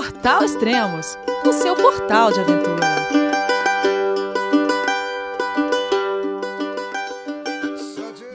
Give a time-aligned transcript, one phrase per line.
[0.00, 2.86] Portal Extremos, o seu portal de aventura.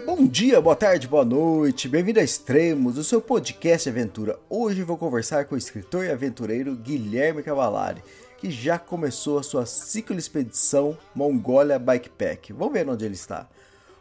[0.05, 4.37] Bom dia, boa tarde, boa noite, bem-vindo a Extremos, o seu podcast de aventura.
[4.47, 8.03] Hoje vou conversar com o escritor e aventureiro Guilherme Cavalari,
[8.37, 12.53] que já começou a sua ciclo expedição Mongólia Bikepack.
[12.53, 13.47] Vamos ver onde ele está.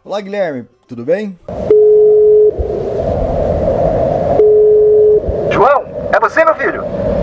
[0.04, 1.38] Olá, Guilherme, tudo bem?
[5.50, 7.13] João, é você, meu filho?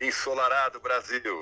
[0.00, 1.40] ensolarado Brasil?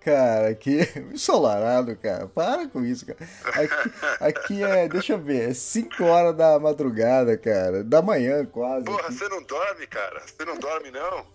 [0.00, 0.80] Cara, aqui.
[1.12, 2.26] Ensolarado, cara.
[2.26, 3.18] Para com isso, cara.
[3.44, 4.88] Aqui, aqui é.
[4.88, 5.50] Deixa eu ver.
[5.50, 7.82] É 5 horas da madrugada, cara.
[7.82, 8.84] Da manhã, quase.
[8.84, 10.22] Porra, você não dorme, cara?
[10.26, 11.26] Você não dorme, não?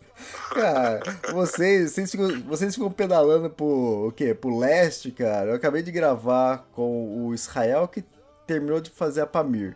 [0.53, 0.99] Cara,
[1.31, 4.33] vocês, vocês, ficam, vocês ficam pedalando pro, o quê?
[4.33, 5.51] pro leste, cara.
[5.51, 8.03] Eu acabei de gravar com o Israel que
[8.45, 9.75] terminou de fazer a Pamir.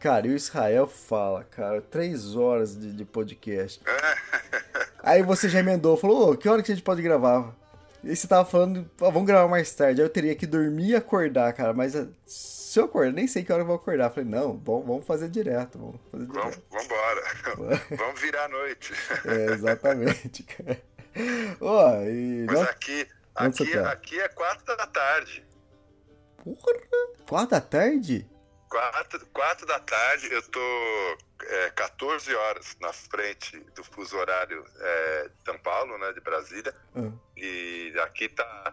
[0.00, 3.82] Cara, e o Israel fala, cara, três horas de, de podcast.
[5.02, 7.54] Aí você já emendou, falou, ô, que hora que a gente pode gravar?
[8.02, 10.00] E você tava falando, ah, vamos gravar mais tarde.
[10.00, 11.74] Aí eu teria que dormir e acordar, cara.
[11.74, 14.06] Mas ah, se eu acordar, nem sei que hora eu vou acordar.
[14.06, 15.78] Eu falei, não, vamos, vamos fazer direto.
[15.78, 16.64] Vamos fazer Vamos, direto.
[16.70, 17.80] vambora.
[17.98, 18.94] Vamos virar a noite.
[19.26, 20.80] É, exatamente, cara.
[21.60, 22.44] Ó, e.
[22.46, 23.90] Mas Nossa, aqui, aqui, tá?
[23.92, 25.44] aqui é quatro da tarde.
[26.42, 26.72] porra!
[27.28, 28.29] Quatro da tarde?
[28.70, 35.28] Quatro, quatro da tarde, eu tô é, 14 horas na frente do fuso horário é,
[35.28, 36.72] de São Paulo, né, de Brasília.
[36.94, 38.72] Ah, E aqui tá.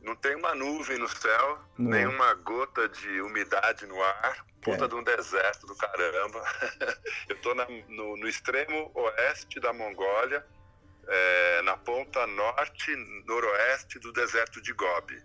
[0.00, 1.90] Não tem uma nuvem no céu, Não.
[1.90, 4.44] nem uma gota de umidade no ar.
[4.62, 4.88] Puta Cara.
[4.88, 6.42] de um deserto do caramba.
[7.28, 10.44] Eu tô na- no, no extremo oeste da Mongólia,
[11.06, 15.22] é, na ponta norte, noroeste do deserto de Gobi.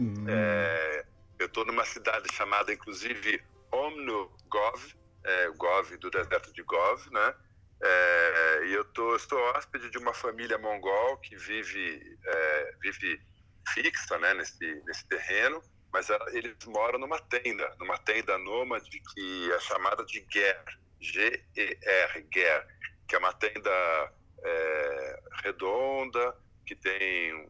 [0.00, 1.04] hum, É,
[1.44, 4.94] eu estou numa cidade chamada, inclusive, Omnugov,
[5.24, 7.34] é, Gov do deserto de Gov, né?
[7.82, 13.20] É, e eu tô, estou hóspede de uma família mongol que vive, é, vive
[13.68, 15.62] fixa né, nesse, nesse terreno,
[15.92, 20.64] mas ela- eles moram numa tenda, numa tenda nômade que é chamada de Ger,
[21.00, 22.66] G-E-R, Ger,
[23.06, 24.12] que é uma tenda
[24.46, 26.34] é, redonda,
[26.66, 27.48] que tem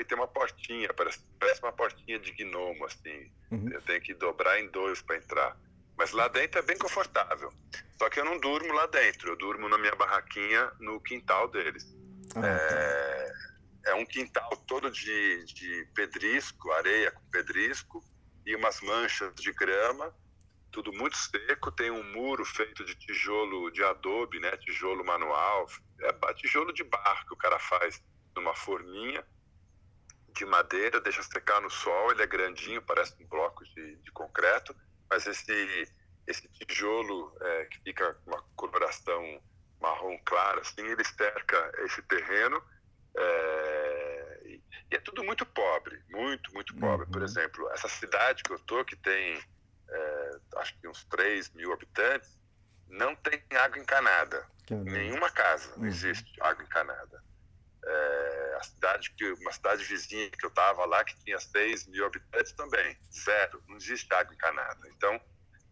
[0.00, 3.30] e tem uma portinha, parece, parece uma portinha de gnomo, assim.
[3.50, 3.70] Uhum.
[3.70, 5.56] Eu tenho que dobrar em dois para entrar.
[5.96, 7.52] Mas lá dentro é bem confortável.
[7.98, 11.84] Só que eu não durmo lá dentro, eu durmo na minha barraquinha no quintal deles.
[12.36, 12.48] ah, tá.
[12.48, 13.32] É,
[13.86, 18.02] é um quintal todo de, de pedrisco, areia com pedrisco
[18.44, 20.14] e umas manchas de grama,
[20.72, 21.70] tudo muito seco.
[21.70, 24.56] Tem um muro feito de tijolo de adobe, né?
[24.56, 25.66] Tijolo manual,
[26.00, 28.02] é tijolo de barro que o cara faz
[28.34, 29.24] numa forminha
[30.34, 32.10] de madeira, deixa secar no sol.
[32.10, 34.74] Ele é grandinho, parece um bloco de, de concreto,
[35.10, 35.88] mas esse
[36.26, 39.42] esse tijolo é, que fica com uma coloração
[39.78, 42.62] marrom clara, assim, ele cerca esse terreno
[43.14, 47.06] é, e, e é tudo muito pobre, muito, muito pobre.
[47.06, 47.24] Por Uhum.
[47.24, 49.38] exemplo, essa cidade que eu tô, que tem
[49.90, 52.38] é, acho que uns 3 mil habitantes,
[52.88, 54.46] não tem água encanada.
[54.92, 55.86] Nenhuma casa não Uhum.
[55.88, 57.22] existe água encanada.
[57.84, 58.33] É,
[58.64, 62.98] cidade que uma cidade vizinha que eu estava lá que tinha 6 mil habitantes também
[63.12, 65.20] zero não existe água encanada então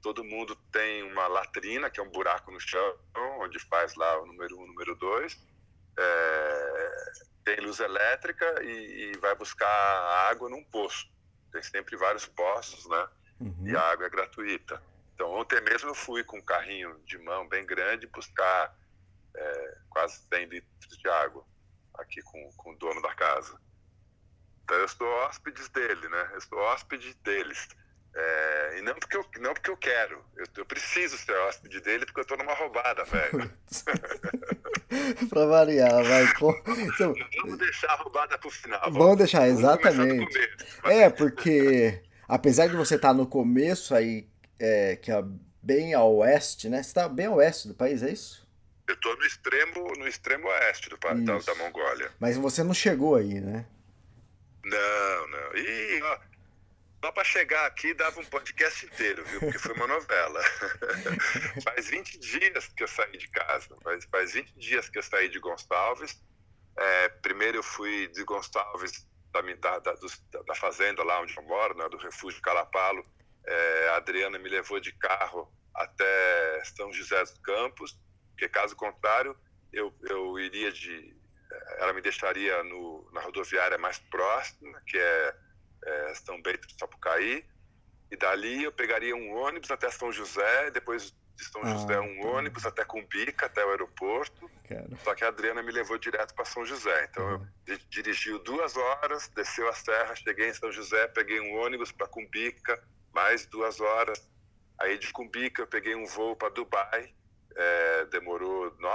[0.00, 2.98] todo mundo tem uma latrina que é um buraco no chão
[3.40, 5.36] onde faz lá o número um número dois
[5.98, 7.12] É,
[7.44, 9.68] tem luz elétrica e, e vai buscar
[10.30, 11.06] água num poço
[11.52, 13.08] tem sempre vários poços né
[13.42, 13.66] Uhum.
[13.66, 14.80] e a água é gratuita.
[15.14, 18.72] Então, ontem mesmo eu fui com um carrinho de mão bem grande buscar
[19.36, 21.44] é, quase 100 litros de água
[22.02, 23.58] aqui com, com o dono da casa.
[24.64, 26.30] Então, eu sou hóspedes dele, né?
[26.34, 27.68] Eu sou hóspede deles.
[28.14, 32.04] É, e não porque, eu, não porque eu quero, eu, eu preciso ser hóspede dele
[32.04, 33.50] porque eu tô numa roubada, velho.
[35.30, 36.24] pra variar, vai.
[36.24, 38.92] Então, Vamos deixar a roubada pro final.
[38.92, 40.26] Vamos deixar, começar do exatamente.
[40.26, 40.76] começo.
[40.84, 44.28] É, porque apesar de você estar no começo aí,
[44.58, 45.24] é, que é
[45.62, 46.82] bem ao oeste, né?
[46.82, 48.41] Você tá bem ao oeste do país, é isso?
[48.92, 52.12] Eu tô no extremo, no extremo oeste do, da, da Mongólia.
[52.20, 53.64] Mas você não chegou aí, né?
[54.62, 55.56] Não, não.
[55.56, 56.18] E ó,
[57.02, 59.40] Só para chegar aqui dava um podcast inteiro, viu?
[59.40, 60.42] Porque foi uma novela.
[61.64, 63.74] faz 20 dias que eu saí de casa.
[63.82, 66.22] Faz, faz 20 dias que eu saí de Gonçalves.
[66.76, 71.74] É, primeiro eu fui de Gonçalves, da, da, da, da, fazenda lá onde eu moro,
[71.78, 73.02] né, do refúgio Calapalo.
[73.46, 77.98] É, a Adriana me levou de carro até São José dos Campos,
[78.42, 79.36] porque caso contrário
[79.72, 81.14] eu, eu iria de.
[81.78, 85.34] Ela me deixaria no, na rodoviária mais próxima, que é
[85.84, 87.44] é, São Bento do Sapucaí,
[88.10, 92.20] e dali eu pegaria um ônibus até São José, depois de São ah, José um
[92.20, 92.28] tá.
[92.28, 94.50] ônibus até Cumbica, até o aeroporto.
[94.68, 94.88] Cara.
[95.04, 97.08] Só que a Adriana me levou direto para São José.
[97.10, 97.46] Então uhum.
[97.66, 102.08] eu dirigiu duas horas, desceu a serra, cheguei em São José, peguei um ônibus para
[102.08, 104.20] Cumbica, mais duas horas.
[104.80, 107.12] Aí de Cumbica eu peguei um voo para Dubai,
[107.56, 108.21] é, demorou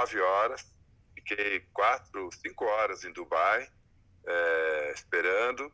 [0.07, 0.65] nove horas.
[1.13, 3.69] Fiquei quatro, cinco horas em Dubai,
[4.25, 5.71] é, esperando.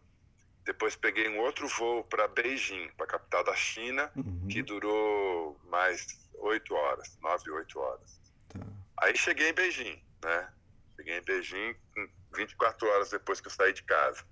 [0.64, 4.48] Depois peguei um outro voo para Beijing, para a capital da China, uhum.
[4.48, 8.20] que durou mais oito horas, nove, oito horas.
[8.50, 8.60] Tá.
[9.02, 10.50] Aí cheguei em Beijing, né?
[10.96, 11.76] Cheguei em Beijing
[12.36, 14.24] 24 horas depois que eu saí de casa.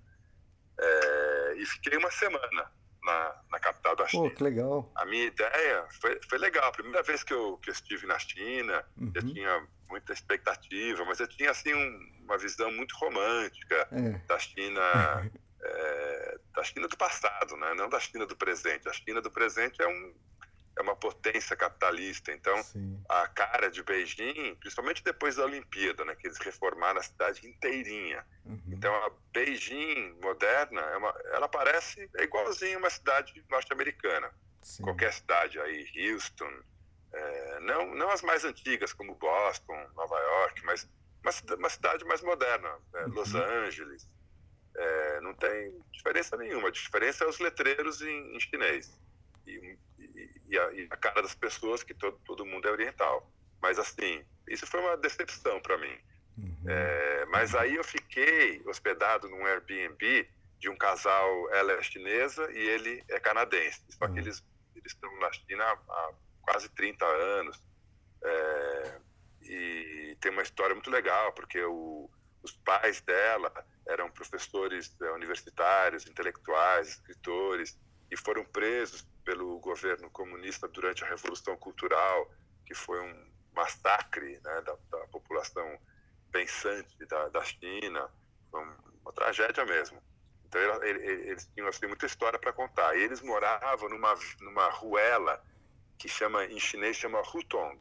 [0.78, 2.72] É, e fiquei uma semana
[3.02, 4.28] na, na capital da China.
[4.28, 4.90] Pô, que legal.
[4.94, 6.68] A minha ideia foi, foi legal.
[6.68, 9.12] A primeira vez que eu, que eu estive na China, uhum.
[9.14, 14.10] eu tinha muita expectativa, mas eu tinha assim um, uma visão muito romântica é.
[14.26, 15.30] da China
[15.62, 17.74] é, da China do passado, né?
[17.74, 18.88] não da China do presente.
[18.88, 20.14] A China do presente é, um,
[20.76, 22.32] é uma potência capitalista.
[22.32, 23.02] Então, Sim.
[23.08, 26.14] a cara de Beijing, principalmente depois da Olimpíada, né?
[26.14, 28.24] que eles reformaram a cidade inteirinha.
[28.44, 28.62] Uhum.
[28.68, 34.30] Então, a Beijing moderna, é uma, ela parece é igualzinha uma cidade norte-americana.
[34.80, 36.50] Qualquer cidade aí, Houston,
[37.12, 40.88] é, não, não as mais antigas, como Boston, Nova York, mas
[41.22, 43.14] uma, uma cidade mais moderna, é, uhum.
[43.14, 44.08] Los Angeles.
[44.74, 46.68] É, não tem diferença nenhuma.
[46.68, 48.98] A diferença é os letreiros em, em chinês
[49.46, 49.76] e,
[50.52, 53.30] e, a, e, a, cara das pessoas, que todo, todo mundo é oriental.
[53.60, 55.96] Mas, assim, isso foi uma decepção para mim.
[56.36, 56.64] Uhum.
[56.66, 60.28] É, mas aí eu fiquei hospedado num Airbnb
[60.58, 63.82] de um casal, ela é chinesa e ele é canadense.
[63.90, 64.18] Só que uhum.
[64.18, 64.44] eles,
[64.76, 66.12] eles estão na China há
[66.42, 67.60] quase 30 anos.
[68.24, 69.00] É,
[69.42, 72.08] e tem uma história muito legal, porque o,
[72.42, 73.52] os pais dela
[73.88, 77.78] eram professores é, universitários, intelectuais, escritores,
[78.12, 82.30] e foram presos pelo governo comunista durante a Revolução Cultural,
[82.66, 85.78] que foi um massacre né, da, da, população
[86.30, 88.10] pensante da, da China,
[88.50, 90.02] foi uma tragédia mesmo.
[90.44, 92.94] Então eles tinham assim, muita história para contar.
[92.94, 95.42] E eles moravam numa numa ruela
[95.96, 97.78] que chama em chinês chama Hutong.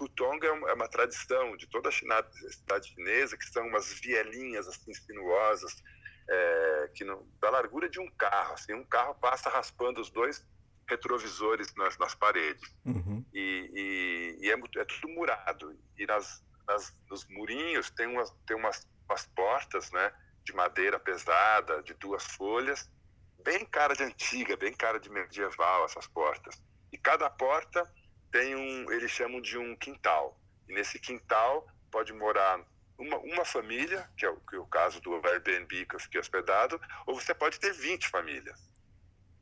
[0.00, 4.66] Hutong é uma, é uma tradição de toda a cidade chinesa, que são umas vielinhas
[4.66, 5.76] assim sinuosas,
[6.28, 8.54] é, que não, da largura de um carro.
[8.54, 10.44] Assim, um carro passa raspando os dois
[10.88, 12.74] retrovisores nas, nas paredes.
[12.84, 13.24] Uhum.
[13.32, 15.78] E, e, e é, é, tudo murado.
[15.96, 20.12] E nas, nas, nos murinhos tem umas, tem umas, umas portas né,
[20.44, 22.90] de madeira pesada, de duas folhas,
[23.44, 26.60] bem cara de antiga, bem cara de medieval essas portas.
[26.92, 27.90] E cada porta
[28.30, 30.38] tem um, eles chamam de um quintal.
[30.68, 32.64] E nesse quintal pode morar
[32.98, 36.20] uma, uma família, que é, o, que é o caso do Airbnb que eu fiquei
[36.20, 38.68] hospedado, ou você pode ter 20 famílias.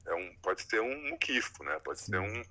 [0.07, 1.81] É um, pode ser um muquifo, né?
[1.81, 2.13] Pode Sim.
[2.13, 2.45] ser um,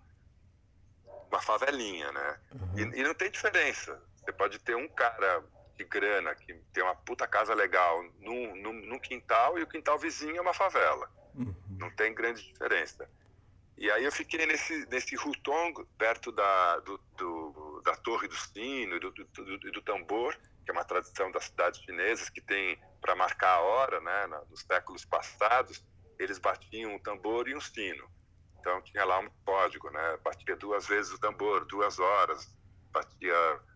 [1.30, 2.40] uma favelinha, né?
[2.52, 2.80] Uhum.
[2.80, 4.02] E, e, não tem diferença.
[4.18, 5.44] Você pode ter um cara
[5.78, 10.38] de grana que tem uma puta casa legal no, no, quintal e o quintal vizinho
[10.38, 11.10] é uma favela.
[11.36, 11.56] Uhum.
[11.78, 13.08] Não tem grande diferença.
[13.78, 18.96] E aí eu fiquei nesse, nesse Hutong, perto da, do, do, da Torre do Sino
[18.96, 23.16] e do, do, do, tambor, que é uma tradição das cidades chinesas que tem para
[23.16, 25.86] marcar a hora, né, nos séculos passados,
[26.18, 28.10] eles batiam um tambor e um sino.
[28.60, 32.52] Então tinha lá um código, né, batia duas vezes o tambor, duas horas,
[32.92, 33.36] batia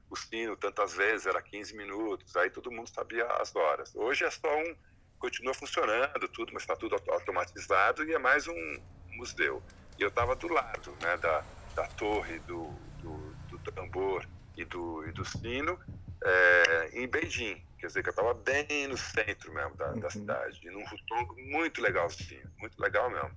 [0.10, 3.94] o sino tantas vezes, era 15 minutos, aí todo mundo sabia as horas.
[3.96, 4.76] Hoje é só um,
[5.20, 8.82] continua funcionando tudo, mas está tudo automatizado e é mais um
[9.12, 9.62] museu.
[10.00, 12.72] E eu estava do lado né, da, da torre do,
[13.04, 14.28] do, do tambor
[14.58, 15.80] e do, e do sino
[16.24, 17.64] é, em Beijing.
[17.78, 20.00] Quer dizer, que eu estava bem no centro mesmo da, uhum.
[20.00, 23.32] da cidade, num futongo muito legalzinho, muito legal mesmo.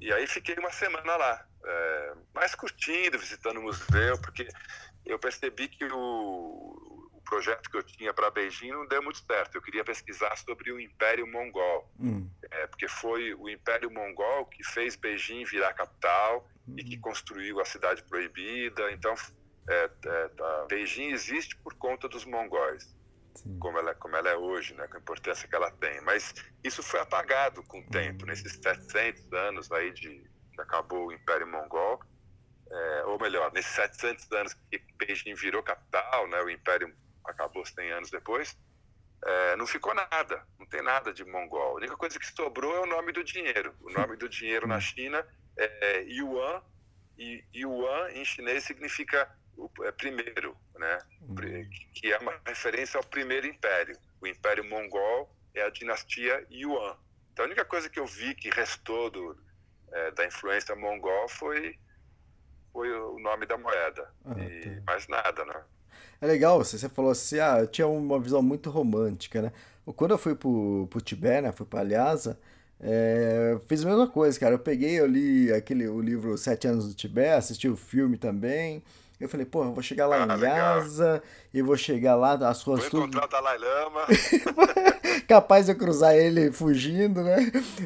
[0.00, 4.46] E aí fiquei uma semana lá, é, mais curtindo, visitando o museu, porque
[5.06, 6.84] eu percebi que o,
[7.24, 9.56] projeto que eu tinha para Beijing não deu muito certo.
[9.56, 12.28] Eu queria pesquisar sobre o Império Mongol, hum.
[12.50, 16.76] é, porque foi o Império Mongol que fez Beijing virar capital hum.
[16.78, 18.92] e que construiu a cidade proibida.
[18.92, 19.14] Então,
[19.68, 22.94] é, é, Beijing existe por conta dos mongóis.
[23.58, 26.00] como ela, como ela é hoje, né, com a importância que ela tem.
[26.02, 31.12] Mas isso foi apagado com o tempo, nesses 700 anos aí de que acabou o
[31.12, 32.00] Império Mongol,
[32.70, 36.94] é, ou melhor, nesses 700 anos que Beijing virou capital, né, o Império
[37.24, 38.56] acabou 100 anos depois,
[39.24, 41.72] é, não ficou nada, não tem nada de mongol.
[41.72, 43.74] A única coisa que sobrou é o nome do dinheiro.
[43.80, 46.62] O nome do dinheiro na China é yuan,
[47.16, 49.30] e yuan em chinês significa
[49.82, 50.98] é, primeiro, né?
[51.94, 53.96] que é uma referência ao primeiro império.
[54.20, 56.96] O Império Mongol é a dinastia Yuan.
[57.32, 59.36] Então a única coisa que eu vi que restou do,
[59.92, 61.76] é, da influência mongol foi,
[62.72, 64.08] foi o nome da moeda.
[64.24, 64.82] Ah, e tá.
[64.86, 65.62] mais nada, né?
[66.20, 69.52] É legal, você, você falou assim, ah, eu tinha uma visão muito romântica, né?
[69.96, 72.38] Quando eu fui pro, pro Tibete, né, fui pra Lhasa,
[72.80, 74.54] é, fiz a mesma coisa, cara.
[74.54, 78.82] Eu peguei, eu li aquele, o livro Sete Anos do Tibete, assisti o filme também.
[79.20, 82.62] Eu falei, pô, eu vou chegar lá ah, em Lhasa e vou chegar lá, as
[82.62, 83.02] ruas vou tudo...
[83.02, 84.00] encontrar o Dalai Lama.
[85.28, 87.36] Capaz de eu cruzar ele fugindo, né?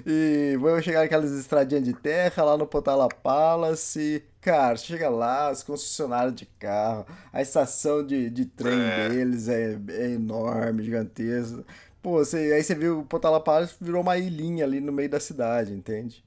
[0.06, 4.24] E vou chegar naquelas estradinhas de terra, lá no Potala Palace.
[4.40, 9.08] Cara, chega lá, os concessionários de carro, a estação de, de trem é.
[9.08, 11.62] deles é, é enorme, gigantesca.
[12.00, 15.20] Pô, você, aí você viu o Potala Palace virou uma ilhinha ali no meio da
[15.20, 16.24] cidade, entende?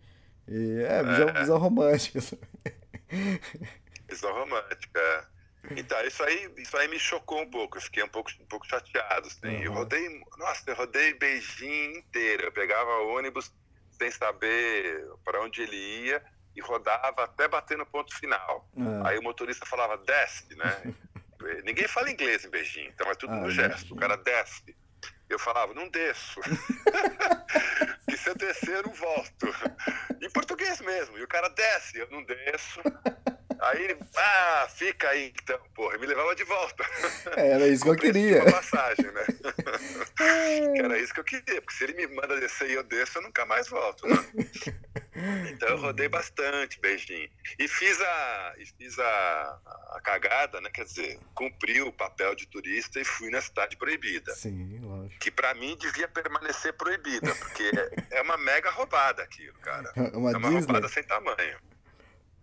[0.48, 1.40] E é, visão, é.
[1.40, 2.20] visão romântica.
[4.12, 5.30] Visão romântica.
[5.72, 7.78] Então, isso aí, isso aí me chocou um pouco.
[7.78, 9.28] Eu fiquei um pouco, um pouco chateado.
[9.28, 9.48] Assim.
[9.48, 9.64] Uhum.
[9.64, 12.44] Eu rodei, nossa, eu rodei Beijing inteiro.
[12.44, 13.54] Eu pegava ônibus
[13.92, 16.22] sem saber para onde ele ia
[16.56, 18.68] e rodava até bater no ponto final.
[18.76, 19.06] Uhum.
[19.06, 20.94] Aí o motorista falava, desce, né?
[21.64, 23.94] Ninguém fala inglês em Beijing, então é tudo ah, no gesto.
[23.94, 24.76] O cara desce.
[25.30, 26.42] Eu falava, não desço.
[28.08, 29.48] que se eu descer, eu não volto.
[30.22, 31.18] Em português mesmo.
[31.18, 32.82] E o cara desce, eu não desço.
[33.62, 36.84] Aí ele, ah, fica aí então, porra, me levava de volta.
[37.38, 38.42] É, era isso que eu queria.
[38.42, 39.26] Uma passagem, né?
[40.84, 43.22] era isso que eu queria, porque se ele me manda descer e eu desço, eu
[43.22, 44.08] nunca mais volto.
[44.08, 44.18] Né?
[45.52, 47.30] Então eu rodei bastante, beijinho.
[47.60, 49.60] E fiz a, e fiz a,
[49.92, 50.70] a cagada, né?
[50.74, 54.34] Quer dizer, cumpri o papel de turista e fui na cidade proibida.
[54.34, 55.20] Sim, lógico.
[55.20, 57.70] Que para mim devia permanecer proibida, porque
[58.10, 59.92] é uma mega roubada aquilo, cara.
[60.14, 60.60] Uma é uma Disney?
[60.62, 61.58] roubada sem tamanho.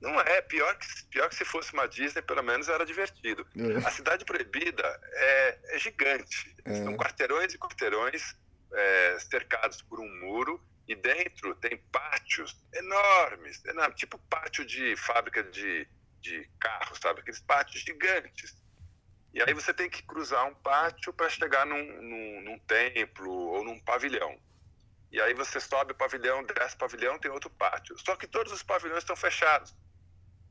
[0.00, 3.46] Não é, pior que, pior que se fosse uma Disney, pelo menos era divertido.
[3.56, 3.86] É.
[3.86, 6.56] A Cidade Proibida é, é gigante.
[6.64, 6.74] É.
[6.74, 8.36] São quarteirões e quarteirões
[8.72, 15.42] é, cercados por um muro e dentro tem pátios enormes, enormes tipo pátio de fábrica
[15.42, 15.86] de,
[16.20, 17.20] de carros, sabe?
[17.20, 18.56] Aqueles pátios gigantes.
[19.34, 23.64] E aí você tem que cruzar um pátio para chegar num, num, num templo ou
[23.64, 24.40] num pavilhão.
[25.10, 27.98] E aí você sobe o pavilhão, desce o pavilhão, tem outro pátio.
[27.98, 29.74] Só que todos os pavilhões estão fechados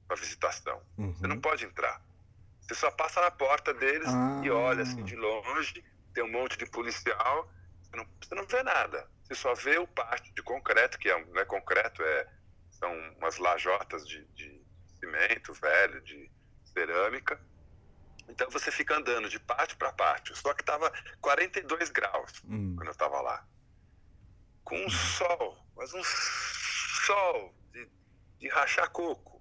[0.08, 0.82] para visitação.
[0.98, 1.14] Uhum.
[1.14, 2.02] Você não pode entrar.
[2.62, 4.42] Você só passa na porta deles ah.
[4.44, 5.84] e olha assim de longe,
[6.14, 7.50] tem um monte de policial,
[7.82, 9.10] você não, você não vê nada.
[9.24, 12.28] Você só vê o pátio de concreto, que é, não é concreto, é,
[12.72, 14.62] são umas lajotas de, de
[15.00, 16.30] cimento velho, de
[16.74, 17.40] cerâmica.
[18.28, 20.36] Então você fica andando de pátio para pátio.
[20.36, 22.76] Só que estava 42 graus hum.
[22.76, 23.46] quando eu estava lá.
[24.64, 24.90] Com um hum.
[24.90, 27.90] sol, mas um sol de,
[28.40, 29.37] de rachar coco.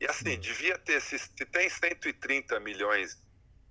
[0.00, 3.18] E assim, devia ter, se, se tem 130 milhões,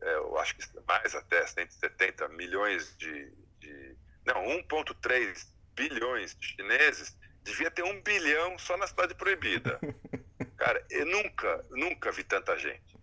[0.01, 3.31] é, eu acho que mais até, 170 milhões de.
[3.59, 9.79] de não, 1,3 bilhões de chineses, devia ter um bilhão só na cidade proibida.
[10.57, 12.93] Cara, eu nunca, nunca vi tanta gente.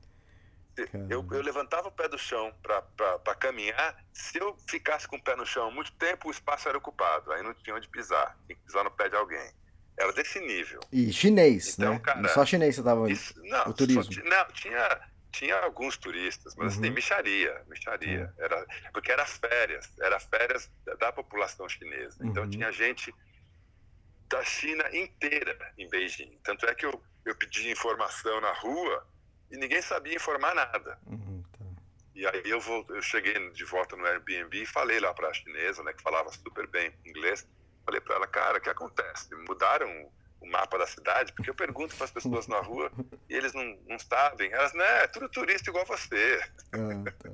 [1.10, 4.02] Eu, eu, levantava o pé do chão para caminhar.
[4.14, 7.32] Se eu ficasse com o pé no chão muito tempo, o espaço era ocupado.
[7.32, 8.38] Aí não tinha onde pisar.
[8.46, 9.52] Tinha que pisar no pé de alguém.
[10.00, 10.80] Era desse nível.
[10.90, 12.00] E chinês, então, né?
[12.00, 14.02] Cara, só chinês você tava isso, não, o turismo.
[14.04, 16.84] Só, não, tinha, tinha alguns turistas, mas assim, uhum.
[16.86, 18.32] assim, micharia, micharia.
[18.38, 18.44] É.
[18.44, 22.16] Era, porque era férias, era férias da população chinesa.
[22.24, 22.50] Então uhum.
[22.50, 23.14] tinha gente
[24.26, 26.38] da China inteira em Beijing.
[26.42, 29.06] Tanto é que eu, eu pedi informação na rua
[29.50, 30.98] e ninguém sabia informar nada.
[31.06, 31.64] Uhum, tá.
[32.14, 35.34] E aí eu, vou, eu cheguei de volta no Airbnb e falei lá para a
[35.34, 37.46] chinesa, né, que falava super bem inglês,
[37.90, 39.34] Falei para ela, cara, o que acontece?
[39.48, 40.08] Mudaram
[40.40, 41.32] o mapa da cidade?
[41.32, 42.88] Porque eu pergunto para as pessoas na rua
[43.28, 44.48] e eles não, não sabem.
[44.52, 46.40] Elas, né, é tudo turista igual você.
[46.72, 47.30] Ah, tá.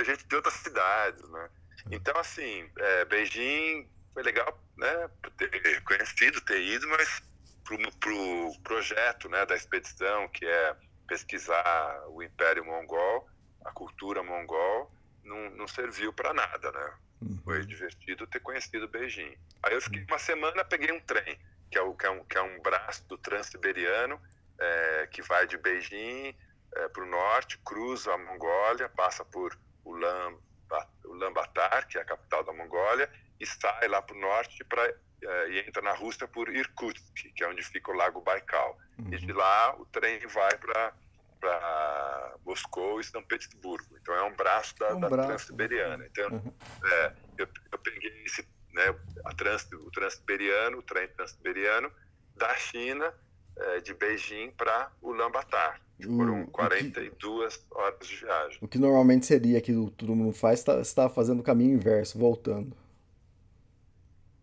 [0.00, 1.48] é gente de outras cidades, né?
[1.92, 7.22] Então, assim, é, Beijing foi legal, né, ter conhecido, ter ido, mas
[7.62, 10.74] pro, pro projeto, né, da expedição, que é
[11.06, 13.28] pesquisar o Império Mongol,
[13.64, 14.90] a cultura mongol,
[15.22, 16.94] não, não serviu para nada, né?
[17.20, 17.38] Uhum.
[17.44, 19.36] Foi divertido ter conhecido Beijing.
[19.62, 21.38] Aí eu fiquei uma semana, peguei um trem,
[21.70, 24.20] que é, o, que é, um, que é um braço do Transiberiano,
[24.58, 26.34] é, que vai de Beijing
[26.74, 32.52] é, para o norte, cruza a Mongólia, passa por Ulaanbaatar, que é a capital da
[32.52, 33.10] Mongólia,
[33.40, 37.42] e sai lá para o norte pra, é, e entra na Rússia por Irkutsk, que
[37.42, 38.78] é onde fica o Lago Baikal.
[38.98, 39.12] Uhum.
[39.12, 40.92] E de lá o trem vai para
[41.40, 43.96] para Moscou e São Petersburgo.
[44.00, 45.08] Então é um braço da, um da.
[45.08, 46.06] Transiberiana.
[46.06, 46.52] Então uhum.
[46.84, 51.90] é, eu, eu, peguei esse, né, a trans, o Transiberiano, o trem Transiberiano
[52.36, 53.12] da China,
[53.56, 55.80] é, de Beijing para Ulaanbaatar.
[56.00, 58.58] Foram 42 que, horas de viagem.
[58.60, 62.76] O que normalmente seria que todo mundo faz, você está fazendo o caminho inverso, voltando.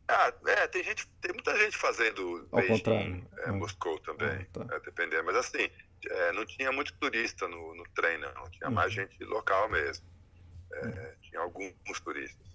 [0.08, 3.54] Ah, é, tem gente, tem muita gente fazendo Ao Beijing, é, ah.
[3.54, 4.76] Moscou também, ah, tá.
[4.76, 5.24] é, dependendo.
[5.24, 5.70] Mas assim,
[6.10, 8.50] é, não tinha muito turista no, no trem, não.
[8.52, 8.76] Tinha uhum.
[8.76, 10.06] mais gente local mesmo.
[10.74, 11.16] É, uhum.
[11.22, 12.46] Tinha alguns turistas.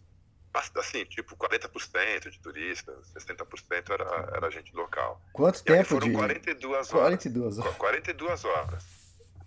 [0.75, 5.23] Assim, tipo 40% de turistas, 60% era, era gente local.
[5.33, 6.13] Quanto e tempo foram de...
[6.13, 6.89] 42 horas.
[6.91, 7.77] 42 horas.
[7.77, 8.85] 42 horas.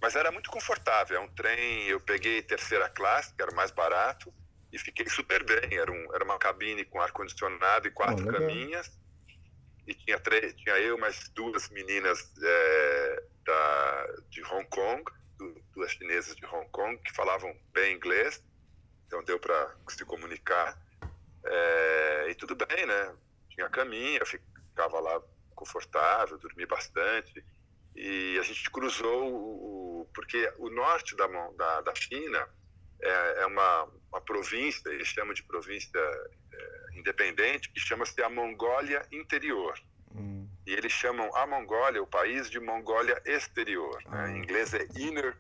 [0.02, 1.18] Mas era muito confortável.
[1.18, 4.34] É um trem, eu peguei terceira classe, que era mais barato,
[4.72, 5.78] e fiquei super bem.
[5.78, 8.90] Era, um, era uma cabine com ar-condicionado e quatro oh, caminhas.
[9.86, 15.04] E tinha, três, tinha eu mais duas meninas é, da, de Hong Kong,
[15.74, 18.44] duas chinesas de Hong Kong, que falavam bem inglês.
[19.08, 20.78] Então deu para se comunicar.
[21.46, 23.16] É, e tudo bem, né?
[23.50, 25.22] Tinha caminha, ficava lá
[25.56, 27.44] confortável, dormi bastante.
[27.96, 30.10] E a gente cruzou o.
[30.16, 32.48] Porque o norte da, da, da China
[33.02, 39.06] é, é uma, uma província, eles chamam de província é, independente, que chama-se a Mongólia
[39.12, 39.78] Interior.
[40.16, 40.43] Hum.
[40.66, 44.02] E eles chamam a Mongólia, o país, de Mongólia Exterior.
[44.08, 44.32] Né?
[44.32, 45.36] Em inglês é Inner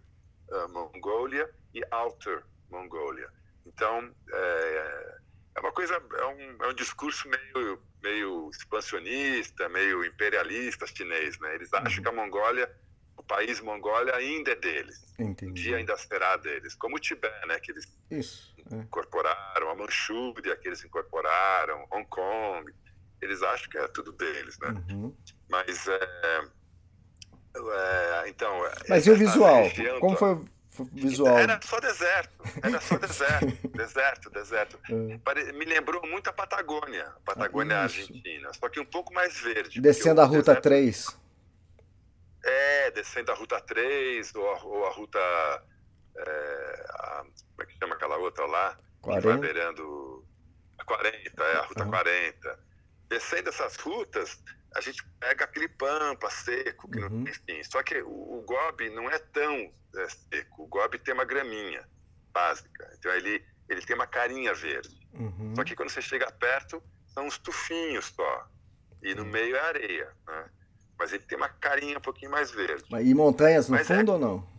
[0.49, 3.29] uh, Mongolia e Outer Mongolia.
[3.65, 5.17] Então, é,
[5.55, 11.55] é uma coisa, é um, é um discurso meio, meio expansionista, meio imperialista chinês, né?
[11.55, 12.03] Eles acham uhum.
[12.03, 12.75] que a Mongólia,
[13.15, 15.13] o país Mongólia ainda é deles.
[15.17, 15.51] Entendi.
[15.51, 16.75] Um dia ainda será deles.
[16.75, 17.59] Como o Tibete, né?
[17.59, 18.75] Que eles Isso, é.
[18.75, 22.73] incorporaram, a Manchúria que eles incorporaram, Hong Kong.
[23.23, 24.69] Eles acham que é tudo deles, né?
[24.89, 25.15] Uhum.
[25.49, 26.41] Mas é,
[27.55, 28.51] é, então.
[28.89, 29.63] Mas e o visual?
[29.63, 30.43] Região, Como foi
[30.91, 31.37] visual.
[31.37, 34.79] Era só deserto, era só deserto, deserto, deserto.
[34.89, 35.51] É.
[35.53, 39.79] Me lembrou muito a Patagônia, a Patagônia ah, Argentina, só que um pouco mais verde.
[39.79, 40.63] Descendo a Ruta deserto...
[40.63, 41.23] 3.
[42.45, 45.19] É, descendo a Ruta 3, ou a, ou a Ruta.
[46.15, 48.77] É, a, como é que chama aquela outra lá?
[49.01, 49.21] 40.
[49.21, 50.25] Que vai beirando.
[50.79, 51.91] A 40, é, a Ruta uhum.
[51.91, 52.59] 40.
[53.13, 54.41] Descendo essas rutas,
[54.75, 57.09] a gente pega aquele pampa seco, que uhum.
[57.09, 57.63] não tem fim.
[57.63, 60.63] Só que o, o gobe não é tão é, seco.
[60.63, 61.87] O gobe tem uma graminha
[62.31, 62.91] básica.
[62.97, 65.07] Então ele, ele tem uma carinha verde.
[65.13, 65.53] Uhum.
[65.55, 66.81] Só que quando você chega perto,
[67.13, 68.49] são uns tufinhos só.
[69.03, 69.29] E no uhum.
[69.29, 70.11] meio é areia.
[70.25, 70.49] Né?
[70.97, 72.83] Mas ele tem uma carinha um pouquinho mais verde.
[72.99, 74.13] E montanhas no mas fundo é...
[74.15, 74.53] ou não?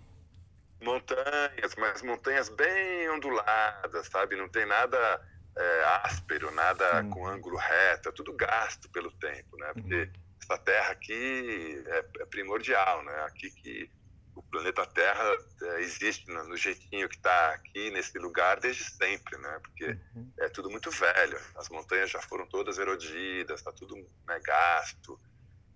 [0.81, 4.37] Montanhas, mas montanhas bem onduladas, sabe?
[4.37, 5.21] Não tem nada
[5.57, 7.11] é, áspero, nada hum.
[7.11, 9.73] com ângulo reto, é tudo gasto pelo tempo, né?
[9.73, 10.13] Porque hum.
[10.43, 13.25] essa terra aqui é, é, primordial, né?
[13.25, 13.91] Aqui que
[14.35, 15.23] o planeta Terra
[15.63, 19.61] é, existe no, no, jeitinho que está aqui nesse lugar desde sempre, né?
[19.63, 19.87] Porque
[20.17, 20.33] uhum.
[20.41, 23.95] é tudo muito velho, as montanhas já foram todas erodidas, está tudo
[24.27, 25.21] né, gasto.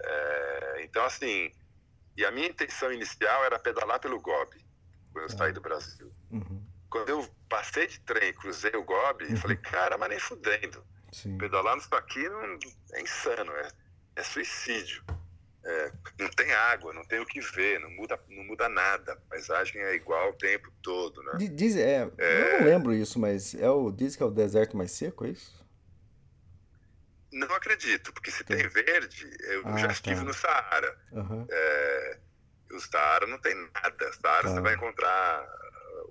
[0.02, 1.52] É, então, assim,
[2.16, 4.64] e a minha intenção inicial era pedalar pelo Gobi,
[5.12, 6.12] quando eu saí do Brasil.
[6.32, 6.67] Uhum.
[6.90, 9.36] Quando eu passei de trem, cruzei o Gobi, uhum.
[9.36, 10.84] falei, cara, mas nem fudendo.
[11.12, 11.36] Sim.
[11.38, 12.58] Pedalar nisso aqui não,
[12.92, 13.68] é insano, é,
[14.16, 15.04] é suicídio.
[15.64, 19.12] É, não tem água, não tem o que ver, não muda, não muda nada.
[19.12, 21.32] A paisagem é igual o tempo todo, né?
[21.52, 22.54] Diz, é, é...
[22.54, 25.30] Eu não lembro isso, mas é o, diz que é o deserto mais seco, é
[25.30, 25.58] isso?
[27.30, 30.24] Não acredito, porque se tem verde, eu ah, já estive tá.
[30.24, 30.98] no Saara.
[31.12, 31.46] Uhum.
[31.50, 32.18] É,
[32.72, 34.12] o Saara não tem nada.
[34.14, 34.48] Saara tá.
[34.48, 35.46] você vai encontrar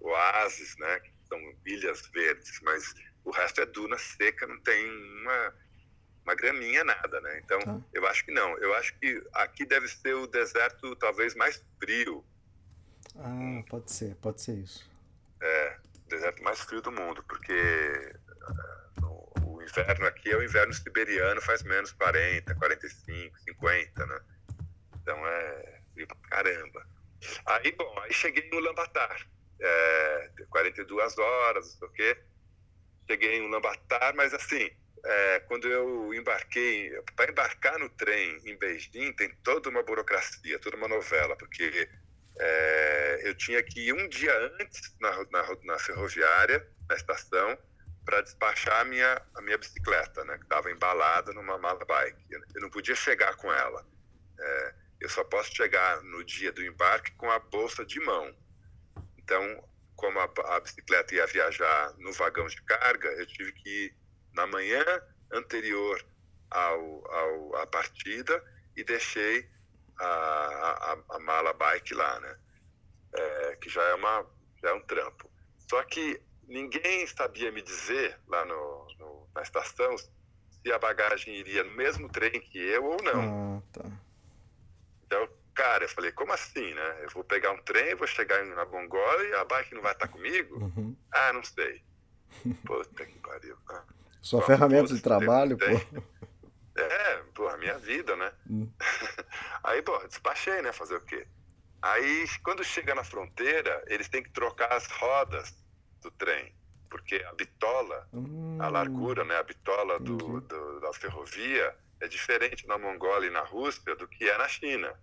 [0.08, 2.94] oásis, né, que são ilhas verdes, mas
[3.24, 4.90] o resto é duna seca, não tem
[5.22, 5.54] uma,
[6.24, 7.42] uma graminha, nada, né?
[7.44, 7.82] Então, tá.
[7.94, 8.58] eu acho que não.
[8.58, 12.26] Eu acho que aqui deve ser o deserto talvez mais frio.
[13.18, 14.90] Ah, pode ser, pode ser isso.
[15.42, 18.14] É, o deserto mais frio do mundo, porque
[19.02, 24.22] uh, o inverno aqui é o inverno siberiano, faz menos 40, 45, 50, né?
[25.02, 26.88] Então é frio pra caramba.
[27.46, 29.28] Aí, bom, aí cheguei no Lambatar
[29.60, 32.18] é, 42 horas, não sei o quê.
[33.10, 34.70] Cheguei em Ulaanbaatar, mas assim,
[35.04, 40.76] é, quando eu embarquei, para embarcar no trem em Beijing, tem toda uma burocracia, toda
[40.76, 41.90] uma novela, porque
[42.40, 47.58] é, eu tinha que ir um dia antes na, na, na ferroviária, na estação,
[48.06, 52.24] para despachar a minha, a minha bicicleta, né, que estava embalada numa mala bike.
[52.56, 53.86] Eu não podia chegar com ela.
[54.40, 58.34] É, eu só posso chegar no dia do embarque com a bolsa de mão.
[59.28, 59.62] Então,
[59.98, 63.96] como a, a bicicleta ia viajar no vagão de carga, eu tive que ir
[64.34, 64.86] na manhã
[65.34, 66.02] anterior
[66.50, 68.42] ao, ao, à partida
[68.74, 69.46] e deixei
[70.00, 70.06] a,
[70.94, 72.38] a, a mala bike lá, né?
[73.14, 74.26] É, que já é, uma,
[74.62, 75.30] já é um trampo.
[75.70, 81.66] Só que ninguém sabia me dizer lá no, no, na estação se a bagagem iria
[81.66, 83.58] no mesmo trem que eu ou não.
[83.58, 83.92] Ah, tá.
[85.04, 87.00] Então, cara, eu falei, como assim, né?
[87.04, 90.08] Eu vou pegar um trem, vou chegar na Mongólia e a bike não vai estar
[90.08, 90.56] comigo?
[90.60, 90.96] Uhum.
[91.12, 91.84] Ah, não sei.
[92.66, 93.58] Puta que pariu.
[93.70, 93.84] Ah.
[94.22, 96.02] Sua Bom, ferramenta pô, de trabalho, tem- pô.
[96.80, 98.32] É, pô, a minha vida, né?
[98.48, 98.72] Hum.
[99.64, 100.72] Aí, pô, despachei, né?
[100.72, 101.26] Fazer o quê?
[101.82, 105.56] Aí, quando chega na fronteira, eles têm que trocar as rodas
[106.04, 106.54] do trem.
[106.88, 109.36] Porque a bitola, Hum, a largura, né?
[109.38, 114.30] A bitola do, do- da ferrovia é diferente na Mongólia e na Rússia do que
[114.30, 114.94] é na China.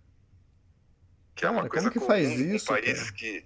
[1.35, 3.15] Que é uma coisa como que comum faz em isso, países cara?
[3.17, 3.45] que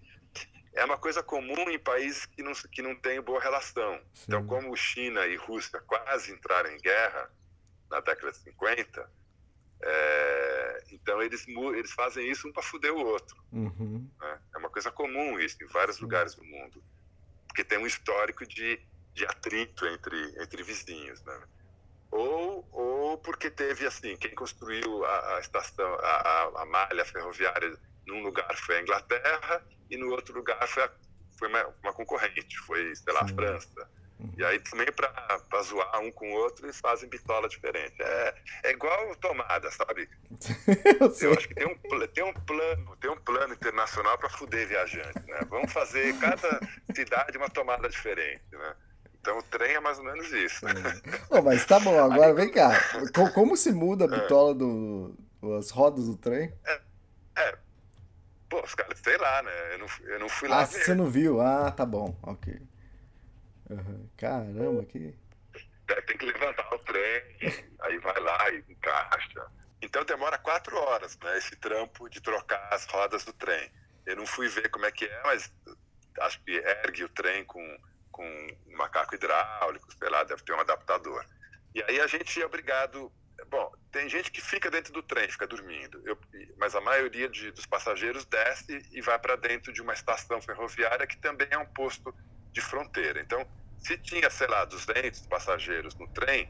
[0.74, 4.00] é uma coisa comum em países que não, que não têm boa relação.
[4.24, 4.48] Então, Sim.
[4.48, 7.32] como China e Rússia quase entraram em guerra
[7.90, 9.12] na década de 50,
[9.82, 13.36] é, então eles, eles fazem isso um para fuder o outro.
[13.52, 14.08] Uhum.
[14.20, 14.40] né?
[14.54, 16.84] É uma coisa comum isso em vários lugares do mundo,
[17.48, 18.80] porque tem um histórico de,
[19.14, 21.42] de atrito entre, entre vizinhos, né?
[22.12, 28.24] Ou, ou porque teve assim, quem construiu a, a estação, a, a, malha ferroviária num
[28.24, 30.92] lugar foi a Inglaterra e no outro lugar foi, a-
[31.38, 33.28] foi uma, uma concorrente, foi, sei lá, a.
[33.28, 33.90] França.
[34.38, 37.96] E aí também para zoar um com o outro eles fazem bitola diferente.
[38.02, 40.10] É, é igual tomada, sabe?
[41.00, 41.30] Eu.
[41.30, 45.20] Eu acho que tem um, tem um plano, tem um plano internacional para fuder viajante,
[45.26, 45.40] né?
[45.48, 46.60] Vamos fazer cada
[46.94, 48.76] cidade uma tomada diferente, né?
[49.22, 50.66] Então o trem é mais ou menos isso.
[51.28, 52.72] Pô, mas tá bom, agora vem cá.
[53.14, 55.16] Co- Como se muda a bitola do.
[55.58, 56.54] as rodas do trem?
[58.50, 59.74] Pô, os caras, sei lá, né?
[59.74, 60.84] Eu não, fui- eu não fui lá Ah, ver.
[60.84, 61.40] você não viu?
[61.40, 62.60] Ah, tá bom, ok.
[63.70, 64.10] Aham.
[64.18, 65.16] Caramba, que.
[66.08, 67.24] Tem que levantar o trem,
[67.82, 69.46] aí vai lá e encaixa.
[69.82, 71.38] Então demora quatro horas, né?
[71.38, 73.72] Esse trampo de trocar as rodas do trem.
[74.06, 75.52] Eu não fui ver como é que é, mas
[76.22, 77.62] acho que ergue o trem com,
[78.20, 81.26] com um macaco hidráulico, sei lá, deve ter um adaptador.
[81.74, 83.10] E aí a gente é obrigado.
[83.50, 86.20] Bom, tem gente que fica dentro do trem, fica dormindo, Eu-
[86.58, 91.08] mas a maioria de- dos passageiros desce e vai para dentro de uma estação ferroviária
[91.08, 92.14] que também é um posto
[92.54, 93.22] de fronteira.
[93.22, 96.46] Então, se tinha, sei lá, 200 passageiros no trem,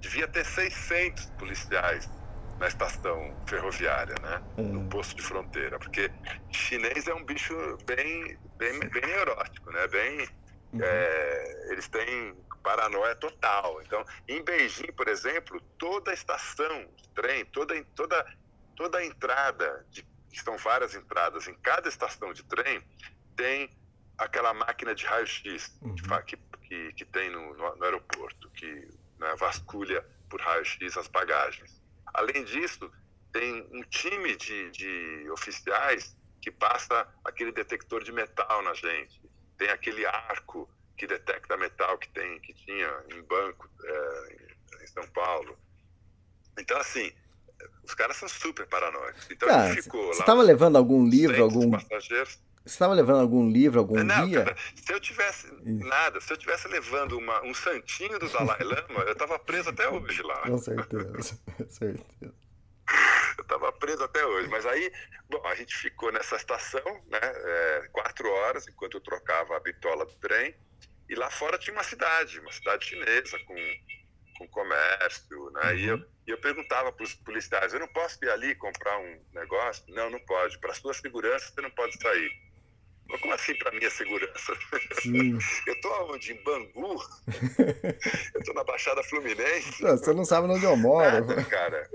[0.00, 2.10] devia ter 600 policiais
[2.58, 4.42] na estação ferroviária, né?
[4.56, 4.88] No Hum.
[4.88, 6.12] posto de fronteira, porque
[6.50, 7.54] chinês é um bicho
[7.86, 9.86] bem, bem, bem neurótico, né?
[9.86, 10.28] Bem,
[10.72, 10.80] Uhum.
[10.82, 13.82] é, eles têm paranoia total.
[13.82, 18.36] Então, em Beijing, por exemplo, toda estação de trem, toda, toda,
[18.76, 20.06] toda entrada, de,
[20.42, 22.82] são várias entradas, em cada estação de trem,
[23.36, 23.70] tem
[24.16, 25.94] aquela máquina de raio-x Uhum.
[26.26, 31.82] que, que, que tem no, no, no aeroporto, que né, vasculha por raio-x as bagagens.
[32.14, 32.90] Além disso,
[33.32, 39.20] tem um time de, de oficiais que passa aquele detector de metal na gente.
[39.62, 44.36] Tem aquele arco que detecta metal que tem que tinha em banco é,
[44.82, 45.56] em, São Paulo.
[46.58, 47.12] Então assim,
[47.84, 49.28] os caras são super paranoicos.
[49.30, 51.70] Então gente ficou você estava levando algum livro, 200 algum.
[51.70, 52.40] passageiros.
[52.64, 54.44] Você estava levando algum livro, algum Não, guia?
[54.46, 59.00] cara, se eu tivesse nada, se eu tivesse levando uma, um santinho do Dalai Lama,
[59.06, 60.40] eu tava preso até hoje lá.
[60.40, 62.34] Com certeza, com certeza.
[63.42, 64.48] Eu tava preso até hoje.
[64.48, 64.92] Mas aí,
[65.28, 67.20] bom, a gente ficou nessa estação, né?
[67.22, 70.54] é, quatro horas, enquanto eu trocava a bitola do trem.
[71.08, 73.56] E lá fora tinha uma cidade, uma cidade chinesa com,
[74.38, 75.76] com comércio, né?
[75.76, 79.20] E, eu, e eu perguntava para os policiais, eu não posso ir ali comprar um
[79.34, 79.84] negócio?
[79.88, 80.58] Não, não pode.
[80.58, 82.30] Para sua segurança, você não pode sair.
[83.08, 84.54] Mas como assim para minha segurança?
[85.02, 85.36] Sim.
[85.66, 86.32] Eu tô onde?
[86.32, 86.96] Em Bangu?
[88.34, 89.82] eu tô na Baixada Fluminense?
[89.82, 91.26] Não, você não sabe onde eu moro.
[91.26, 91.90] Nada, cara.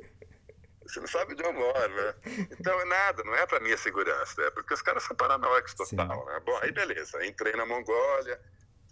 [0.87, 2.15] Você não sabe onde eu moro, né?
[2.51, 6.19] Então é nada, não é pra minha segurança, é porque os caras são paranoicos total,
[6.19, 6.39] Sim, né?
[6.45, 8.39] Bom, aí beleza, entrei na Mongólia,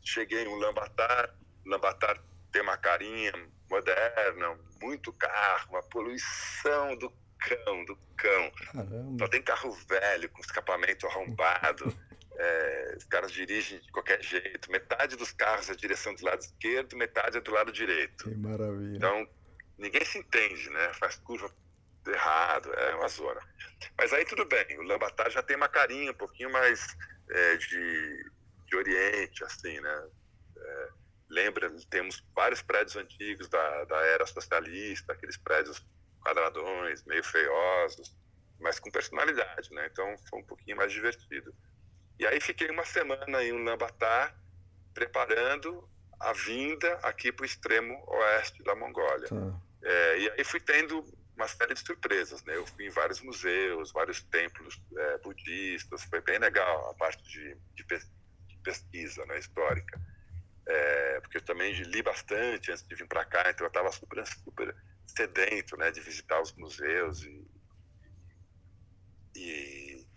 [0.03, 3.33] cheguei em Ulaanbaatar, Ulaanbaatar tem uma carinha
[3.69, 8.51] moderna, muito carro, uma poluição do cão, do cão.
[8.71, 9.17] Caramba.
[9.19, 11.93] Só tem carro velho, com escapamento arrombado.
[12.37, 14.71] é, os caras dirigem de qualquer jeito.
[14.71, 18.23] Metade dos carros é a direção do lado esquerdo, metade é do lado direito.
[18.23, 18.95] Que maravilha.
[18.95, 19.27] Então,
[19.77, 20.93] ninguém se entende, né?
[20.93, 21.49] Faz curva
[22.11, 23.41] errado, é uma zona.
[23.97, 26.95] Mas aí tudo bem, o Lambatar já tem uma carinha um pouquinho mais
[27.29, 28.31] é, de,
[28.67, 30.07] de Oriente, assim, né?
[30.57, 30.89] É,
[31.29, 35.85] lembra, temos vários prédios antigos da, da era socialista, aqueles prédios
[36.21, 38.15] quadradões, meio feiosos,
[38.59, 39.87] mas com personalidade, né?
[39.91, 41.53] Então foi um pouquinho mais divertido.
[42.17, 44.35] E aí fiquei uma semana em Ulaanbaatar
[44.93, 45.87] preparando
[46.19, 49.27] a vinda aqui para o extremo oeste da Mongólia.
[49.27, 49.59] Tá.
[49.83, 52.55] É, e aí fui tendo uma série de surpresas, né?
[52.55, 57.57] Eu fui em vários museus, vários templos é, budistas, foi bem legal a parte de,
[57.75, 58.11] de, pes-
[58.47, 59.99] de pesquisa né, histórica.
[60.67, 64.25] É, porque eu também li bastante antes de vir para cá, então eu estava super,
[64.25, 67.47] super sedento né, de visitar os museus e,
[69.35, 70.07] e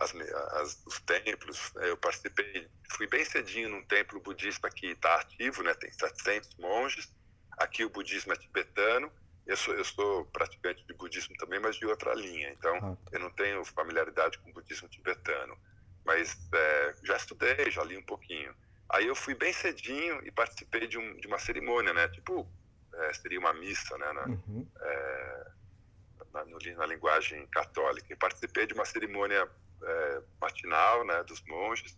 [0.00, 1.72] as, as, os templos.
[1.74, 1.90] né?
[1.90, 7.12] Eu participei, fui bem cedinho num templo budista que está ativo, né, tem 700 monges.
[7.58, 9.12] Aqui o budismo é tibetano.
[9.46, 12.50] Eu sou, eu sou praticante de budismo também, mas de outra linha.
[12.50, 13.10] Então, Ah, tá.
[13.12, 15.56] eu não tenho familiaridade com budismo tibetano.
[16.04, 18.54] Mas é, já estudei, já li um pouquinho.
[18.92, 22.08] Aí eu fui bem cedinho e participei de, um, de uma cerimônia, né?
[22.08, 22.48] Tipo,
[22.94, 24.12] é, seria uma missa, né?
[24.12, 24.68] Na, Uhum.
[26.32, 28.12] na, no- na linguagem católica.
[28.12, 29.50] E participei de uma cerimônia
[29.84, 31.22] é, matinal, né?
[31.24, 31.96] Dos monges.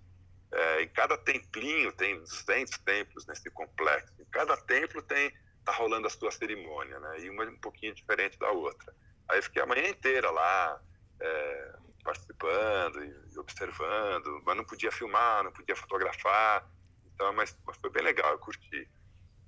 [0.53, 4.13] É, em cada templinho, tem 200 templos nesse complexo.
[4.21, 5.33] Em cada templo tem
[5.65, 7.21] tá rolando a sua cerimônia, né?
[7.21, 8.95] E uma um pouquinho diferente da outra.
[9.29, 10.81] Aí fiquei a manhã inteira lá,
[11.21, 11.73] é,
[12.05, 16.65] participando e e observando, mas não podia filmar, não podia fotografar.
[17.07, 18.89] Então, mas, mas foi bem legal, eu curti.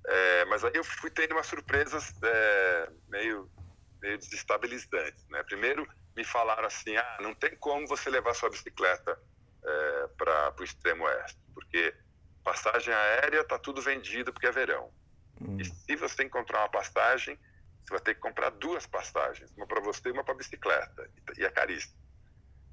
[0.05, 3.49] É, mas aí eu fui tendo umas surpresas é, meio,
[4.01, 5.43] meio desestabilizantes, né?
[5.43, 9.17] Primeiro me falaram assim, ah, não tem como você levar sua bicicleta
[9.63, 11.93] é, para o extremo oeste, porque
[12.43, 14.91] passagem aérea tá tudo vendido porque é verão.
[15.41, 15.57] Hum.
[15.59, 17.37] E se você encontrar uma passagem,
[17.83, 21.43] você vai ter que comprar duas passagens, uma para você e uma para bicicleta, e
[21.43, 21.95] é caríssimo.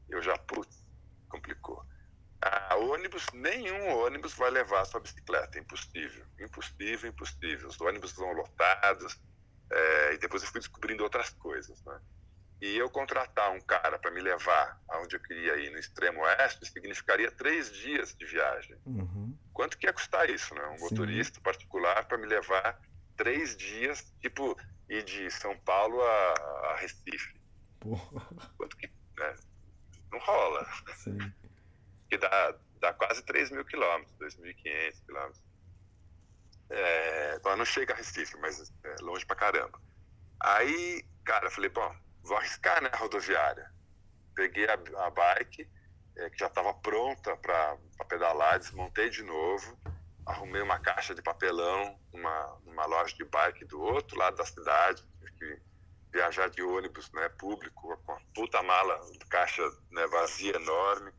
[0.08, 0.84] Eu já, putz,
[1.28, 1.84] complicou.
[2.42, 7.68] Ah, ônibus, nenhum ônibus vai levar a sua bicicleta, impossível, impossível, impossível.
[7.68, 9.18] Os ônibus vão lotados,
[9.70, 12.00] é, e depois eu fui descobrindo outras coisas, né?
[12.60, 16.64] E eu contratar um cara para me levar aonde eu queria ir, no extremo oeste,
[16.66, 18.76] significaria três dias de viagem.
[18.86, 19.36] Uhum.
[19.52, 20.66] Quanto que ia custar isso, né?
[20.68, 20.84] Um Sim.
[20.84, 22.80] motorista particular para me levar
[23.16, 24.56] três dias, tipo,
[24.88, 26.34] ir de São Paulo a,
[26.70, 27.40] a Recife.
[27.80, 27.96] Pô,
[28.56, 28.86] Quanto que,
[29.18, 29.34] né?
[30.10, 30.66] Não rola.
[30.96, 31.18] sim.
[32.08, 35.42] Que dá, dá quase 3 mil quilômetros, 2.500 quilômetros.
[36.70, 39.78] É, então não chega a Recife, mas é longe pra caramba.
[40.40, 43.70] Aí, cara, eu falei, bom, vou arriscar, né, a rodoviária.
[44.34, 45.70] Peguei a, a bike,
[46.16, 47.76] é, que já estava pronta para
[48.08, 49.78] pedalar, desmontei de novo,
[50.26, 55.02] arrumei uma caixa de papelão numa, numa loja de bike do outro lado da cidade,
[55.38, 55.60] que
[56.12, 61.12] viajar de ônibus né, público, com uma puta mala, caixa né, vazia enorme.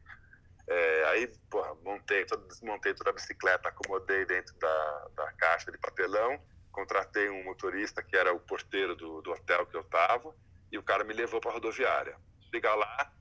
[0.67, 5.77] É, aí, porra, montei, todo, desmontei toda a bicicleta, acomodei dentro da, da caixa de
[5.77, 6.39] papelão,
[6.71, 10.33] contratei um motorista que era o porteiro do, do hotel que eu estava,
[10.71, 12.15] e o cara me levou para a rodoviária.
[12.53, 13.11] Chegar lá,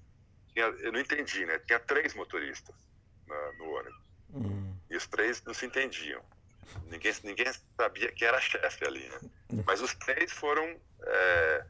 [0.53, 1.59] tinha, eu não entendi, né?
[1.61, 2.75] Tinha três motoristas
[3.27, 4.05] na- no ônibus.
[4.35, 4.75] Hum.
[4.91, 6.23] E os três não se entendiam.
[6.87, 9.21] Ninguém, ninguém sabia quem era chefe ali, né?
[9.67, 11.65] Mas os três foram, é,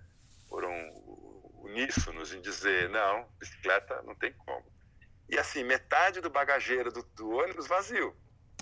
[0.48, 0.70] foram
[1.62, 4.64] uníssonos em dizer, não, bicicleta não tem como.
[5.28, 8.14] E assim, metade do bagageiro do, do ônibus vazio.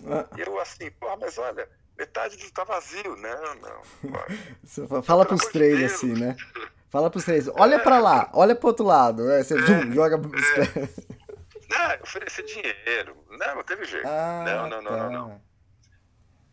[0.06, 3.16] Ah, E eu assim, pô, mas olha, metade do tá vazio.
[3.16, 3.82] Não, não.
[4.88, 5.02] pô.
[5.02, 6.36] fala pros três assim, né?
[6.92, 7.48] Fala pros três.
[7.48, 9.30] Olha pra lá, olha pro outro lado.
[9.30, 10.90] É, você zoom, joga bicicleta.
[11.70, 13.16] Não, eu ofereci dinheiro.
[13.30, 14.06] Não, não teve jeito.
[14.06, 14.96] Ah, não, não, não, tá.
[14.98, 15.42] não, não.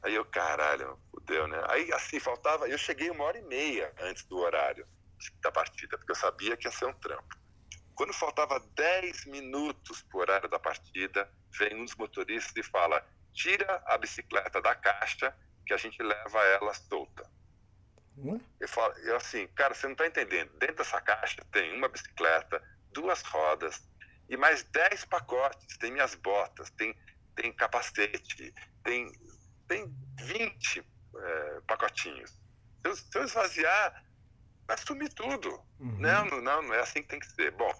[0.02, 1.62] Aí eu, caralho, fudeu, né?
[1.67, 2.69] Aí assim, faltava.
[2.69, 4.88] Eu cheguei uma hora e meia antes do horário
[5.41, 7.38] da partida, porque eu sabia que ia ser um trampo.
[7.93, 13.84] Quando faltava 10 minutos pro horário da partida, vem um dos motoristas e fala: tira
[13.86, 17.30] a bicicleta da caixa que a gente leva ela solta.
[18.23, 18.39] Ué?
[18.60, 20.51] Eu falo, eu assim, cara, você não tá entendendo.
[20.58, 23.82] Dentro dessa caixa tem uma bicicleta, duas rodas
[24.27, 25.77] e mais 10 pacotes.
[25.77, 26.95] Tem minhas botas, tem,
[27.36, 28.53] tem capacete,
[28.84, 29.12] tem,
[29.67, 32.32] tem 20 eh, pacotinhos.
[32.32, 34.03] Se eu, se eu esvaziar,
[34.67, 35.49] vai sumir tudo.
[35.79, 35.97] Uhum.
[35.99, 37.51] Não, não, não, não é assim que tem que ser.
[37.51, 37.71] Bom,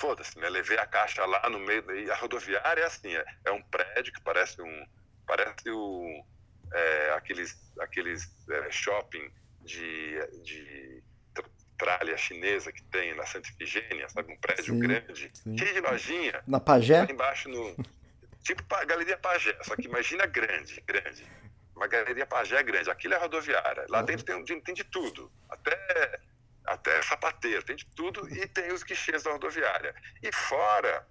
[0.00, 0.48] foda-se, né?
[0.48, 2.10] Levei a caixa lá no meio daí.
[2.10, 4.86] A rodoviária é assim, é, é um prédio que parece um.
[5.26, 6.24] Parece o.
[6.72, 9.32] é, aqueles aqueles é, shopping
[9.66, 11.02] de, de
[11.34, 14.32] tra- tralha chinesa que tem na Santa Ifigênia, sabe?
[14.32, 15.58] Um prédio Sim, grande, sim.
[15.58, 16.42] cheio de lojinha.
[16.46, 17.02] Na Pajé?
[17.04, 17.76] Lá embaixo no.
[18.42, 21.26] Tipo pa- Galeria Pajé, só que imagina grande, grande.
[21.74, 22.88] Uma Galeria Pajé grande.
[22.90, 23.84] Aquilo é rodoviária.
[23.90, 25.30] Lá dentro tem, tem, tem de tudo.
[25.50, 26.20] Até,
[26.64, 29.94] até sapateiro, tem de tudo e tem os guichês da rodoviária.
[30.22, 31.06] E fora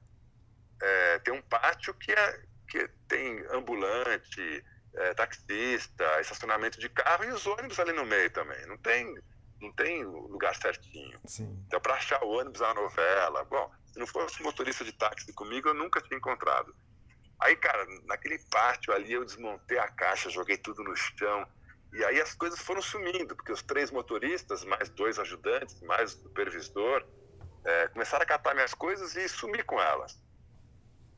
[0.82, 4.64] é, tem um pátio que, é, que tem ambulante,
[4.98, 8.66] é, taxista, estacionamento de carro e os ônibus ali no meio também.
[8.66, 9.16] Não tem,
[9.62, 11.20] não tem lugar certinho.
[11.26, 11.64] Sim.
[11.68, 13.44] Então, para achar o ônibus é uma novela.
[13.46, 16.76] Bom, Se não fosse motorista de táxi comigo, eu nunca tinha encontrado.
[17.40, 21.46] Aí, cara, naquele pátio ali, eu desmontei a caixa, joguei tudo no chão.
[21.94, 26.24] E aí as coisas foram sumindo, porque os três motoristas, mais dois ajudantes, mais o
[26.24, 27.06] supervisor,
[27.64, 30.20] é, começaram a catar minhas coisas e sumir com elas.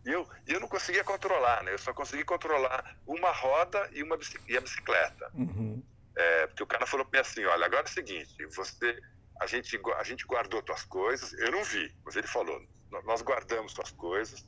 [0.07, 1.73] E eu, eu não conseguia controlar, né?
[1.73, 4.17] Eu só consegui controlar uma roda e, uma
[4.47, 5.29] e a bicicleta.
[5.33, 5.83] Uhum.
[6.15, 8.97] É, porque o cara falou para mim assim, olha, agora é o seguinte, você,
[9.41, 12.57] a gente, a gente guardou tuas coisas, eu não vi, mas ele falou,
[13.03, 14.47] nós guardamos tuas coisas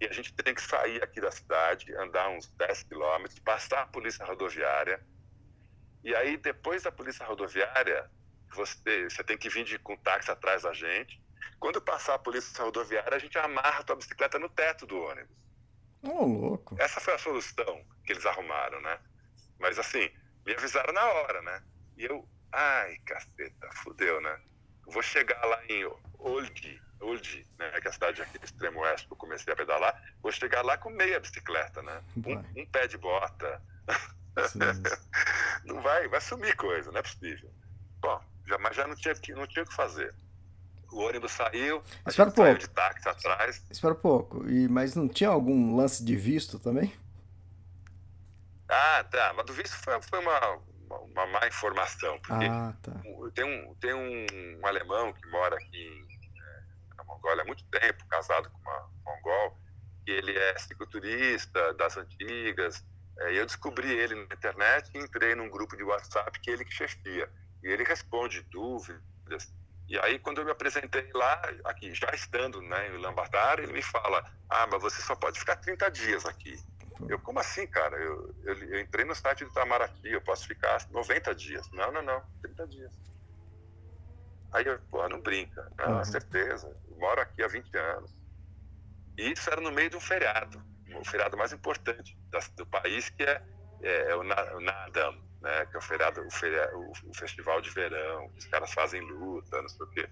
[0.00, 3.86] e a gente tem que sair aqui da cidade, andar uns 10 quilômetros, passar a
[3.86, 5.04] polícia rodoviária,
[6.04, 8.08] e aí depois da polícia rodoviária,
[8.54, 11.20] você, você tem que vir de, com táxi atrás da gente,
[11.58, 15.36] quando passar a polícia rodoviária, a gente amarra a tua bicicleta no teto do ônibus.
[16.02, 16.76] Oh, louco.
[16.78, 18.98] Essa foi a solução que eles arrumaram, né?
[19.58, 20.08] Mas assim,
[20.44, 21.62] me avisaram na hora, né?
[21.96, 24.40] E eu, ai, caceta, fudeu, né?
[24.86, 25.84] Vou chegar lá em
[26.18, 27.80] Old, Old, né?
[27.80, 30.00] Que é a cidade aqui do extremo oeste que eu comecei a pedalar.
[30.22, 32.02] Vou chegar lá com meia bicicleta, né?
[32.16, 33.60] Um, um, pé de bota.
[35.64, 37.50] não vai, vai sumir coisa, não é possível.
[38.00, 40.14] Bom, já, mas já não tinha, não tinha o que fazer
[40.90, 43.62] o ônibus saiu, a gente um saiu de táxi atrás.
[43.70, 44.48] Espera um pouco.
[44.48, 46.92] E, mas não tinha algum lance de visto também?
[48.68, 49.32] Ah, tá.
[49.36, 50.58] Mas do visto foi, foi uma,
[50.90, 52.18] uma, má informação.
[52.20, 52.92] Porque ah, tá.
[53.34, 54.26] tem, um, tem um,
[54.60, 56.04] um alemão que mora aqui
[56.36, 59.56] é, na Mongólia há muito tempo, casado com uma mongol,
[60.06, 62.84] e ele é cicloturista das antigas.
[63.18, 66.64] É, e eu descobri ele na internet e entrei num grupo de WhatsApp que ele
[66.64, 67.30] que chefia.
[67.62, 69.52] E ele responde dúvidas
[69.88, 73.82] e aí, quando eu me apresentei lá, aqui, já estando né, em Lambatar, ele me
[73.82, 76.56] fala: Ah, mas você só pode ficar 30 dias aqui.
[77.08, 77.96] Eu, como assim, cara?
[77.96, 81.70] Eu, eu, eu, entrei no site do Itamaraty, eu posso ficar 90 dias.
[81.72, 82.92] Não, não, não, 30 dias.
[84.52, 85.70] Aí eu, pô, não brinca.
[85.78, 86.04] Não, uhum.
[86.04, 86.66] certeza.
[86.88, 88.10] Eu moro aqui há 20 anos.
[89.18, 90.62] E isso era no meio de um feriado,
[90.94, 92.18] o feriado mais importante
[92.56, 93.42] do país, que é,
[93.82, 95.66] é, é o, Nadam, né?
[95.66, 99.68] Que é o feriado, o, feriado, o, festival de verão, os caras fazem luta, não
[99.68, 100.08] sei o quê.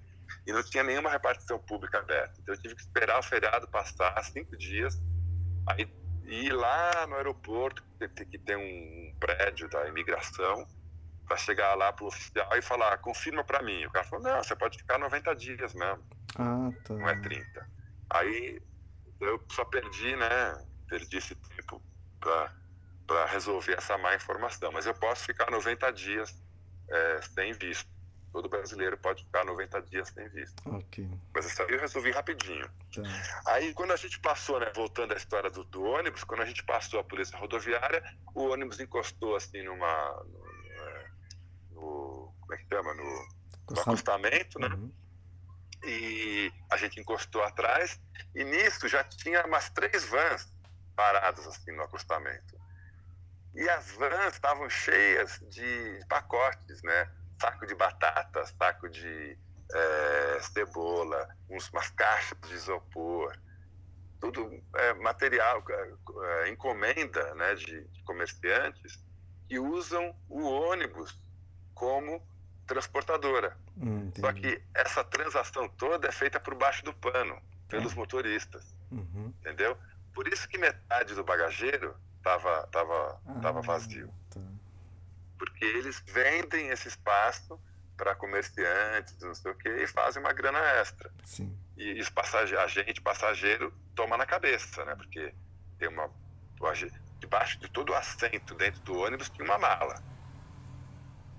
[0.46, 2.34] E não tinha nenhuma repartição pública aberta.
[2.40, 5.00] Então eu tive que esperar o feriado passar cinco dias,
[5.68, 5.92] aí
[6.24, 10.66] ir lá no aeroporto, que, que tem um prédio da imigração,
[11.26, 13.84] para chegar lá pro oficial e falar, confirma para mim.
[13.86, 16.04] O cara falou, não, você pode ficar 90 dias mesmo.
[16.38, 16.94] Ah, tá.
[16.94, 17.66] Não é 30.
[18.10, 18.60] Aí
[19.20, 20.54] eu só perdi, né?
[20.86, 21.82] Perdi esse tempo
[22.20, 22.52] para
[23.06, 24.72] para resolver essa má informação.
[24.72, 26.34] Mas eu posso ficar 90 dias
[26.90, 27.92] é, sem visto.
[28.32, 30.60] Todo brasileiro pode ficar 90 dias sem visto.
[30.66, 31.08] Ok.
[31.32, 32.68] Mas isso aí eu resolvi rapidinho.
[32.92, 33.02] Tá.
[33.46, 36.64] Aí, quando a gente passou, né, voltando à história do, do, ônibus, quando a gente
[36.64, 38.02] passou a polícia rodoviária,
[38.34, 40.24] o ônibus encostou assim numa.
[40.24, 40.46] No,
[40.82, 41.10] é,
[41.70, 42.92] no como é que chama?
[42.94, 43.28] No,
[43.70, 44.66] no acostamento, né?
[44.66, 44.92] Uhum.
[45.84, 48.00] E a gente encostou atrás,
[48.34, 50.52] e nisso já tinha umas três vans
[50.96, 52.63] paradas assim no acostamento.
[53.54, 57.08] E as vans estavam cheias de pacotes, né?
[57.40, 59.38] Saco de batata, saco de
[59.72, 63.36] é, cebola, uns, umas caixas de isopor,
[64.20, 69.02] tudo é, material, é, encomenda né, de, de comerciantes
[69.48, 71.18] que usam o ônibus
[71.74, 72.26] como
[72.66, 73.56] transportadora.
[73.76, 77.96] Hum, Só que essa transação toda é feita por baixo do pano, pelos é.
[77.96, 78.74] motoristas.
[78.90, 79.32] Uhum.
[79.40, 79.76] Entendeu?
[80.14, 84.12] Por isso que metade do bagageiro estava tava, ah, tava vazio.
[84.30, 84.40] Tá.
[85.38, 87.60] Porque eles vendem esse espaço
[87.96, 91.10] para comerciantes, não sei o quê, e fazem uma grana extra.
[91.24, 91.56] Sim.
[91.76, 94.94] E, os passageiro, a gente, passageiro, toma na cabeça, né?
[94.94, 95.34] Porque
[95.78, 96.10] tem uma.
[97.18, 100.02] Debaixo de todo o assento dentro do ônibus tinha uma mala.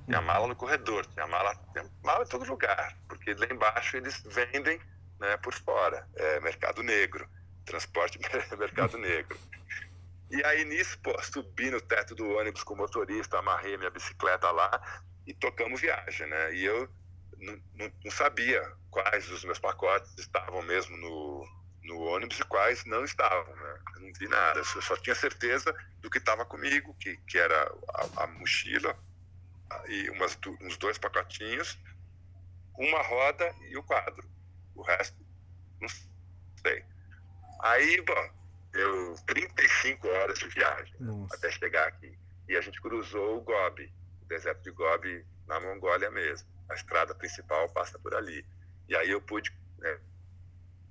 [0.06, 0.26] Tinha uhum.
[0.26, 2.96] mala no corredor, tinha mala, tinha mala em todo lugar.
[3.08, 4.80] Porque lá embaixo eles vendem
[5.20, 6.08] né, por fora.
[6.16, 7.28] É mercado negro.
[7.66, 8.20] Transporte
[8.58, 9.38] mercado negro.
[10.36, 14.52] E aí nisso, pô, subi no teto do ônibus com o motorista, amarrei minha bicicleta
[14.52, 14.70] lá
[15.26, 16.54] e tocamos viagem, né?
[16.54, 16.90] E eu
[17.40, 21.48] não, não, não sabia quais dos meus pacotes estavam mesmo no,
[21.84, 23.80] no ônibus e quais não estavam, né?
[23.96, 27.72] Eu não vi nada, eu só tinha certeza do que estava comigo, que, que era
[27.94, 28.94] a, a mochila
[29.88, 31.80] e umas, uns dois pacotinhos,
[32.78, 34.30] uma roda e o quadro.
[34.76, 35.16] O resto,
[35.80, 35.88] não
[36.62, 36.84] sei.
[37.62, 38.45] Aí, bom,
[38.76, 41.36] deu 35 horas de viagem Nossa.
[41.36, 42.18] até chegar aqui.
[42.48, 46.48] E a gente cruzou o Gobi, o deserto de Gobi, na Mongólia mesmo.
[46.70, 48.46] A estrada principal passa por ali.
[48.90, 49.50] E aí eu pude
[49.80, 50.00] né,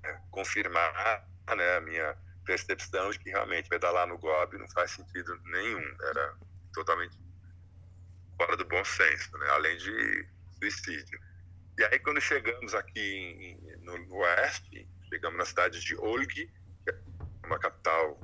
[0.03, 5.39] é, confirmar né, a minha percepção de que realmente pedalar no Gobi não faz sentido
[5.45, 5.95] nenhum.
[6.01, 6.35] Era
[6.73, 7.17] totalmente
[8.35, 9.47] fora do bom senso, né?
[9.51, 10.27] além de
[10.57, 11.19] suicídio.
[11.77, 14.87] E aí, quando chegamos aqui em, no, no oeste,
[15.37, 16.51] na cidade de Olgi,
[17.45, 18.19] uma capital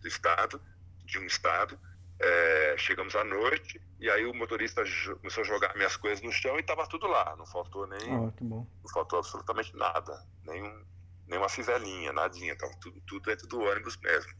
[0.00, 0.60] do estado,
[1.04, 1.78] de um estado.
[2.18, 4.82] É, chegamos à noite e aí o motorista
[5.16, 7.34] começou a jogar minhas coisas no chão e estava tudo lá.
[7.36, 10.84] Não faltou nem, oh, não faltou absolutamente nada, nenhum,
[11.26, 12.56] nenhuma fivelinha, nadinha.
[12.56, 14.32] Tava tudo, tudo dentro do ônibus mesmo.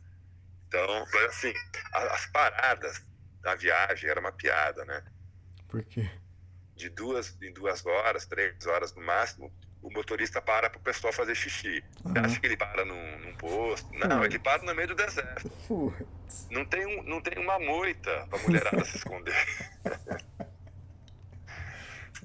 [0.68, 1.52] Então, assim,
[1.92, 3.04] as paradas
[3.42, 5.04] da viagem era uma piada, né?
[5.68, 6.10] Por quê?
[6.74, 9.52] De duas em duas horas, três horas no máximo,
[9.82, 11.82] o motorista para para o pessoal fazer xixi.
[12.04, 12.12] Uhum.
[12.12, 13.92] Você acha que ele para num, num posto?
[13.92, 14.24] Não, uhum.
[14.24, 15.50] ele para no meio do deserto.
[16.50, 19.34] Não tem, um, não tem uma moita para a mulherada se esconder.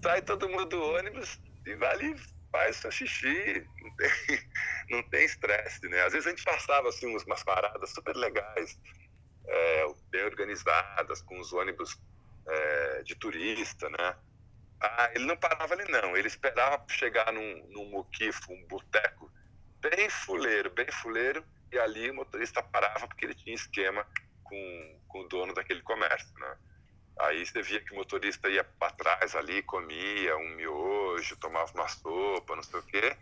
[0.01, 2.15] Sai todo mundo do ônibus e vai ali,
[2.51, 3.65] faz seu xixi.
[3.81, 4.09] Não tem,
[4.91, 6.03] não tem estresse, né?
[6.03, 8.79] Às vezes a gente passava assim, umas paradas super legais,
[9.47, 11.99] é, bem organizadas, com os ônibus
[12.47, 14.15] é, de turista, né?
[14.79, 19.31] Ah, ele não parava ali não, ele esperava chegar num, num moquifo, um boteco,
[19.79, 24.05] bem fuleiro, bem fuleiro, e ali o motorista parava porque ele tinha esquema
[24.43, 26.57] com, com o dono daquele comércio, né?
[27.19, 31.87] Aí você via que o motorista ia para trás ali, comia um miojo, tomava uma
[31.87, 33.17] sopa, não sei o quê,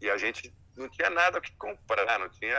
[0.00, 2.56] e a gente não tinha nada o que comprar, não tinha,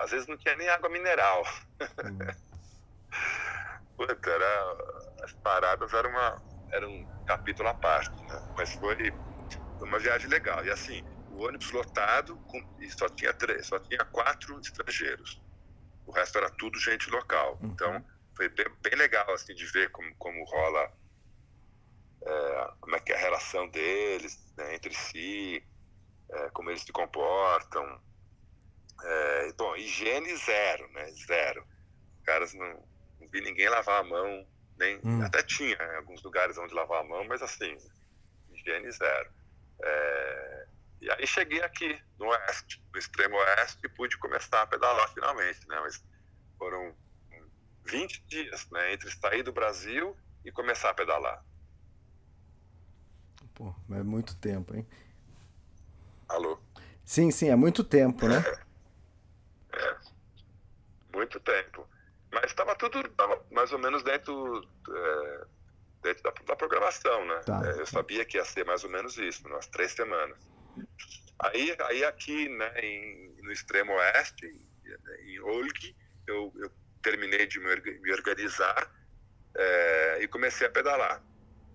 [0.00, 1.42] às vezes não tinha nem água mineral.
[1.80, 2.18] Hum.
[3.96, 4.76] Puta, era,
[5.22, 8.40] as paradas eram uma, era um capítulo à parte, né?
[8.56, 9.12] Mas foi
[9.80, 10.64] uma viagem legal.
[10.64, 15.42] E assim, o ônibus lotado com, e só tinha três, só tinha quatro estrangeiros.
[16.06, 17.58] O resto era tudo gente local.
[17.60, 17.70] Uhum.
[17.70, 18.04] Então
[18.36, 20.92] foi bem, bem, legal assim de ver como, como rola
[22.26, 25.62] é, como é que é a relação deles né, entre si,
[26.30, 28.00] é, como eles se comportam.
[29.02, 31.10] É, bom, higiene zero, né?
[31.26, 31.66] Zero.
[32.16, 32.88] Os caras não,
[33.20, 34.46] não vi ninguém lavar a mão
[34.78, 35.22] nem, hum.
[35.22, 37.76] Até tinha né, alguns lugares onde lavar a mão, mas assim,
[38.52, 39.30] higiene zero.
[39.80, 40.66] É,
[41.00, 45.66] e aí cheguei aqui, no oeste, no extremo oeste, e pude começar a pedalar finalmente,
[45.68, 45.78] né?
[45.80, 46.02] Mas
[46.58, 46.94] foram
[47.84, 48.94] 20 dias, né?
[48.94, 51.44] Entre sair do Brasil e começar a pedalar.
[53.54, 54.86] Pô, mas é muito tempo, hein?
[56.28, 56.58] Alô?
[57.04, 58.42] Sim, sim, é muito tempo, né?
[59.72, 59.78] É.
[59.78, 59.96] é.
[61.12, 61.86] Muito tempo.
[62.34, 65.44] Mas estava tudo tava mais ou menos dentro, é,
[66.02, 67.40] dentro da, da, programação, né?
[67.46, 67.62] Tá.
[67.64, 70.36] É, eu sabia que ia ser mais ou menos isso, umas três semanas.
[71.38, 74.46] Aí, aí aqui, né, em, no extremo oeste,
[75.26, 76.70] em Olg, eu, eu
[77.02, 78.90] terminei de me organizar
[79.56, 81.22] é, e comecei a pedalar.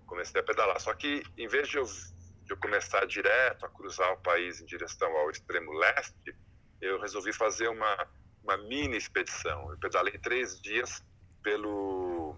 [0.05, 0.80] Comecei a pedalar.
[0.82, 4.66] Só que, em vez de eu, de eu começar direto a cruzar o país em
[4.66, 6.36] direção ao extremo leste,
[6.82, 8.07] eu resolvi fazer uma
[8.44, 9.72] uma mini expedição.
[9.72, 11.04] Eu pedalei três dias
[11.44, 12.36] pelo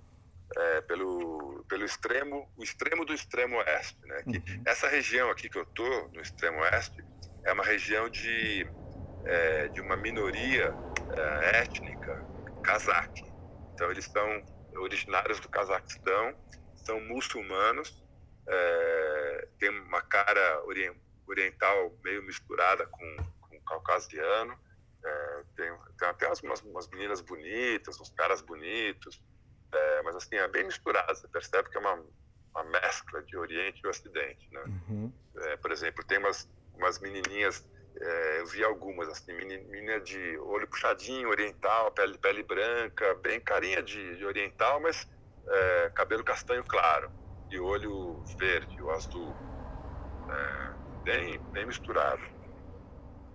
[0.56, 4.24] é, pelo pelo extremo o extremo do extremo oeste, né?
[4.24, 4.64] Que uhum.
[4.66, 7.04] essa região aqui que eu tô no extremo oeste
[7.44, 8.68] é uma região de
[9.26, 10.74] é, de uma minoria
[11.16, 12.26] é, étnica
[12.64, 13.24] cazaque.
[13.74, 14.44] Então eles são
[14.76, 16.36] originários do Cazaquistão,
[16.76, 18.04] são muçulmanos,
[18.48, 20.64] é, tem uma cara
[21.28, 24.58] oriental meio misturada com, com caucasiano
[25.56, 29.22] tem, tem até umas, umas, meninas bonitas, uns caras bonitos,
[29.74, 31.16] é, mas assim, é bem misturado.
[31.16, 31.94] Você percebe que é uma,
[32.56, 34.48] uma mescla de Oriente e Ocidente.
[34.52, 34.64] Né?
[34.66, 35.14] Uhum.
[35.38, 37.66] É, por exemplo, tem umas, umas menininhas,
[38.00, 43.82] é, eu vi algumas, assim, menina de olho puxadinho, oriental, pele, pele branca, bem carinha
[43.82, 45.08] de, de oriental, mas
[45.48, 47.12] é, cabelo castanho claro
[47.52, 49.38] e olho verde ou azul.
[50.30, 50.74] É,
[51.04, 52.22] bem, bem misturado.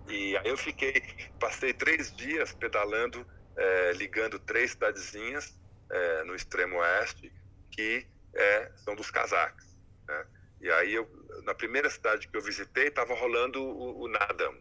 [0.09, 0.93] E aí eu fiquei,
[1.39, 5.59] passei três dias pedalando, é, ligando três cidadezinhas
[5.91, 7.31] é, no extremo oeste,
[7.71, 9.65] que é, são dos cazaques.
[10.07, 10.25] Né?
[10.61, 11.09] E aí, eu,
[11.43, 14.55] na primeira cidade que eu visitei, estava rolando o, o Nadam,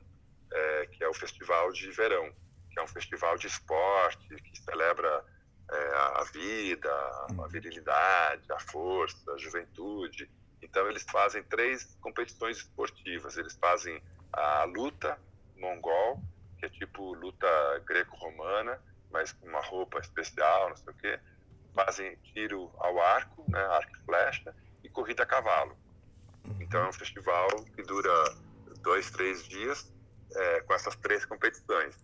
[0.53, 2.35] é, que é o festival de verão,
[2.71, 5.25] que é um festival de esporte, que celebra
[5.69, 6.89] a vida,
[7.43, 10.31] a virilidade, a força, a juventude.
[10.63, 13.37] Então, eles fazem três competições esportivas.
[13.37, 14.01] Eles fazem
[14.33, 15.19] a luta,
[15.59, 16.21] mongol,
[16.59, 17.47] que é tipo luta
[17.87, 18.81] greco-romana,
[19.11, 21.21] mas com uma roupa especial, não sei o quê.
[21.75, 25.77] Fazem tiro ao arco, né, arco e flecha, e corrida a cavalo.
[26.61, 28.11] Então é um festival que dura
[28.81, 29.93] dois, três dias
[30.35, 31.97] é, com essas três competições.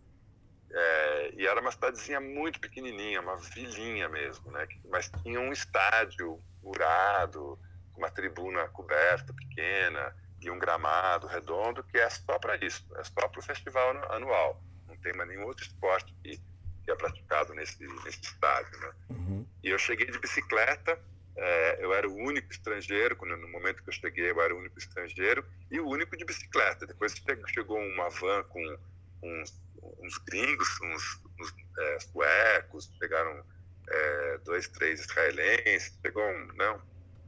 [0.71, 4.67] É, e era uma cidadezinha muito pequenininha, uma vilinha mesmo, né?
[4.87, 7.59] Mas tinha um estádio murado,
[7.93, 13.05] com uma tribuna coberta pequena, e um gramado redondo que é só para isso, é
[13.05, 14.63] só para o festival anual.
[14.87, 16.37] Não tem mais nenhum outro esporte que,
[16.85, 18.79] que é praticado nesse, nesse estádio.
[18.81, 18.93] Né?
[19.11, 19.47] Uhum.
[19.63, 20.99] E eu cheguei de bicicleta
[21.35, 24.79] É, eu era o único estrangeiro, no momento que eu cheguei, eu era o único
[24.79, 26.87] estrangeiro e o único de bicicleta.
[26.87, 27.15] Depois
[27.49, 28.79] chegou uma van com
[29.23, 29.51] uns,
[29.99, 33.43] uns gringos, uns, uns é, suecos, chegaram
[33.89, 36.83] é, dois, três israelenses, chegou um, não,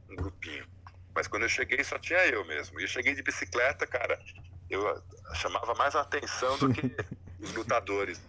[0.09, 0.67] um grupinho.
[1.15, 2.77] Mas quando eu cheguei, só tinha eu mesmo.
[2.79, 4.19] E eu cheguei de bicicleta, cara,
[4.69, 5.01] eu
[5.35, 6.81] chamava mais a atenção do que
[7.39, 8.21] os lutadores.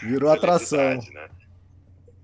[0.00, 1.00] Virou atração.
[1.12, 1.28] Né?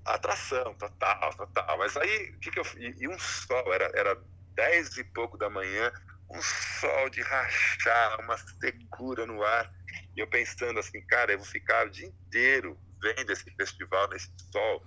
[0.04, 1.78] Atração, total, total.
[1.78, 4.18] Mas aí, o que, que eu e, e um sol, era, era
[4.54, 5.92] dez e pouco da manhã,
[6.30, 9.72] um sol de rachar, uma secura no ar.
[10.16, 14.30] E eu pensando assim, cara, eu vou ficar o dia inteiro vendo esse festival nesse
[14.52, 14.84] sol.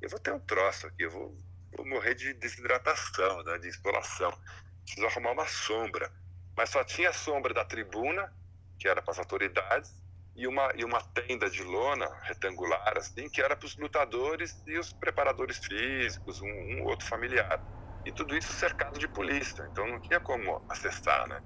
[0.00, 1.36] Eu vou ter um troço aqui, eu vou,
[1.76, 4.36] vou morrer de desidratação, né, de insolação.
[4.84, 6.10] Preciso arrumar uma sombra.
[6.56, 8.32] Mas só tinha a sombra da tribuna,
[8.78, 9.92] que era para as autoridades,
[10.36, 14.76] e uma, e uma tenda de lona retangular, assim, que era para os lutadores e
[14.78, 17.60] os preparadores físicos, um, um, outro familiar.
[18.04, 21.40] E tudo isso cercado de polícia, então não tinha como acessar, né?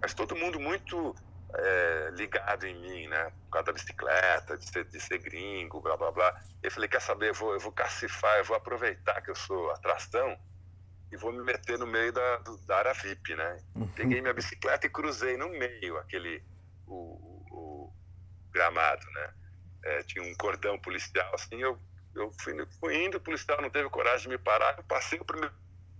[0.00, 1.14] Mas todo mundo muito
[1.54, 3.32] é, ligado em mim, né?
[3.44, 6.42] Por causa da bicicleta, de ser, de ser gringo, blá blá blá.
[6.62, 7.30] Eu falei: quer saber?
[7.30, 10.38] Eu vou, eu vou cacifar, eu vou aproveitar que eu sou atração
[11.12, 13.58] e vou me meter no meio da, do, da área VIP, né?
[13.74, 13.88] Uhum.
[13.88, 16.42] Peguei minha bicicleta e cruzei no meio aquele
[16.86, 17.94] o, o, o
[18.52, 19.30] gramado, né?
[19.84, 21.78] É, tinha um cordão policial assim, eu
[22.14, 25.24] eu fui, fui indo, o policial não teve coragem de me parar, eu passei o
[25.24, 25.54] primeiro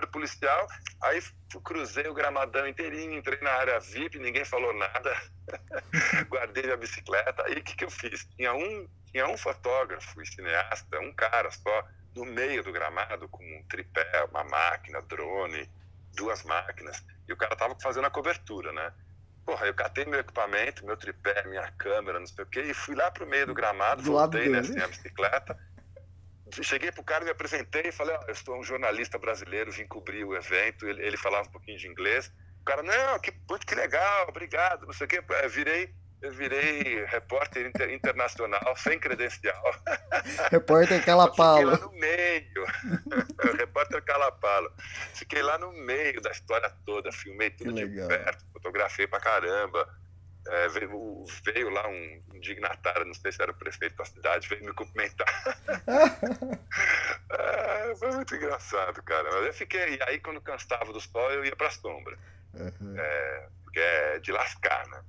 [0.07, 0.67] policial,
[1.03, 1.23] aí
[1.65, 5.17] cruzei o gramadão inteirinho, entrei na área VIP, ninguém falou nada,
[6.29, 8.27] guardei a bicicleta, aí o que, que eu fiz?
[8.37, 11.85] Tinha um, tinha um fotógrafo e cineasta, um cara só,
[12.15, 15.69] no meio do gramado, com um tripé, uma máquina, drone,
[16.15, 18.93] duas máquinas, e o cara tava fazendo a cobertura, né?
[19.45, 22.95] Porra, eu catei meu equipamento, meu tripé, minha câmera, não sei o quê, e fui
[22.95, 25.59] lá pro meio do gramado, do voltei, né, assim, a bicicleta,
[26.63, 30.25] cheguei pro cara, me apresentei e falei, ó, eu sou um jornalista brasileiro, vim cobrir
[30.25, 33.33] o evento, ele, ele falava um pouquinho de inglês, o cara, não, que,
[33.67, 38.99] que legal, obrigado, não sei o quê, eu virei, eu virei repórter inter, internacional, sem
[38.99, 39.63] credencial.
[40.51, 41.71] Repórter Calapalo.
[41.71, 42.67] Fiquei lá no meio,
[43.59, 44.73] repórter Calapalo.
[45.15, 49.89] Fiquei lá no meio da história toda, filmei tudo de perto, fotografei pra caramba,
[50.47, 54.65] é, veio, veio, lá um, dignatário, não sei se era o prefeito da cidade, veio
[54.65, 55.29] me cumprimentar.
[57.31, 59.31] é, foi muito engraçado, cara.
[59.31, 59.97] Mas eu fiquei.
[59.97, 62.19] E aí, quando cansava do sol, eu ia pra sombra.
[62.55, 62.99] Uhum.
[62.99, 65.05] É, porque é de lascar, né?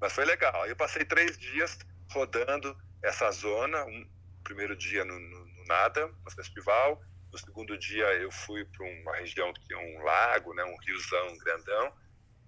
[0.00, 0.62] Mas foi legal.
[0.62, 1.78] Aí eu passei três dias
[2.10, 3.84] rodando essa zona.
[3.84, 4.08] Um
[4.42, 7.00] primeiro dia no, no, no nada, no festival.
[7.30, 11.36] No segundo dia eu fui para uma região que tinha um lago, né, um riozão
[11.38, 11.92] grandão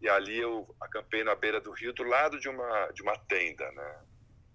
[0.07, 3.69] e ali eu acampei na beira do rio do lado de uma de uma tenda,
[3.73, 4.01] né?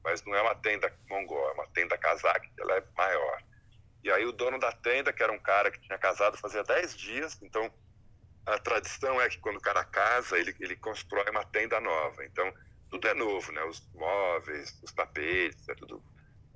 [0.02, 3.44] Mas não é uma tenda mongol, é uma tenda casaque, ela é maior.
[4.02, 6.96] E aí o dono da tenda, que era um cara que tinha casado fazia 10
[6.96, 7.70] dias, então
[8.46, 12.24] a tradição é que quando o cara casa, ele, ele constrói uma tenda nova.
[12.24, 12.52] Então,
[12.90, 13.62] tudo é novo, né?
[13.66, 16.02] Os móveis, os tapetes, é tudo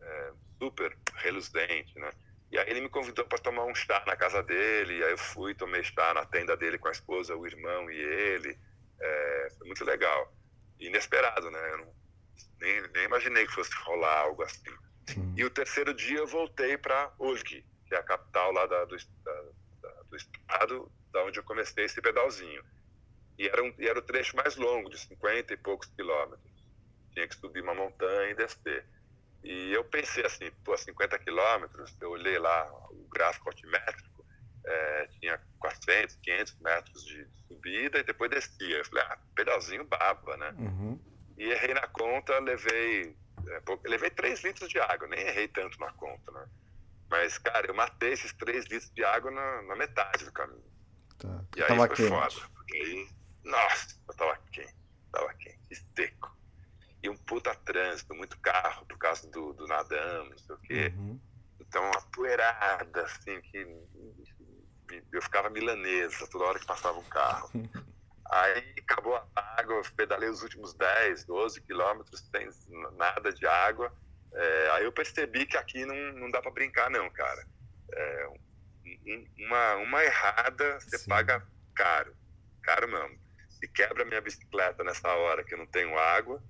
[0.01, 2.09] é, super reluzente, né?
[2.49, 5.53] E aí ele me convidou para tomar um chá na casa dele, aí eu fui,
[5.53, 8.57] tomei chá na tenda dele com a esposa, o irmão e ele.
[8.99, 10.33] É, foi muito legal.
[10.79, 11.71] Inesperado, né?
[11.73, 11.95] Eu não,
[12.59, 14.71] nem, nem imaginei que fosse rolar algo assim.
[15.07, 15.33] Sim.
[15.37, 18.97] E o terceiro dia eu voltei para Ulki, que é a capital lá da, do,
[19.23, 19.41] da,
[19.81, 22.63] da, do estado, da onde eu comecei esse pedalzinho.
[23.37, 26.39] E era, um, e era o trecho mais longo, de 50 e poucos quilômetros.
[27.13, 28.85] Tinha que subir uma montanha e descer.
[29.43, 34.14] E eu pensei assim, pô, 50 quilômetros, eu olhei lá o gráfico altimétrico,
[34.65, 38.77] é, tinha 400, 500 metros de subida e depois descia.
[38.77, 40.53] Eu falei, ah, pedalzinho baba, né?
[40.57, 40.99] Uhum.
[41.37, 43.15] E errei na conta, levei,
[43.47, 46.47] é, levei 3 litros de água, nem errei tanto na conta, né?
[47.09, 50.63] Mas, cara, eu matei esses 3 litros de água na, na metade do caminho.
[51.19, 51.43] Tá.
[51.55, 52.09] E aí foi quente.
[52.09, 52.49] foda.
[52.55, 53.07] Porque aí,
[53.43, 54.75] nossa, eu tava quente,
[55.11, 56.35] tava quente, seco.
[57.03, 60.93] E um puta trânsito, muito carro por causa do, do nadão, não sei o quê.
[60.95, 61.19] Uhum.
[61.59, 63.63] Então, uma poeirada, assim, que
[65.11, 67.49] eu ficava milanesa toda hora que passava um carro.
[68.31, 72.49] Aí acabou a água, pedalei os últimos 10, 12 quilômetros sem
[72.97, 73.93] nada de água.
[74.33, 77.47] É, aí eu percebi que aqui não, não dá para brincar, não, cara.
[77.93, 78.27] É,
[79.37, 81.07] uma, uma errada você Sim.
[81.07, 82.15] paga caro,
[82.63, 83.19] caro mesmo.
[83.49, 86.43] Se quebra minha bicicleta nessa hora que eu não tenho água,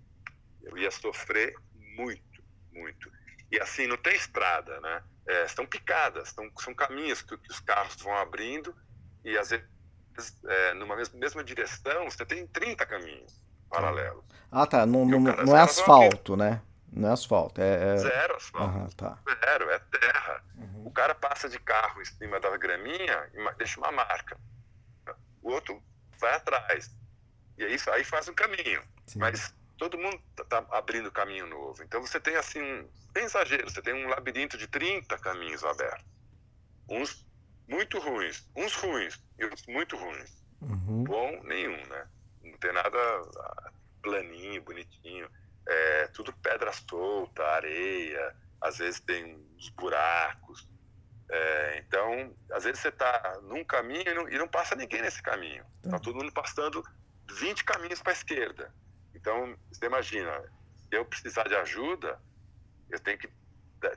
[0.63, 3.11] eu ia sofrer muito, muito.
[3.51, 5.03] E assim, não tem estrada, né?
[5.27, 8.75] É, estão picadas, estão, são caminhos que, que, os carros vão abrindo
[9.23, 9.65] e às vezes
[10.45, 14.23] é, numa mesma, mesma, direção você tem 30 caminhos paralelos.
[14.51, 14.85] Ah, tá.
[14.85, 16.61] Não, não, não é asfalto, né?
[16.91, 17.59] Não é asfalto.
[17.59, 17.97] É, é...
[17.97, 18.77] Zero asfalto.
[18.77, 19.17] Uhum, tá.
[19.43, 20.43] Zero, é terra.
[20.55, 20.87] Uhum.
[20.87, 24.37] O cara passa de carro em cima da graminha e deixa uma marca.
[25.41, 25.83] O outro
[26.19, 26.95] vai atrás.
[27.57, 28.81] E aí, aí faz um caminho.
[29.05, 29.19] Sim.
[29.19, 31.83] Mas todo mundo está tá abrindo caminho novo.
[31.83, 36.05] Então você tem assim, um, sem exagero, você tem um labirinto de 30 caminhos abertos.
[36.89, 37.25] Uns
[37.67, 40.43] muito ruins, uns ruins e outros muito ruins.
[40.61, 41.03] Uhum.
[41.03, 42.07] Bom, nenhum, né?
[42.43, 43.71] Não tem nada ah,
[44.01, 45.29] planinho, bonitinho.
[45.67, 50.67] É tudo pedra solta, areia, às vezes tem uns buracos.
[51.29, 55.21] É, então, às vezes você está num caminho e não, e não, passa ninguém nesse
[55.23, 55.65] caminho.
[55.77, 56.83] Está tá todo mundo passando
[57.31, 58.71] 20 caminhos para a esquerda.
[59.25, 60.39] Então, você imagina,
[60.75, 62.21] se eu precisar de ajuda,
[62.91, 63.27] eu tenho que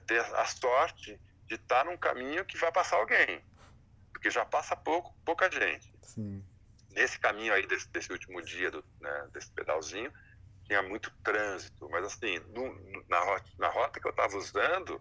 [0.07, 3.45] ter a sorte de estar num caminho que vai passar alguém.
[4.11, 5.95] Porque já passa pouco, pouca gente.
[6.03, 6.43] Sim.
[6.93, 10.11] Nesse caminho aí, desse, desse último dia, do, né, desse pedalzinho,
[10.65, 11.91] tinha muito trânsito.
[11.91, 14.99] Mas, assim, no, na, rota, na rota que eu estava usando,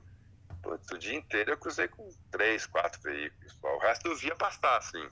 [0.91, 3.57] o dia inteiro eu cruzei com três, quatro veículos.
[3.63, 5.09] O resto eu via passar, assim,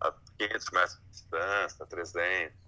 [0.00, 2.66] a 500 metros de distância, 300.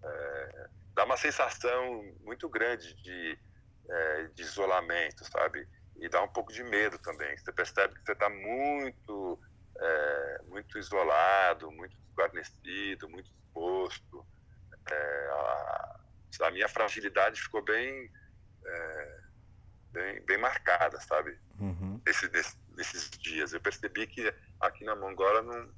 [0.00, 0.68] É,
[0.98, 3.38] dá uma sensação muito grande de,
[3.88, 5.64] é, de isolamento, sabe?
[6.00, 7.36] E dá um pouco de medo também.
[7.36, 9.40] Você percebe que você está muito,
[9.78, 14.26] é, muito isolado, muito desguarnecido, muito exposto.
[14.90, 16.00] É, a,
[16.46, 18.10] a, minha fragilidade ficou bem,
[18.66, 19.20] é,
[19.92, 21.38] bem, bem, marcada, sabe?
[21.60, 22.02] Uhum.
[22.06, 22.28] Esse,
[22.76, 23.52] nesses dias.
[23.52, 25.72] Eu percebi que aqui na Mongólia não,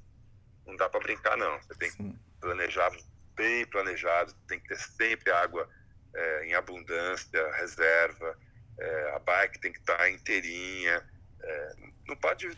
[0.65, 1.61] não dá para brincar, não.
[1.61, 2.13] Você tem Sim.
[2.13, 2.91] que planejar
[3.35, 5.67] bem planejado, tem que ter sempre água
[6.13, 8.37] é, em abundância, reserva,
[8.77, 11.03] é, a bike tem que estar tá inteirinha,
[11.41, 11.73] é,
[12.07, 12.49] não pode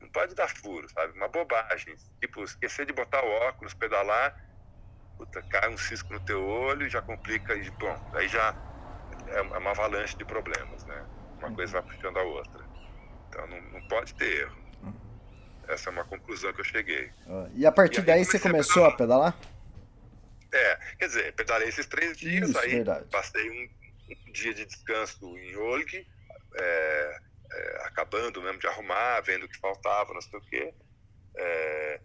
[0.00, 1.16] não pode dar furo, sabe?
[1.16, 4.36] Uma bobagem, tipo esquecer de botar o óculos, pedalar,
[5.16, 8.54] puta, cai um cisco no teu olho, já complica e bom, aí já
[9.28, 11.04] é uma avalanche de problemas, né?
[11.38, 11.54] Uma uhum.
[11.54, 12.64] coisa vai puxando a outra.
[13.28, 14.56] Então não, não pode ter erro.
[14.82, 14.94] Uhum.
[15.68, 17.10] Essa é uma conclusão que eu cheguei.
[17.54, 19.28] E a partir e daí você começou a pedalar?
[19.28, 19.51] A pedalar?
[20.52, 23.08] É, quer dizer, pedalei esses três dias, Isso, aí verdade.
[23.10, 23.68] passei um,
[24.10, 26.06] um, dia de descanso em Olg,
[26.54, 30.74] é, é, acabando mesmo de arrumar, vendo o que faltava, não sei o quê.
[31.34, 32.00] É,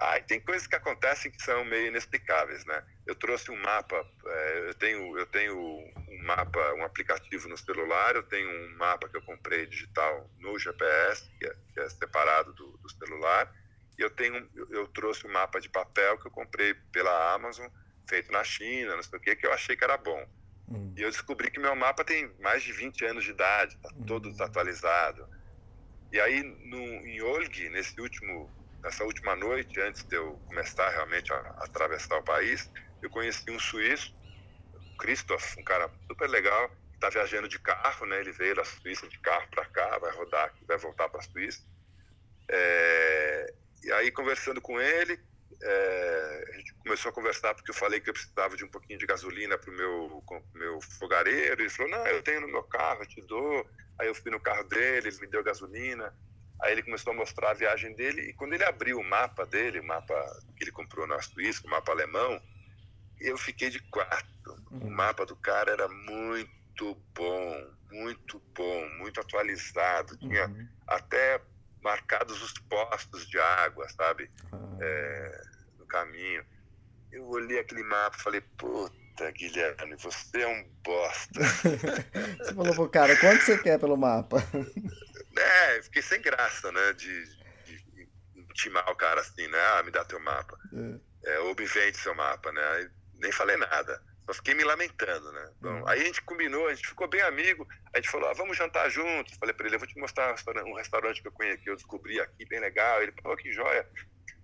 [0.00, 2.84] ah, tem coisas que acontecem que são meio inexplicáveis, né?
[3.04, 8.14] Eu trouxe um mapa, é, eu tenho, eu tenho um mapa, um aplicativo no celular,
[8.14, 12.52] eu tenho um mapa que eu comprei digital no GPS, que é, que é separado
[12.52, 13.52] do, do celular,
[13.98, 17.66] e eu tenho, eu trouxe um mapa de papel que eu comprei pela Amazon,
[18.08, 20.26] feito na China, não sei o que, que eu achei que era bom.
[20.68, 20.92] Hum.
[20.96, 24.04] E eu descobri que meu mapa tem mais de 20 anos de idade, está hum.
[24.06, 25.28] todo desatualizado.
[26.12, 28.50] E aí, no, em Olg, nesse último,
[28.82, 32.70] nessa última noite, antes de eu começar realmente a, a atravessar o país,
[33.02, 34.16] eu conheci um suíço,
[34.98, 38.20] Christoph, um cara super legal, que está viajando de carro, né?
[38.20, 41.62] Ele veio da Suíça de carro para cá, vai rodar, vai voltar para a Suíça.
[42.50, 43.54] É,
[43.84, 45.20] e aí, conversando com ele,
[45.60, 48.98] é, a gente começou a conversar porque eu falei que eu precisava de um pouquinho
[48.98, 50.24] de gasolina para o meu,
[50.54, 51.62] meu fogareiro.
[51.62, 53.66] Ele falou: Não, eu tenho no meu carro, eu te dou.
[53.98, 56.14] Aí eu fui no carro dele, ele me deu gasolina.
[56.62, 58.22] Aí ele começou a mostrar a viagem dele.
[58.22, 60.14] E quando ele abriu o mapa dele, o mapa
[60.56, 62.40] que ele comprou na Suíça, o mapa alemão,
[63.20, 64.28] eu fiquei de quarto.
[64.70, 64.90] O uhum.
[64.90, 70.16] mapa do cara era muito bom, muito bom, muito atualizado.
[70.18, 70.68] Tinha uhum.
[70.86, 71.40] até
[71.82, 74.30] marcados os postos de água, sabe?
[74.52, 74.78] Ah.
[74.80, 75.42] É,
[75.78, 76.44] no caminho.
[77.10, 81.40] Eu olhei aquele mapa e falei, puta, Guilherme, você é um bosta.
[82.38, 84.38] você falou pro cara, quanto você quer pelo mapa?
[85.40, 86.92] É, fiquei sem graça, né?
[86.94, 87.24] De,
[87.64, 89.58] de intimar o cara assim, né?
[89.76, 90.58] Ah, me dá teu mapa.
[91.24, 91.34] É.
[91.34, 92.90] É, ou me vende seu mapa, né?
[93.20, 94.02] nem falei nada.
[94.28, 95.50] Só fiquei me lamentando, né?
[95.58, 95.88] Bom, uhum.
[95.88, 98.90] aí a gente combinou, a gente ficou bem amigo, a gente falou, ah, vamos jantar
[98.90, 99.34] juntos.
[99.38, 102.20] Falei para ele, eu vou te mostrar um restaurante que eu conheci, que eu descobri
[102.20, 103.02] aqui, bem legal.
[103.02, 103.88] Ele falou, que joia.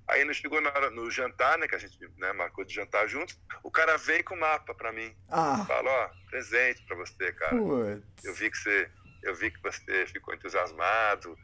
[0.08, 3.38] Aí ele chegou hora, no jantar, né, que a gente né, marcou de jantar juntos,
[3.62, 5.14] o cara veio com o mapa para mim.
[5.28, 5.62] Ah.
[5.66, 7.54] Falou, ó, presente para você, cara.
[7.54, 8.24] Putz.
[8.24, 8.90] Eu vi que você,
[9.22, 11.38] eu vi que você ficou entusiasmado.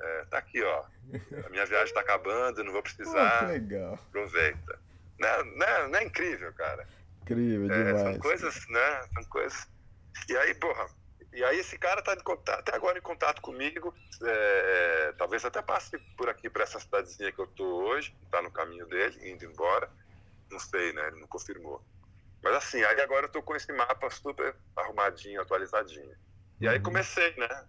[0.00, 0.84] É, tá aqui, ó.
[1.46, 3.46] A minha viagem está acabando, não vou precisar.
[3.46, 3.94] Que legal.
[3.94, 4.80] Aproveita.
[5.16, 6.88] Não, não, não é incrível, cara.
[7.24, 8.00] Incrível é, demais.
[8.00, 9.02] São coisas, né?
[9.14, 9.68] São coisas.
[10.28, 10.86] E aí, porra,
[11.32, 13.94] e aí esse cara tá contato, até agora em contato comigo.
[14.22, 18.50] É, talvez até passe por aqui, para essa cidadezinha que eu tô hoje, tá no
[18.50, 19.90] caminho dele, indo embora.
[20.50, 21.08] Não sei, né?
[21.08, 21.82] Ele não confirmou.
[22.42, 26.14] Mas assim, aí agora eu tô com esse mapa super arrumadinho, atualizadinho.
[26.60, 26.82] E aí uhum.
[26.82, 27.64] comecei, né?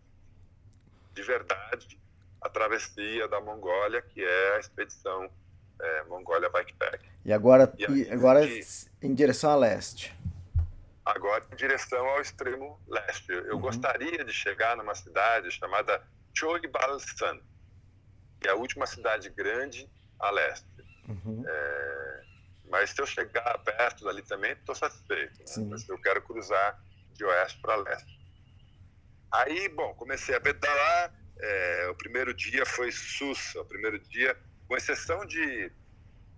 [1.14, 2.00] De verdade,
[2.42, 5.32] a travessia da Mongólia, que é a expedição
[5.82, 7.15] é, Mongólia Bikepack.
[7.26, 8.42] E agora, e agora
[9.02, 10.16] em direção a leste?
[11.04, 13.32] Agora em direção ao extremo leste.
[13.32, 13.62] Eu uhum.
[13.62, 16.04] gostaria de chegar numa cidade chamada
[16.38, 17.40] Choibalsan.
[18.46, 20.68] é a última cidade grande a leste.
[21.10, 21.44] Uhum.
[21.48, 22.24] É,
[22.70, 25.40] mas se eu chegar perto dali também, estou satisfeito.
[25.40, 25.68] Né?
[25.72, 26.80] Mas eu quero cruzar
[27.14, 28.20] de oeste para leste.
[29.32, 31.12] Aí, bom, comecei a pedalar.
[31.40, 33.62] é, o primeiro dia foi sussa.
[33.62, 35.72] O primeiro dia, com exceção de,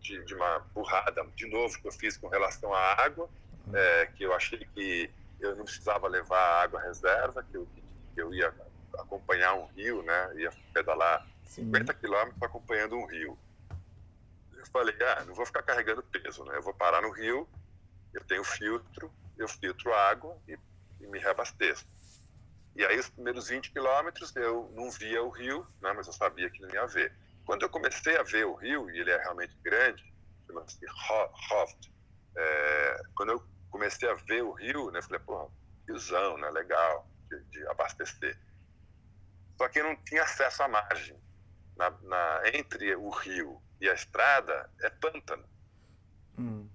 [0.02, 3.30] de, de uma burrada, de novo, que eu fiz com relação à água,
[3.74, 7.68] é, que eu achei que eu não precisava levar água reserva, que eu,
[8.14, 8.54] que eu ia
[8.98, 10.34] acompanhar um rio, né?
[10.36, 11.66] Ia pedalar Sim.
[11.66, 13.38] 50 quilômetros acompanhando um rio.
[14.56, 16.58] Eu falei, ah, não vou ficar carregando peso, né?
[16.58, 17.48] Eu vou parar no rio,
[18.14, 20.58] eu tenho filtro, eu filtro água e,
[21.00, 21.86] e me reabasteço.
[22.76, 25.93] E aí, os primeiros 20 quilômetros, eu não via o rio, né?
[25.93, 27.12] mas eu sabia que não ia ver.
[27.48, 30.04] Quando eu comecei a ver o rio, e ele é realmente grande,
[30.45, 31.89] chama-se Ho- Hoft,
[32.36, 35.02] é, quando eu comecei a ver o rio, né?
[35.02, 35.50] falei, porra,
[35.88, 36.50] riozão, né?
[36.52, 38.38] Legal, de, de abastecer.
[39.58, 41.18] Só que eu não tinha acesso à margem.
[41.78, 45.48] Na, na- entre o rio e a estrada é pântano.
[46.38, 46.70] Hum,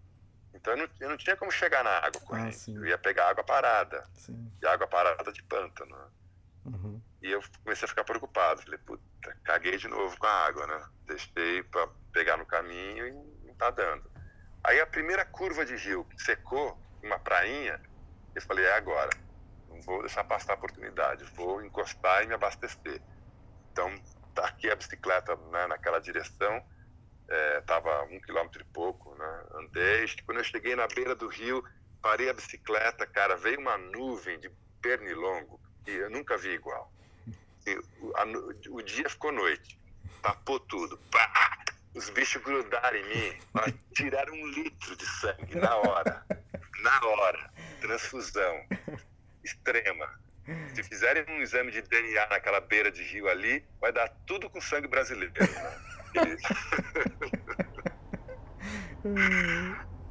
[0.54, 2.56] Então eu não, eu não tinha como chegar na água corrente.
[2.56, 2.76] sim.
[2.76, 4.04] eu ia pegar água parada.
[4.14, 4.50] sim.
[4.62, 5.94] E água parada de pântano.
[5.96, 6.06] né?
[6.66, 7.02] Uhum.
[7.20, 8.62] E eu comecei a ficar preocupado.
[8.62, 9.02] Falei, puta,
[9.44, 10.84] caguei de novo com a água, né?
[11.06, 14.10] Deixei para pegar no caminho e não tá dando.
[14.64, 17.80] Aí a primeira curva de rio secou, uma prainha,
[18.34, 19.10] eu falei, é agora.
[19.68, 21.24] Não vou deixar passar a oportunidade.
[21.34, 23.02] Vou encostar e me abastecer.
[23.70, 23.92] Então,
[24.34, 26.62] tá aqui a bicicleta né, naquela direção.
[27.28, 29.44] É, tava um quilômetro e pouco, né?
[29.54, 30.06] Andei.
[30.24, 31.64] Quando eu cheguei na beira do rio,
[32.00, 34.50] parei a bicicleta, cara, veio uma nuvem de
[34.80, 36.92] pernilongo que eu nunca vi igual.
[38.00, 39.78] O, o dia ficou noite,
[40.22, 40.98] tapou tudo.
[41.10, 41.64] Pá!
[41.94, 46.26] Os bichos grudaram em mim, ó, tiraram um litro de sangue na hora.
[46.80, 47.50] Na hora.
[47.80, 48.66] Transfusão
[49.44, 50.20] extrema.
[50.74, 54.60] Se fizerem um exame de DNA naquela beira de rio ali, vai dar tudo com
[54.60, 55.32] sangue brasileiro.
[55.34, 56.36] Né?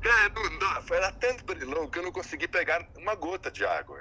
[0.02, 0.82] Cara, não dá.
[0.84, 4.00] Foi era tanto pernilongo que eu não consegui pegar uma gota de água.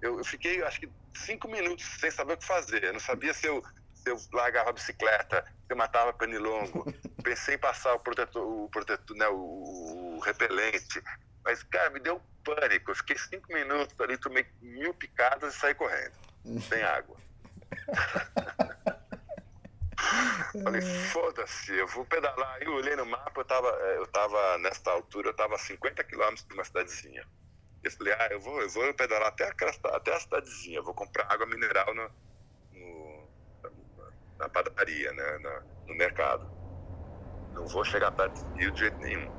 [0.00, 2.84] Eu, eu fiquei, acho que, cinco minutos sem saber o que fazer.
[2.84, 3.62] Eu não sabia se eu,
[3.94, 6.84] se eu largava a bicicleta, se eu matava pernilongo.
[7.22, 11.02] Pensei em passar o protetor, o, protetor, né, o, o repelente.
[11.44, 12.90] Mas, cara, me deu um pânico.
[12.90, 16.14] Eu fiquei cinco minutos ali, tomei mil picadas e saí correndo.
[16.68, 17.16] Sem água.
[20.64, 22.56] Falei, foda-se, eu vou pedalar.
[22.56, 25.58] Aí eu olhei no mapa, eu tava, eh, eu tava nessa altura, eu tava a
[25.58, 27.24] 50 quilômetros de uma cidadezinha.
[27.82, 31.26] Eu falei, ah, eu vou, eu vou pedalar até, cida- até a cidadezinha, vou comprar
[31.32, 32.10] água mineral no,
[32.72, 33.30] no-
[34.38, 36.50] na, padaria, né, na- no mercado.
[37.54, 39.30] Não vou chegar perto do rio de jeito nenhum.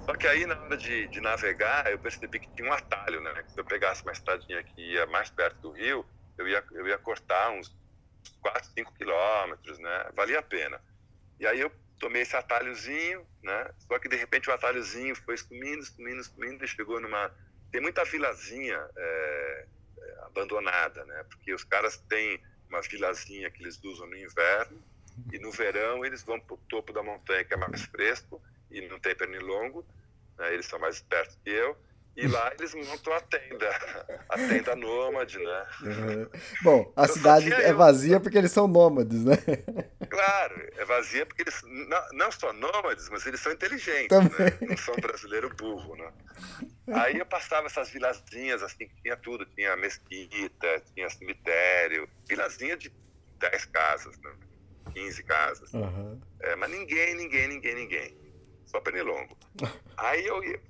[0.00, 3.44] Só que aí, na hora de, de navegar, eu percebi que tinha um atalho, né?
[3.48, 6.04] Se eu pegasse uma estradinha que ia mais perto do rio,
[6.38, 7.74] eu ia, eu ia cortar uns
[8.40, 10.10] 4, 5 quilômetros, né?
[10.14, 10.80] Valia a pena.
[11.40, 13.70] E aí eu tomei esse atalhozinho, né?
[13.78, 17.32] Só que de repente o atalhozinho foi sumindo, sumindo, sumindo e chegou numa.
[17.70, 19.66] Tem muita vilazinha é,
[19.98, 21.24] é, abandonada, né?
[21.28, 24.82] Porque os caras têm uma vilazinha que eles usam no inverno
[25.32, 28.40] e no verão eles vão para o topo da montanha que é mais fresco
[28.70, 29.84] e não tem pernilongo,
[30.38, 30.54] né?
[30.54, 31.76] eles são mais espertos que eu.
[32.16, 33.70] E lá eles montam a tenda,
[34.28, 35.66] a tenda nômade, né?
[35.82, 36.28] Uhum.
[36.62, 37.76] Bom, a Eu cidade é eu.
[37.76, 39.36] vazia porque eles são nômades, né?
[40.08, 44.30] Claro, é vazia porque eles não, não só nômades, mas eles são inteligentes, Também.
[44.38, 44.58] né?
[44.68, 46.12] Não são brasileiro burro, né?
[46.92, 49.46] Aí eu passava essas vilazinhas, assim, que tinha tudo.
[49.46, 52.08] Tinha mesquita, tinha cemitério.
[52.28, 52.92] Vilazinha de
[53.38, 54.32] 10 casas, né?
[54.92, 55.72] 15 casas.
[55.72, 56.20] Uhum.
[56.40, 58.16] É, mas ninguém, ninguém, ninguém, ninguém.
[58.66, 59.38] Só pernilongo.
[59.96, 60.60] Aí eu ia.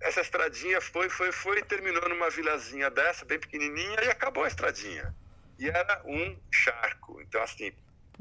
[0.00, 5.14] Essa estradinha foi, foi, foi, terminou numa vilazinha dessa, bem pequenininha, e acabou a estradinha.
[5.58, 7.20] E era um charco.
[7.20, 7.70] Então, assim,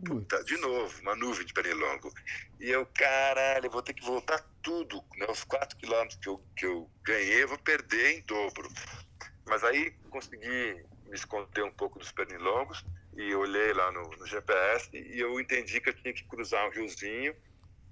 [0.05, 2.13] puta, de novo, uma nuvem de pernilongo.
[2.59, 5.25] E eu, caralho, vou ter que voltar tudo, né?
[5.29, 8.67] Os 4 quilômetros que eu, que eu ganhei, eu vou perder em dobro.
[9.47, 14.89] Mas aí consegui me esconder um pouco dos pernilongos e olhei lá no, no GPS
[14.93, 17.35] e eu entendi que eu tinha que cruzar um riozinho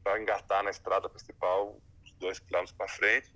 [0.03, 3.29] para engatar na estrada principal, uns dois quilômetros para frente.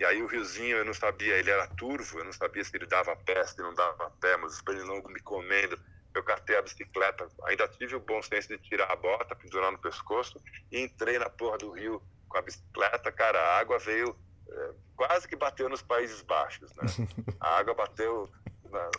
[0.00, 2.86] E aí o riozinho, eu não sabia, ele era turvo, eu não sabia se ele
[2.86, 5.78] dava pé, se não dava pé, mas os pernilongos me comendo.
[6.14, 9.76] Eu catei a bicicleta, ainda tive o bom senso de tirar a bota, pendurar no
[9.76, 10.42] pescoço
[10.72, 13.12] e entrei na porra do rio com a bicicleta.
[13.12, 16.84] Cara, a água veio, eh, quase que bateu nos Países Baixos, né?
[17.38, 18.32] A água bateu
[18.70, 18.90] na-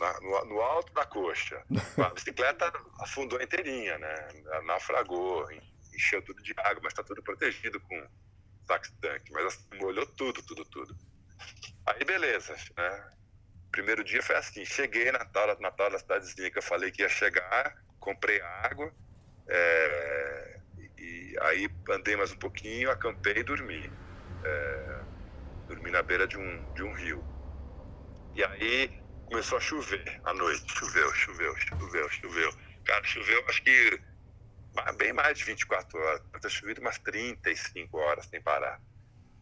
[0.00, 1.62] na- no, no alto da coxa.
[2.02, 4.28] A bicicleta afundou inteirinha, né?
[4.64, 5.46] Naufragou,
[5.92, 8.08] encheu tudo de água, mas está tudo protegido com
[9.00, 9.32] tanque.
[9.32, 10.96] Mas assim, molhou tudo, tudo, tudo.
[11.86, 13.10] Aí beleza, né?
[13.70, 17.02] Primeiro dia foi assim, cheguei na tal, na tal da cidadezinha que eu falei que
[17.02, 18.92] ia chegar, comprei água,
[19.48, 20.60] É,
[20.98, 23.92] e aí andei mais um pouquinho, acampei e dormi.
[24.44, 25.04] É,
[25.68, 27.24] dormi na beira de um, de um rio.
[28.34, 28.90] E aí
[29.26, 30.64] começou a chover à noite.
[30.78, 32.52] Choveu, choveu, choveu, choveu.
[32.84, 34.00] Cara, choveu acho que
[34.96, 36.20] bem mais de 24 horas.
[36.20, 38.80] Deve ter chovido umas 35 horas sem parar.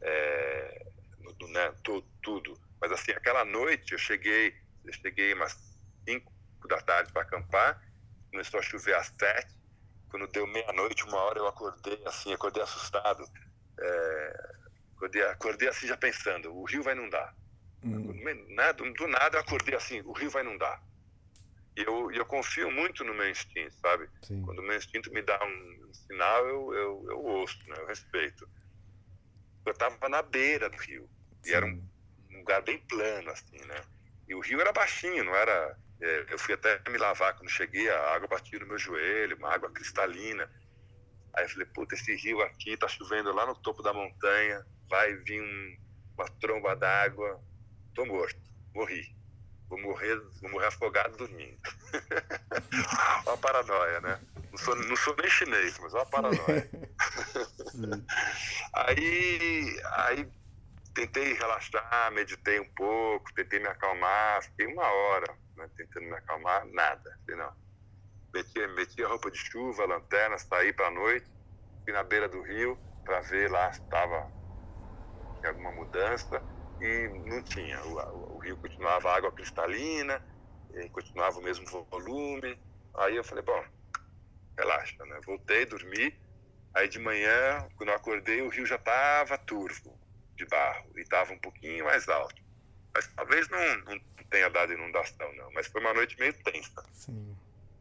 [0.01, 0.87] É,
[1.18, 2.61] no, né, tudo, tudo.
[2.80, 4.55] Mas assim, aquela noite eu cheguei,
[4.85, 5.57] eu cheguei umas
[6.07, 6.32] 5
[6.68, 7.82] da tarde para acampar,
[8.30, 9.55] começou a chover às 7.
[10.11, 13.24] Quando deu meia-noite, uma hora eu acordei assim, acordei assustado.
[13.80, 14.51] É,
[14.97, 17.35] acordei, acordei assim já pensando, o rio vai inundar.
[17.82, 18.12] Hum.
[18.55, 20.80] Né, do, do nada eu acordei assim, o rio vai inundar.
[21.77, 24.09] E eu, eu confio muito no meu instinto, sabe?
[24.22, 24.43] Sim.
[24.43, 27.77] Quando o meu instinto me dá um, sinal, eu, eu, eu ouço, né?
[27.79, 28.49] eu respeito.
[29.66, 31.09] Eu estava na beira do rio.
[31.43, 31.51] Sim.
[31.51, 31.89] E era um,
[32.31, 33.81] um, lugar bem plano, assim, né?
[34.29, 35.79] E o rio era baixinho, não era.
[36.01, 39.53] É, eu fui até me lavar quando cheguei, a água batia no meu joelho, uma
[39.53, 40.49] água cristalina.
[41.37, 45.14] Aí eu falei, puta, esse rio aqui tá chovendo lá no topo da montanha, vai
[45.16, 45.79] vir um,
[46.16, 47.43] uma tromba d'água,
[47.95, 48.41] tô morto,
[48.75, 49.14] morri.
[49.75, 51.59] Vou morrer, vou morrer afogado dormindo.
[53.27, 54.20] uma paranoia, né?
[54.53, 56.70] Não sou, não sou nem chinês, mas uma paranoia.
[58.72, 60.29] aí, aí
[60.95, 66.64] tentei relaxar, meditei um pouco, tentei me acalmar, fiquei uma hora né, tentando me acalmar,
[66.66, 67.18] nada.
[67.27, 67.53] Não.
[68.33, 71.27] Meti, meti a roupa de chuva, a lanterna, saí para a noite,
[71.83, 74.33] fui na beira do rio para ver lá se estava
[75.45, 76.41] alguma mudança
[76.81, 77.83] e não tinha.
[77.85, 80.22] O, o, rio continuava água cristalina,
[80.93, 82.59] continuava o mesmo volume.
[82.97, 83.64] Aí eu falei, bom,
[84.59, 85.20] relaxa, né?
[85.25, 86.14] Voltei, dormi.
[86.75, 89.99] Aí de manhã, quando eu acordei, o rio já estava turvo
[90.37, 92.43] de barro e estava um pouquinho mais alto.
[92.95, 94.01] Mas talvez não, não
[94.31, 95.51] tenha dado inundação, não.
[95.53, 96.85] Mas foi uma noite meio tensa.
[96.93, 97.37] Sim.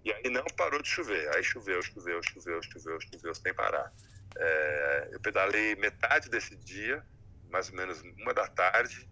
[0.05, 1.33] E aí não parou de chover.
[1.35, 3.91] Aí choveu, choveu, choveu, choveu, choveu sem parar.
[4.37, 7.03] É, eu pedalei metade desse dia,
[7.53, 9.07] mais ou menos uma da tarde.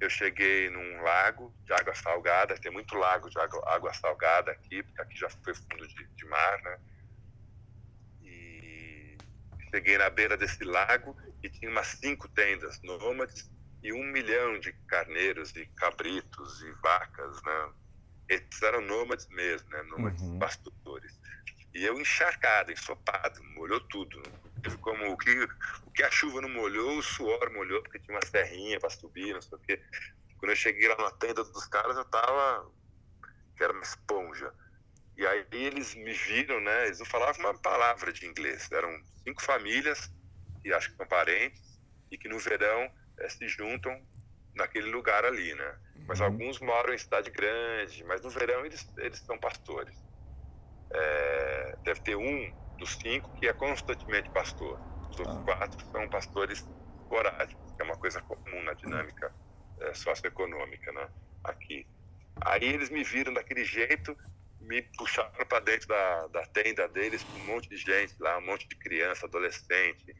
[0.00, 2.54] Eu cheguei num lago de água salgada.
[2.54, 6.24] Tem muito lago de água, água salgada aqui, porque aqui já foi fundo de, de
[6.26, 6.78] mar, né?
[8.22, 9.18] E
[9.74, 13.50] cheguei na beira desse lago e tinha umas cinco tendas nômades
[13.82, 17.72] e um milhão de carneiros e cabritos e vacas, né?
[18.28, 19.82] Eles eram nômades mesmo, né?
[19.82, 20.38] Nômades uhum.
[20.38, 21.20] pastores.
[21.74, 24.22] E eu encharcado, ensopado, molhou tudo.
[24.80, 25.48] Como o que,
[25.86, 29.34] o que a chuva não molhou, o suor molhou, porque tinha uma serrinha para subir,
[29.34, 29.82] não sei o quê.
[30.38, 32.70] Quando eu cheguei lá na tenda dos caras, eu tava.
[33.56, 34.52] que era uma esponja.
[35.16, 36.86] E aí eles me viram, né?
[36.86, 38.70] Eles não falavam uma palavra de inglês.
[38.72, 38.90] Eram
[39.22, 40.10] cinco famílias,
[40.62, 41.60] que acho que são parentes,
[42.10, 43.92] e que no verão é, se juntam
[44.54, 45.78] naquele lugar ali, né?
[46.06, 46.26] Mas uhum.
[46.26, 49.94] alguns moram em cidade grande, mas no verão eles, eles são pastores.
[50.92, 54.80] É, deve ter um dos cinco que é constantemente pastor.
[55.10, 55.42] Os outros ah.
[55.44, 56.66] quatro são pastores
[57.02, 59.32] esporádicos, que é uma coisa comum na dinâmica
[59.80, 61.08] é, socioeconômica, né?
[61.44, 61.86] Aqui.
[62.40, 64.16] Aí eles me viram daquele jeito,
[64.60, 68.46] me puxaram para dentro da, da tenda deles com um monte de gente lá, um
[68.46, 70.16] monte de criança, adolescente,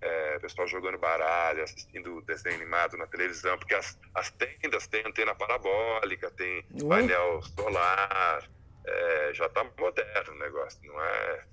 [0.00, 5.34] é, pessoal jogando baralho, assistindo desenho animado na televisão, porque as, as tendas têm antena
[5.34, 8.48] parabólica, tem painel solar,
[8.86, 11.44] é, já está moderno o negócio, não é,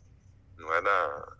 [0.58, 1.38] não é na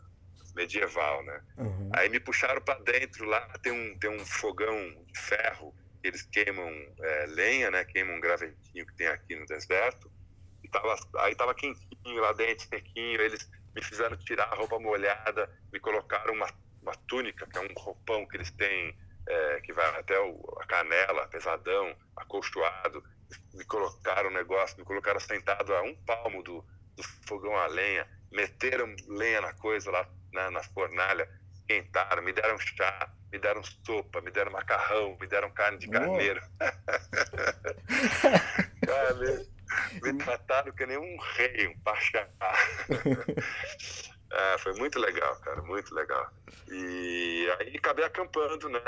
[0.56, 1.42] medieval, né?
[1.58, 1.90] Uhum.
[1.96, 4.76] Aí me puxaram para dentro lá, tem um, tem um fogão
[5.08, 7.84] de ferro, eles queimam é, lenha, né?
[7.86, 10.12] Queimam um gravetinho que tem aqui no deserto.
[10.64, 15.50] E tava, aí tava quentinho lá dentro, sequinho, eles me fizeram tirar a roupa molhada,
[15.72, 16.48] me colocaram uma
[16.84, 18.96] uma túnica, que é um roupão que eles têm,
[19.28, 23.04] é, que vai até o, a canela, pesadão, acolchoado.
[23.54, 26.64] Me colocaram um negócio, me colocaram sentado a um palmo do,
[26.96, 32.60] do fogão a lenha, meteram lenha na coisa lá na, na fornalha, esquentaram, me deram
[32.60, 36.42] chá, me deram sopa, me deram macarrão, me deram carne de carneiro.
[38.86, 39.48] Cara, me,
[40.02, 42.28] me trataram que nem um rei, um pachá.
[44.32, 46.30] É, foi muito legal, cara, muito legal.
[46.70, 48.82] E aí acabei acampando, né,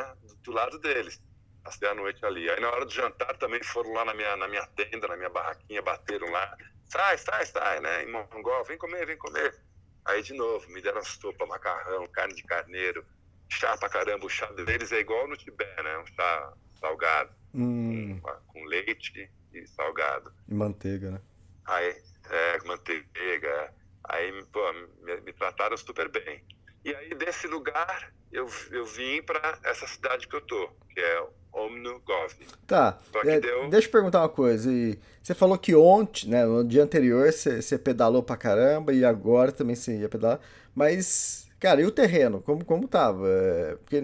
[0.43, 1.21] do lado deles,
[1.65, 2.49] passei a noite ali.
[2.49, 5.29] Aí na hora do jantar também foram lá na minha, na minha tenda, na minha
[5.29, 6.55] barraquinha, bateram lá,
[6.85, 9.59] sai, sai, sai, né, em Mongol, vem comer, vem comer.
[10.05, 13.03] Aí de novo, me deram sopa, macarrão, carne de carneiro,
[13.49, 14.25] chá pra caramba.
[14.25, 18.19] O chá deles é igual no Tibete, né, um chá salgado, hum.
[18.21, 20.31] com, com leite e salgado.
[20.47, 21.21] E manteiga, né?
[21.65, 21.95] Aí,
[22.29, 23.73] é, manteiga.
[24.07, 26.45] Aí, pô, me, me trataram super bem.
[26.83, 31.27] E aí, desse lugar, eu, eu vim para essa cidade que eu tô, que é
[31.55, 32.33] Omnugov.
[32.67, 34.69] Tá, é, deu- deixa eu perguntar uma coisa.
[34.71, 39.05] E você falou que ontem, né, no dia anterior, você, você pedalou pra caramba e
[39.05, 40.39] agora também você ia pedalar.
[40.75, 42.41] Mas, cara, e o terreno?
[42.41, 43.27] Como, como tava?
[43.29, 44.01] É, Porque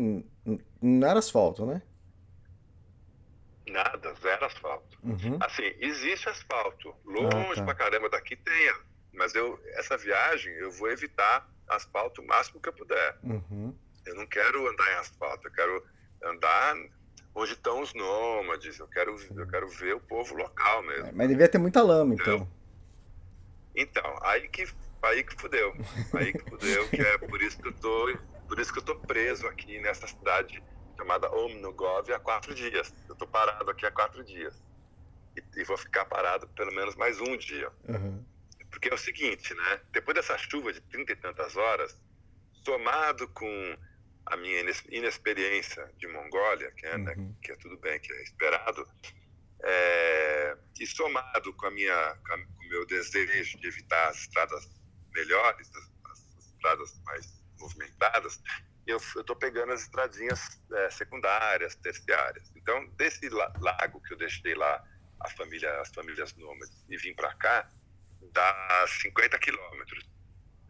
[0.81, 1.81] não era asfalto, né?
[3.67, 4.97] Nada, zero asfalto.
[5.03, 5.37] Uhum.
[5.41, 6.93] Assim, existe asfalto.
[7.05, 7.63] Longe Ah, tá.
[7.65, 8.73] pra caramba daqui tem.
[9.13, 13.17] Mas eu, essa viagem eu vou evitar asfalto o máximo que eu puder.
[13.23, 13.73] Uhum.
[14.05, 15.83] Eu não quero andar em asfalto, eu quero
[16.23, 16.75] andar
[17.33, 21.11] onde estão os nômades, eu quero, eu quero ver o povo local mesmo.
[21.13, 22.47] Mas devia ter muita lama, então.
[23.75, 24.67] Então, aí que,
[25.01, 25.73] aí que fudeu.
[26.13, 28.17] Aí que fudeu, que é por isso que eu tô,
[28.47, 30.61] por isso que eu tô preso aqui nessa cidade
[30.97, 32.93] chamada Omnugov há quatro dias.
[33.07, 34.61] Eu tô parado aqui há quatro dias.
[35.35, 37.71] E, e vou ficar parado pelo menos mais um dia.
[37.87, 38.23] Uhum.
[38.69, 39.79] Porque é o seguinte, né?
[39.91, 41.97] Depois dessa chuva de trinta e tantas horas,
[42.63, 43.77] somado com
[44.31, 47.35] a minha inexperiência de Mongólia, que é, né, Uhum.
[47.41, 48.87] que é tudo bem, que é esperado,
[49.63, 54.67] é, e somado com a minha, com, o meu desejo de evitar as estradas
[55.13, 58.41] melhores, as, as estradas mais movimentadas,
[58.87, 62.51] eu estou pegando as estradinhas é, secundárias, terciárias.
[62.55, 64.83] Então, desse la- lago que eu deixei lá,
[65.19, 67.69] a família, as famílias nômades, e vim para cá,
[68.33, 70.09] dá 50 quilômetros.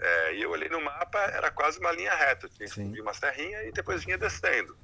[0.01, 2.49] É, e eu olhei no mapa, era quase uma linha reta.
[2.49, 4.75] Tinha que subir uma serrinha e depois vinha descendo.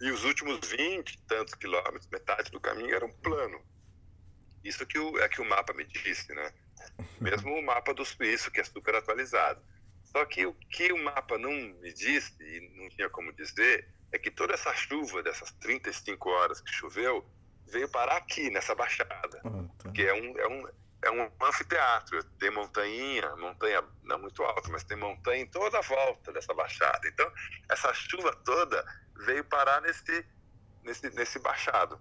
[0.00, 3.60] E os últimos 20 e tantos quilômetros, metade do caminho, era um plano.
[4.62, 6.52] Isso que o, é que o mapa me disse, né?
[7.18, 9.60] Mesmo o mapa do suíço, que é super atualizado.
[10.04, 14.18] Só que o que o mapa não me disse, e não tinha como dizer, é
[14.18, 17.26] que toda essa chuva dessas 35 horas que choveu,
[17.66, 19.92] veio parar aqui, nessa baixada Ah, tá.
[19.92, 20.68] que é um, é um,
[21.08, 22.22] é um anfiteatro.
[22.38, 27.08] Tem montanha, montanha não muito alta, mas tem montanha em toda a volta dessa baixada.
[27.08, 27.30] Então,
[27.70, 28.84] essa chuva toda
[29.26, 30.26] veio parar nesse,
[30.84, 32.00] nesse, nesse baixado.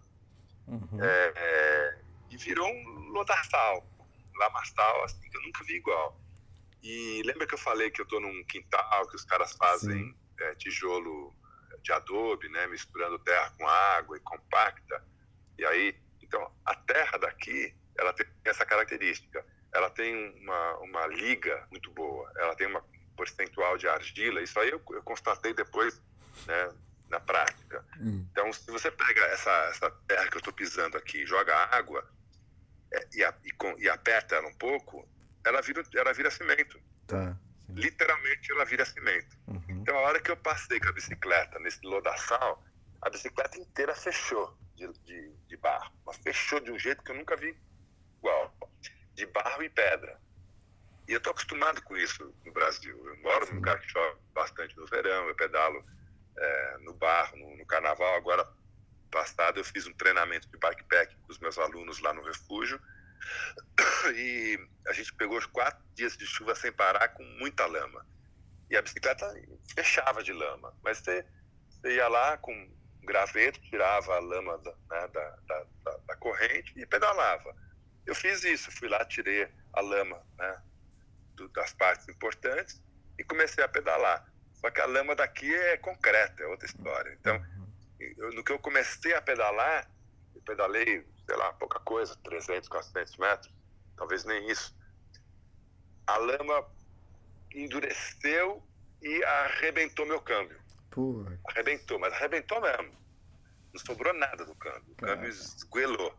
[0.68, 1.01] Uhum.
[1.01, 1.99] É, é,
[2.30, 6.20] e virou um lodaçal, um lamaçal, assim, que eu nunca vi igual.
[6.84, 10.55] E lembra que eu falei que eu estou num quintal, que os caras fazem é,
[10.55, 11.34] tijolo
[11.82, 15.03] de adobe, né, misturando terra com água e compacta.
[15.58, 19.45] E aí, então, a terra daqui, ela tem essa característica.
[19.73, 22.83] Ela tem uma, uma liga muito boa, ela tem uma
[23.17, 24.41] percentual de argila.
[24.41, 26.01] Isso aí eu, eu constatei depois,
[26.45, 26.73] né,
[27.09, 27.83] na prática.
[27.99, 28.25] Hum.
[28.31, 32.07] Então, se você pega essa, essa terra que eu estou pisando aqui, joga água
[32.93, 35.07] é, e, a- e com- e aperta ela um pouco,
[35.45, 36.79] ela vira, ela vira cimento.
[37.07, 37.37] Tá.
[37.69, 39.37] Literalmente, ela vira cimento.
[39.47, 39.63] Uhum.
[39.81, 42.63] Então, a hora que eu passei com a bicicleta nesse lodaçal,
[43.01, 45.91] a bicicleta inteira fechou de, de, de barro.
[46.05, 47.55] Mas fechou de um jeito que eu nunca vi
[48.28, 48.57] igual.
[49.15, 50.19] De barro e pedra.
[51.07, 52.95] E eu tô acostumado com isso no Brasil.
[53.07, 55.84] Eu moro num lugar que chove bastante no verão, eu pedalo
[56.38, 58.15] é, no barro, no, no carnaval.
[58.15, 58.45] Agora,
[59.09, 62.80] passado, eu fiz um treinamento de bikepack com os meus alunos lá no refúgio.
[64.15, 64.57] E
[64.88, 68.05] a gente pegou os quatro dias de chuva sem parar com muita lama.
[68.69, 69.25] E a bicicleta
[69.73, 70.73] fechava de lama.
[70.84, 71.25] Mas você,
[71.69, 76.73] você ia lá com um graveto, tirava a lama da, né, da, da- da corrente
[76.75, 77.55] e pedalava.
[78.08, 80.62] Eu fiz isso, fui lá, tirei a lama né,
[81.36, 82.82] do- das partes importantes
[83.20, 84.26] e comecei a pedalar.
[84.53, 87.14] Só que a lama daqui é concreta, é outra história.
[87.20, 87.36] Então,
[87.99, 89.91] eu- no que eu comecei a pedalar,
[90.34, 93.53] eu pedalei, sei lá, pouca coisa, 300, 400 metros,
[93.97, 94.74] talvez nem isso.
[96.08, 96.66] A lama
[97.53, 98.64] endureceu
[99.01, 100.60] e arrebentou meu câmbio.
[101.49, 102.97] Arrebentou, mas arrebentou mesmo.
[103.74, 104.93] Não sobrou nada do câmbio.
[104.93, 106.18] O câmbio esguelou.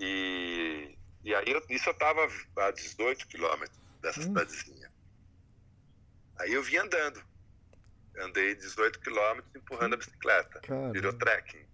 [0.00, 2.26] E, e aí, eu, isso eu estava
[2.56, 4.22] a 18 quilômetros dessa Hum.
[4.24, 4.90] cidadezinha.
[6.38, 7.22] Aí eu vim andando.
[8.18, 10.60] Andei 18 quilômetros empurrando a bicicleta.
[10.60, 10.90] cara.
[10.92, 11.66] Virou trekking.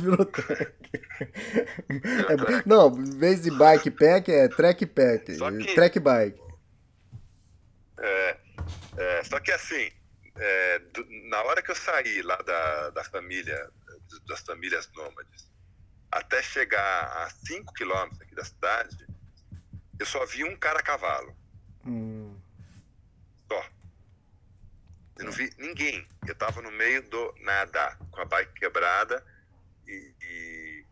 [0.00, 0.90] Virou track.
[1.88, 5.24] É, não, em vez de bike pack, é track pack.
[5.24, 6.40] Que- Track bike.
[7.98, 8.36] É,
[8.96, 9.88] é, só que assim,
[10.36, 13.70] é, do- na hora que eu saí lá da, da família,
[14.28, 15.48] das famílias nômades,
[16.12, 19.08] até chegar a 5 quilômetros aqui da cidade,
[19.98, 21.34] eu só vi um cara a cavalo,
[21.84, 22.38] Hum,
[23.50, 23.64] só.
[25.18, 26.06] Eu não vi ninguém.
[26.26, 29.24] Eu tava no meio do nada, com a bike quebrada
[29.86, 30.86] e, e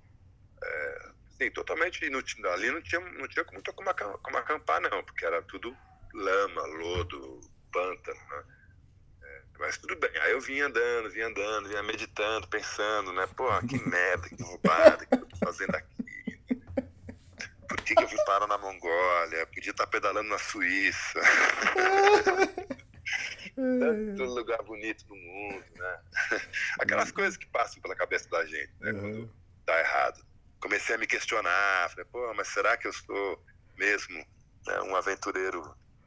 [0.62, 2.51] é, assim, totalmente inútil.
[2.51, 5.77] Ali não tinha, não tinha muito como, acam- como acampar, não, porque era tudo
[6.12, 7.41] lama, lodo,
[7.73, 8.45] pântano, né?
[9.61, 10.11] Mas tudo bem.
[10.23, 13.27] Aí eu vinha andando, vinha andando, vinha meditando, pensando, né?
[13.37, 16.41] Pô, que merda, que roubada que eu tô fazendo aqui.
[17.69, 19.47] Por que, que eu vim parar na Mongólia?
[19.47, 21.21] Podia estar pedalando na Suíça.
[23.55, 26.01] Tanto lugar bonito no mundo, né?
[26.81, 28.93] Aquelas coisas que passam pela cabeça da gente, né?
[28.93, 29.31] Quando
[29.67, 30.25] dá errado.
[30.59, 33.45] Comecei a me questionar, falei, pô, mas será que eu sou
[33.77, 34.27] mesmo
[34.67, 35.63] né, um aventureiro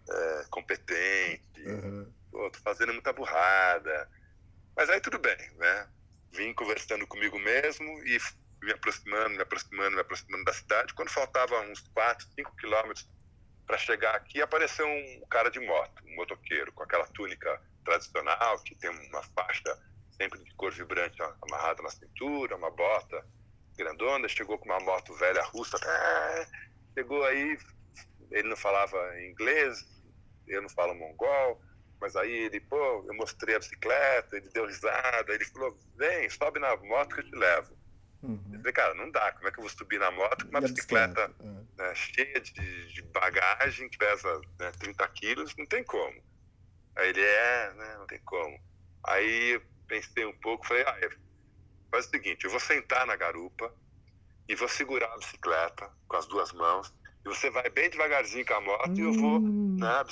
[0.09, 1.61] é, competente?
[1.65, 2.11] Uhum.
[2.33, 4.09] Pô, tô fazendo muita burrada.
[4.75, 5.87] Mas aí tudo bem, né?
[6.31, 8.17] Vim conversando comigo mesmo e
[8.63, 10.95] me aproximando, me aproximando, me aproximando da cidade.
[10.95, 13.07] Quando faltava uns 4, 5 quilômetros
[13.67, 18.73] para chegar aqui, apareceu um cara de moto, um motoqueiro, com aquela túnica tradicional, que
[18.75, 19.77] tem uma faixa
[20.17, 23.23] sempre de cor vibrante amarrada na cintura, uma bota
[23.77, 26.47] grandona, chegou com uma moto velha russa, é,
[26.95, 27.57] chegou aí,
[28.31, 29.85] ele não falava inglês,
[30.47, 31.61] eu não falo mongol,
[32.03, 36.59] mas aí ele, pô, eu mostrei a bicicleta, ele deu risada, ele falou, vem, sobe
[36.59, 37.77] na moto que eu te levo.
[38.21, 38.43] Uhum.
[38.51, 40.59] Eu falei, cara, não dá, como é que eu vou subir na moto com uma
[40.59, 41.65] bicicleta bicicleta?
[41.77, 46.21] né, cheia de, de bagagem, que pesa né, 30 quilos, não tem como.
[46.97, 48.59] Aí ele, é, né, não tem como.
[49.05, 50.97] Aí eu pensei um pouco, falei, ah,
[51.89, 53.73] faz o seguinte, eu vou sentar na garupa
[54.49, 56.93] e vou segurar a bicicleta com as duas mãos,
[57.25, 60.03] e você vai bem devagarzinho com a moto e eu vou, né,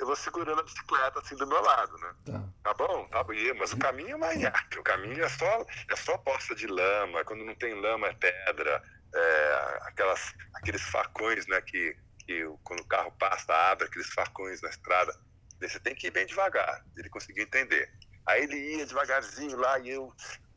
[0.00, 2.14] eu vou segurando a bicicleta assim do meu lado, né?
[2.24, 2.44] Tá.
[2.62, 3.32] Tá bom, tá bom.
[3.58, 4.80] Mas o caminho é manhaca.
[4.80, 7.24] O caminho é só, é só poça de lama.
[7.24, 8.82] Quando não tem lama, é pedra.
[9.14, 11.60] É, aquelas, aqueles facões, né?
[11.60, 15.18] Que, que quando o carro passa, abre aqueles facões na estrada.
[15.60, 16.84] Você tem que ir bem devagar.
[16.96, 17.90] Ele conseguiu entender.
[18.26, 20.12] Aí ele ia devagarzinho lá e eu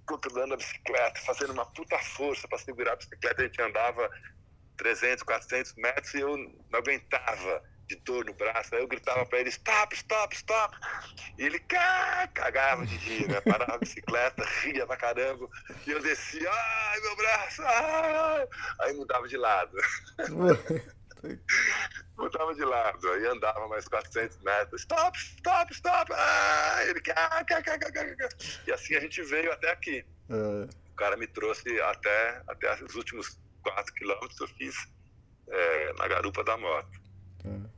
[0.06, 3.42] controlando a bicicleta, fazendo uma puta força para segurar a bicicleta.
[3.42, 4.10] A gente andava
[4.78, 8.76] 300, 400 metros e eu não aguentava de dor no braço.
[8.76, 10.78] Aí eu gritava para ele: stop, stop, stop.
[11.38, 13.40] E ele cá, cagava de rir, né?
[13.42, 15.48] Parava a bicicleta, ria pra caramba.
[15.86, 18.48] E eu descia: ai, meu braço, ai.
[18.82, 19.78] Aí mudava de lado.
[22.18, 23.10] mudava de lado.
[23.12, 26.12] Aí andava mais 400 metros: stop, stop, stop.
[26.14, 28.30] Ai, ele cá, cá, cá, cá, cá.
[28.66, 30.06] E assim a gente veio até aqui.
[30.30, 34.76] Ah, O cara me trouxe até, até os últimos 4 quilômetros eu fiz
[35.50, 37.07] é, na garupa da moto.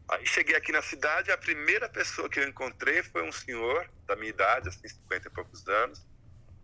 [0.09, 4.15] Aí cheguei aqui na cidade, a primeira pessoa que eu encontrei foi um senhor da
[4.15, 6.05] minha idade, assim, 50 e poucos anos.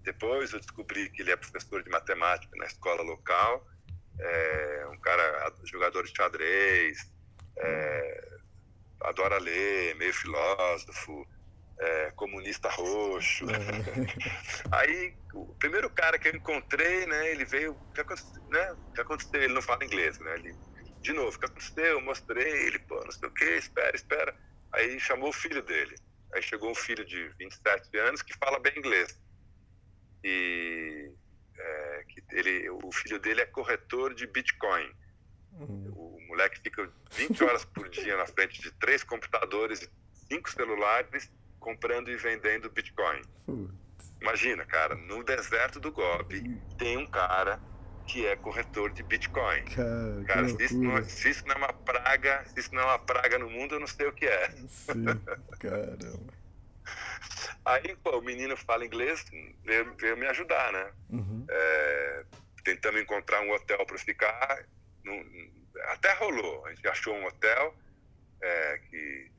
[0.02, 3.68] Depois eu descobri que ele é professor de matemática na escola local,
[4.20, 7.12] é um cara jogador de xadrez,
[7.58, 8.28] é,
[9.02, 11.28] adora ler, meio filósofo,
[11.80, 13.46] é, comunista roxo.
[14.72, 18.72] Aí o primeiro cara que eu encontrei, né, ele veio, o que aconteceu, né?
[18.72, 19.42] O que aconteceu?
[19.42, 20.36] Ele não fala inglês, né?
[20.36, 20.56] Ele,
[21.06, 21.86] de novo, o que aconteceu?
[21.86, 24.36] Eu mostrei, ele, pô, não sei o que, espera, espera.
[24.74, 25.96] Aí chamou o filho dele.
[26.34, 29.16] Aí chegou um filho de 27 anos que fala bem inglês.
[30.24, 31.12] E
[31.56, 34.92] é, que ele, o filho dele é corretor de Bitcoin.
[35.96, 39.90] O moleque fica 20 horas por dia na frente de três computadores e
[40.28, 43.22] cinco celulares comprando e vendendo Bitcoin.
[44.20, 47.62] Imagina, cara, no deserto do Gobi tem um cara
[48.08, 49.64] que é corretor de Bitcoin.
[49.66, 52.86] cara, Cara, se isso, não, se isso não é uma praga, se isso não é
[52.86, 54.50] uma praga no mundo, eu não sei o que é.
[54.68, 55.06] Sim,
[55.60, 56.34] caramba.
[57.66, 59.26] Aí, pô, o menino fala inglês,
[59.64, 60.92] veio, veio me ajudar, né?
[61.10, 61.46] Uhum.
[61.50, 62.26] É,
[62.64, 64.66] tentamos encontrar um hotel para ficar.
[65.04, 65.26] não-
[65.90, 66.66] até rolou.
[66.66, 67.76] A gente achou um hotel,
[68.42, 69.32] é, que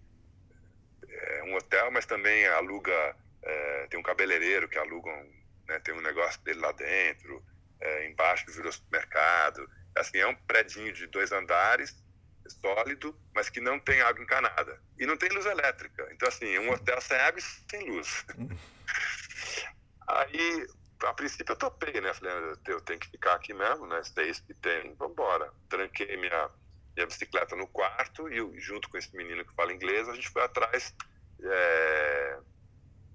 [1.08, 3.14] é um hotel, mas também aluga.
[3.42, 5.32] é, tem um cabeleireiro que aluga, um,
[5.68, 7.42] né, tem um negócio dele lá dentro.
[7.80, 9.68] É, embaixo virou supermercado.
[9.94, 11.94] Assim, é um predinho de dois andares,
[12.48, 14.80] sólido, mas que não tem água encanada.
[14.98, 16.08] E não tem luz elétrica.
[16.12, 18.26] Então, assim, é um hotel sem água e sem luz.
[20.08, 20.66] Aí,
[21.02, 22.14] a princípio eu topei, né?
[22.14, 24.02] Falei, "Ah, eu tenho que ficar aqui mesmo, né?
[24.04, 25.52] Se é isso que tem, vambora.
[25.68, 26.50] Tranquei minha,
[26.94, 30.28] minha bicicleta no quarto e eu, junto com esse menino que fala inglês, a gente
[30.28, 30.94] foi atrás
[31.42, 32.38] é,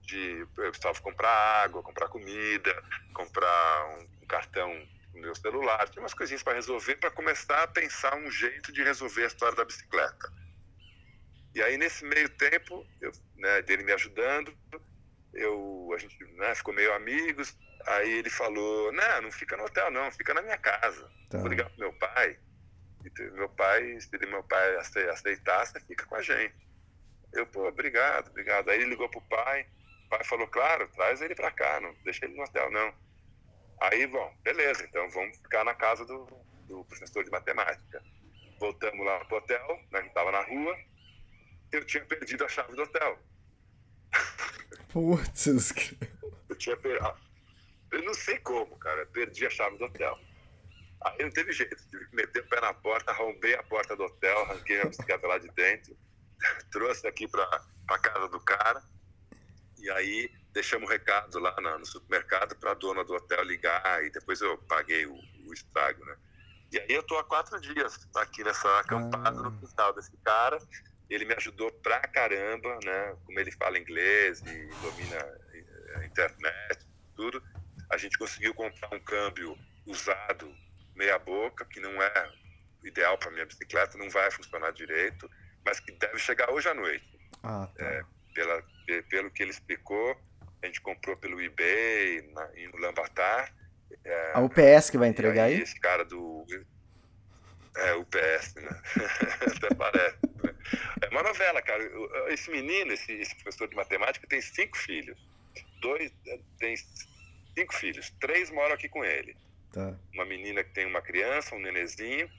[0.01, 0.47] de...
[0.57, 2.83] Eu precisava comprar água, comprar comida,
[3.13, 4.73] comprar um cartão
[5.13, 5.87] no meu celular.
[5.89, 9.55] Tinha umas coisinhas para resolver, para começar a pensar um jeito de resolver a história
[9.57, 10.31] da bicicleta.
[11.53, 14.57] E aí, nesse meio tempo, eu, né, dele me ajudando,
[15.33, 17.57] eu, a gente né, ficou meio amigos.
[17.87, 21.11] Aí ele falou: Não, não fica no hotel, não, fica na minha casa.
[21.29, 21.39] Tá.
[21.39, 22.39] Vou ligar pro meu pai.
[23.03, 26.55] E meu pai, se meu pai ace- aceitar, você fica com a gente.
[27.33, 28.69] Eu, pô, obrigado, obrigado.
[28.69, 29.65] Aí ele ligou pro pai.
[30.05, 32.93] O pai falou: Claro, traz ele pra cá, não deixa ele no hotel, não.
[33.81, 36.25] Aí, bom, beleza, então vamos ficar na casa do,
[36.67, 38.03] do professor de matemática.
[38.59, 40.77] Voltamos lá pro hotel, né, que tava na rua.
[41.71, 43.17] Eu tinha perdido a chave do hotel.
[44.89, 45.47] Putz,
[46.49, 47.01] Eu tinha per...
[47.03, 47.17] ah,
[47.91, 49.05] Eu não sei como, cara.
[49.07, 50.19] Perdi a chave do hotel.
[51.03, 51.75] Aí não teve jeito.
[51.89, 55.25] Tive que meter o pé na porta, arrombei a porta do hotel, arranquei a bicicleta
[55.25, 55.97] lá de dentro.
[56.71, 57.43] trouxe aqui para
[57.89, 58.83] a casa do cara.
[59.79, 64.09] E aí deixamos um recado lá no supermercado para a dona do hotel ligar e
[64.09, 65.15] depois eu paguei o,
[65.45, 66.15] o estrago, né?
[66.71, 69.43] E aí eu tô há quatro dias aqui nessa acampada ah.
[69.43, 70.57] no quintal desse cara.
[71.09, 73.17] Ele me ajudou pra caramba, né?
[73.25, 75.39] Como ele fala inglês e domina
[75.95, 77.43] a internet, tudo.
[77.91, 80.53] A gente conseguiu comprar um câmbio usado,
[80.95, 82.31] meia boca, que não é
[82.83, 85.29] ideal para minha bicicleta, não vai funcionar direito,
[85.65, 87.05] mas que deve chegar hoje à noite.
[87.43, 87.85] Ah, tá.
[87.85, 88.01] é,
[88.33, 88.63] pela,
[89.09, 90.17] pelo que ele explicou,
[90.61, 93.53] a gente comprou pelo eBay, na, no Lambatar.
[94.03, 95.55] É, a UPS que vai entregar aí?
[95.55, 95.61] aí?
[95.61, 96.45] Esse cara do.
[97.77, 98.81] É, UPS, né?
[99.55, 100.17] Até parece.
[100.43, 100.55] Né?
[101.01, 101.83] É uma novela, cara.
[102.29, 105.17] Esse menino, esse, esse professor de matemática, tem cinco filhos.
[105.81, 106.11] Dois.
[106.59, 108.09] Tem cinco filhos.
[108.19, 109.35] Três moram aqui com ele.
[109.71, 109.97] Tá.
[110.13, 112.29] Uma menina que tem uma criança, um nenezinho,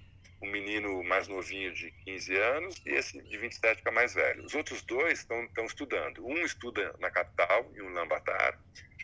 [0.42, 4.44] um menino mais novinho de 15 anos e esse de 27 que é mais velho.
[4.44, 6.26] Os outros dois estão estudando.
[6.26, 8.58] Um estuda na capital, em Ulaanbaatar,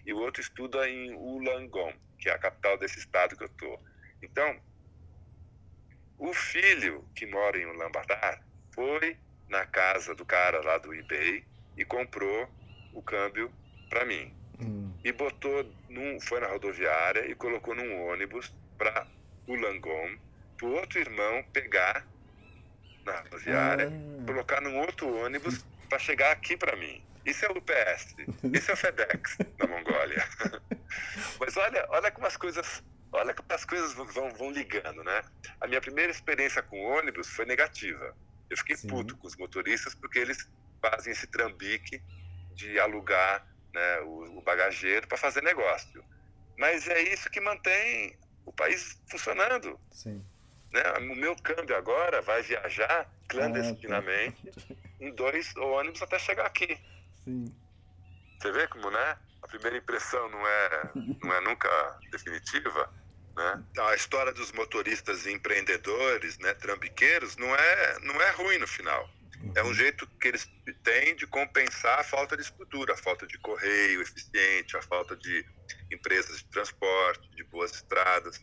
[0.05, 3.81] e o outro estuda em Wollongong, que é a capital desse estado que eu estou.
[4.21, 4.61] Então,
[6.19, 8.43] o filho que mora em Ulaanbaatar
[8.75, 9.17] foi
[9.49, 11.45] na casa do cara lá do eBay
[11.77, 12.49] e comprou
[12.93, 13.53] o câmbio
[13.89, 14.35] para mim.
[14.61, 14.93] Hum.
[15.05, 19.07] E botou, num, foi na rodoviária e colocou num ônibus para
[19.47, 20.19] Wollongong
[20.59, 22.07] pro outro irmão pegar
[23.05, 24.27] na rodoviária, ah.
[24.27, 27.03] colocar num outro ônibus para chegar aqui para mim.
[27.25, 28.17] Isso é o UPS,
[28.53, 30.27] isso é o FedEx na Mongólia.
[31.41, 32.83] Mas olha, olha como as coisas,
[33.13, 35.23] olha como as coisas vão, vão ligando, né?
[35.61, 38.17] A minha primeira experiência com ônibus foi negativa.
[38.51, 38.89] Eu fiquei Sim.
[38.89, 40.49] puto com os motoristas porque eles
[40.81, 42.03] fazem esse trambique
[42.55, 46.03] de alugar né, o, o bagageiro para fazer negócio.
[46.57, 49.79] Mas é isso que mantém o país funcionando.
[49.93, 50.25] Sim.
[50.73, 50.83] Né?
[50.99, 54.75] O meu câmbio agora vai viajar clandestinamente ah, tá.
[55.01, 56.79] em dois ônibus até chegar aqui.
[57.25, 57.55] Sim.
[58.39, 59.17] Você vê como, né?
[59.43, 60.91] A primeira impressão não é,
[61.23, 62.93] não é nunca definitiva.
[63.37, 63.65] Né?
[63.79, 69.09] A história dos motoristas empreendedores, né, trambiqueiros, não é, não é ruim no final.
[69.55, 70.51] É um jeito que eles
[70.83, 75.47] têm de compensar a falta de estrutura, a falta de correio eficiente, a falta de
[75.91, 78.43] empresas de transporte, de boas estradas.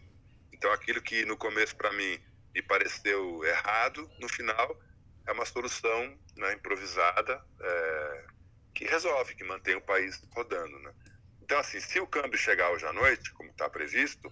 [0.56, 2.18] Então, aquilo que no começo para mim
[2.54, 4.82] me pareceu errado, no final
[5.28, 8.28] é uma solução né, improvisada é,
[8.74, 10.80] que resolve, que mantém o país rodando.
[10.80, 10.94] Né?
[11.42, 14.32] Então, assim, se o câmbio chegar hoje à noite, como está previsto,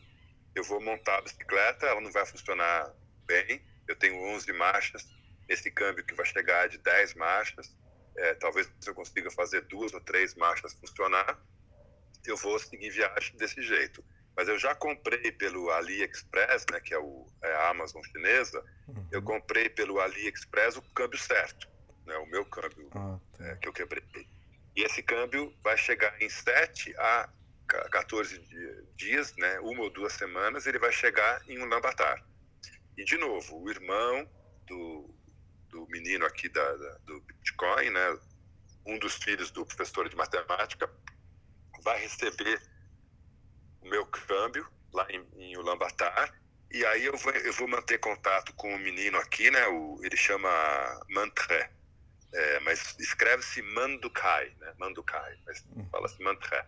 [0.56, 2.90] eu vou montar a bicicleta, ela não vai funcionar
[3.26, 3.62] bem.
[3.86, 5.06] Eu tenho 11 marchas,
[5.50, 7.76] esse câmbio que vai chegar é de 10 marchas.
[8.16, 11.38] É, talvez eu consiga fazer duas ou três marchas funcionar.
[12.26, 14.02] Eu vou seguir viagem desse jeito.
[14.36, 19.08] Mas eu já comprei pelo AliExpress, né, que é, o, é a Amazon chinesa, uhum.
[19.12, 21.68] eu comprei pelo AliExpress o câmbio certo,
[22.06, 23.46] né, o meu câmbio ah, tá.
[23.46, 24.04] é, que eu quebrei.
[24.76, 27.30] E esse câmbio vai chegar em 7 a
[27.92, 28.40] 14
[28.96, 32.24] dias, né, uma ou duas semanas, ele vai chegar em um lambatar.
[32.98, 34.30] E, de novo, o irmão
[34.68, 35.10] do,
[35.70, 38.20] do menino aqui da, da, do Bitcoin, né,
[38.86, 40.90] um dos filhos do professor de matemática,
[41.84, 42.62] vai receber
[43.84, 46.34] o meu câmbio lá em, em Ulaanbaatar
[46.74, 49.68] e aí eu vou, eu vou manter contato com o menino aqui, né?
[49.68, 50.50] O, ele chama
[51.08, 51.70] Mantré,
[52.34, 54.74] é, mas escreve-se Mandukai, né?
[54.80, 55.88] Mandukai, mas hum.
[55.92, 56.66] fala-se Mantré.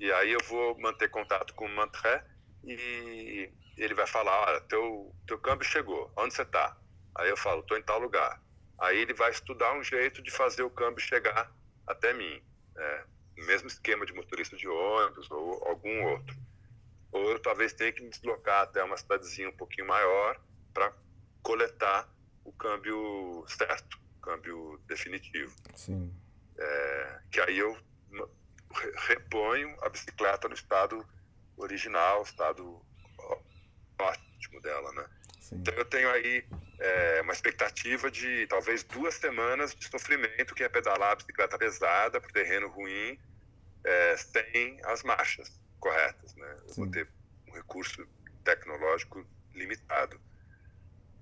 [0.00, 2.24] E aí eu vou manter contato com o Mantré
[2.64, 6.76] e ele vai falar, olha, teu, teu câmbio chegou, onde você está?
[7.14, 8.42] Aí eu falo, estou em tal lugar.
[8.80, 11.48] Aí ele vai estudar um jeito de fazer o câmbio chegar
[11.86, 12.42] até mim.
[12.74, 13.04] Né?
[13.36, 16.36] mesmo esquema de motorista de ônibus ou algum outro
[17.14, 20.38] ou eu talvez tenha que me deslocar até uma cidadezinha um pouquinho maior
[20.74, 20.92] para
[21.42, 22.12] coletar
[22.44, 25.54] o câmbio certo, o câmbio definitivo.
[25.76, 26.12] Sim.
[26.58, 27.78] É, que aí eu
[29.06, 31.06] reponho a bicicleta no estado
[31.56, 32.84] original, estado
[33.96, 35.08] ótimo dela, né?
[35.38, 35.56] Sim.
[35.58, 36.44] Então eu tenho aí
[36.80, 42.20] é, uma expectativa de talvez duas semanas de sofrimento, que é pedalar a bicicleta pesada
[42.20, 43.16] por terreno ruim,
[43.84, 46.56] é, sem as marchas corretas, né?
[46.66, 47.06] Eu vou ter
[47.46, 48.08] um recurso
[48.42, 50.18] tecnológico limitado.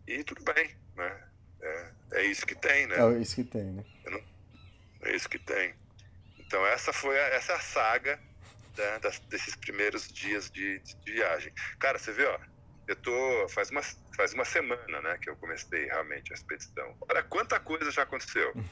[0.06, 1.28] E tudo bem, né?
[1.60, 2.94] É, é isso que tem, né?
[2.96, 3.84] É isso que tem, né?
[4.06, 4.22] Não,
[5.02, 5.74] é isso que tem.
[6.38, 8.20] Então essa foi a, essa é a saga
[8.78, 11.52] né, das, desses primeiros dias de, de, viagem.
[11.80, 12.38] Cara, você vê, ó,
[12.86, 13.82] eu tô faz uma
[14.16, 16.96] faz uma semana, né, que eu comecei realmente a expedição.
[17.08, 18.54] Olha quanta coisa já aconteceu.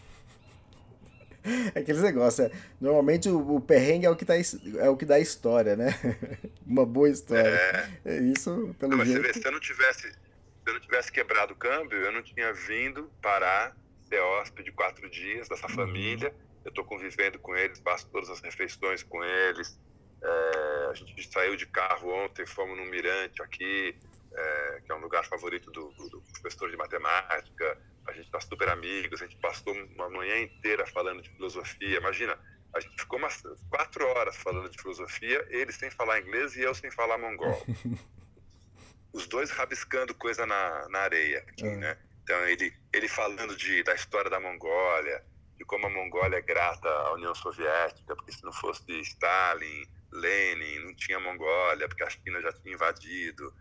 [1.74, 5.18] Aqueles negócios, é, normalmente o, o, perrengue é o que tá, é o que dá
[5.18, 5.90] história, né?
[6.66, 7.48] Uma boa história.
[7.48, 9.22] É, é isso, pelo não, jeito.
[9.22, 10.18] Vê, se eu não tivesse, se
[10.66, 13.74] eu não tivesse quebrado o câmbio, eu não tinha vindo parar
[14.08, 16.34] ser hóspede quatro dias dessa família.
[16.64, 19.78] Eu estou convivendo com eles, passo todas as refeições com eles.
[20.22, 23.96] É, a gente saiu de carro ontem, fomos no Mirante aqui,
[24.32, 27.78] é, que é um lugar favorito do, do professor de matemática.
[28.10, 31.98] A gente está super amigos, a gente passou uma manhã inteira falando de filosofia.
[31.98, 32.38] Imagina,
[32.74, 36.74] a gente ficou umas quatro horas falando de filosofia, ele sem falar inglês e eu
[36.74, 37.64] sem falar mongol.
[39.12, 41.76] Os dois rabiscando coisa na, na areia aqui, É.
[41.76, 41.98] né?
[42.22, 45.24] Então, ele, ele falando de, da história da Mongólia,
[45.56, 50.78] de como a Mongólia é grata à União Soviética, porque se não fosse Stalin, Lenin,
[50.84, 53.52] não tinha Mongólia, porque a China já tinha invadido.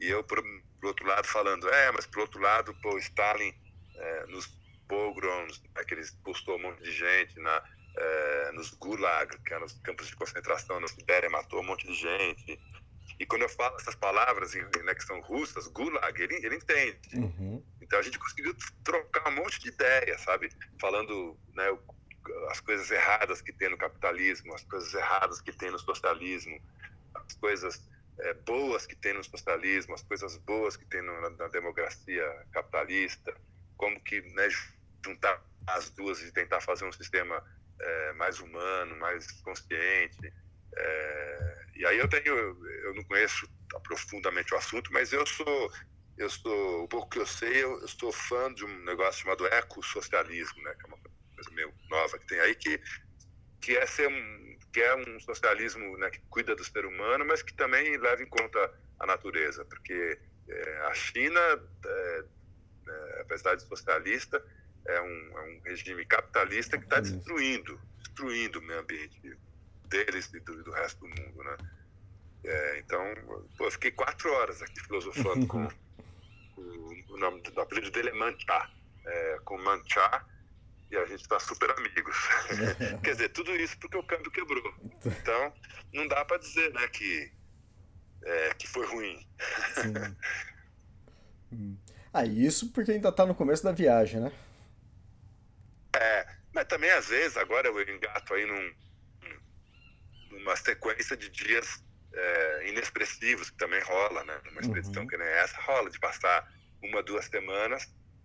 [0.00, 0.42] E eu, por,
[0.80, 3.54] por outro lado, falando, é, mas por outro lado, pô, Stalin,
[3.98, 4.46] é, nos
[4.88, 7.62] pogroms, que ele expulsou um monte de gente, na,
[7.96, 11.94] é, nos gulag, que eram os campos de concentração na Sibéria, matou um monte de
[11.94, 12.60] gente.
[13.18, 16.98] E quando eu falo essas palavras né, que são russas, gulag, ele, ele entende.
[17.14, 17.64] Uhum.
[17.80, 18.54] Então a gente conseguiu
[18.84, 20.50] trocar um monte de ideias, sabe?
[20.80, 21.64] Falando né,
[22.50, 26.60] as coisas erradas que tem no capitalismo, as coisas erradas que tem no socialismo,
[27.14, 31.30] as coisas eh, boas que tem no socialismo, as coisas boas que tem no- na,
[31.30, 33.34] na democracia capitalista,
[33.76, 34.48] como que né,
[35.04, 37.42] juntar as duas e tentar fazer um sistema
[37.80, 40.32] eh, mais humano, mais consciente.
[40.76, 43.48] Eh, e aí eu tenho, eu não conheço
[43.82, 45.70] profundamente o assunto, mas eu sou
[46.16, 49.46] eu sou, o pouco que eu sei, eu, eu sou fã de um negócio chamado
[49.46, 52.80] ecossocialismo, né, que é uma coisa meio nova que tem aí, que,
[53.60, 57.42] que é ser um, que é um socialismo né, que cuida do ser humano, mas
[57.42, 58.58] que também leva em conta
[58.98, 61.40] a natureza, porque é, a China,
[62.88, 64.42] é, apesar de socialista,
[64.86, 69.38] é um, é um regime capitalista que está destruindo, destruindo o meio ambiente
[69.88, 71.56] deles e do, do resto do mundo, né?
[72.44, 73.02] É, então,
[73.56, 75.66] pô, eu fiquei quatro horas aqui filosofando com,
[76.54, 78.70] com o nome do apelido dele é Manchá,
[79.04, 80.24] é, com Manchá,
[80.90, 82.16] e a gente está super amigos.
[83.02, 84.74] Quer dizer, tudo isso porque o câmbio quebrou.
[85.04, 85.52] Então,
[85.92, 87.32] não dá para dizer, né, que
[88.26, 89.26] é, que foi ruim.
[89.74, 89.92] Sim.
[91.52, 91.76] Hum.
[92.18, 94.32] Ah, isso porque ainda tá no começo da viagem, né?
[96.54, 98.74] Mas também, às vezes, agora eu engato aí num,
[100.30, 101.84] numa sequência de dias
[102.14, 104.40] é, inexpressivos, que também rola, né?
[104.46, 105.08] Numa expedição Uhum.
[105.08, 106.50] que nem essa, rola de passar
[106.82, 107.84] uma, duas semanas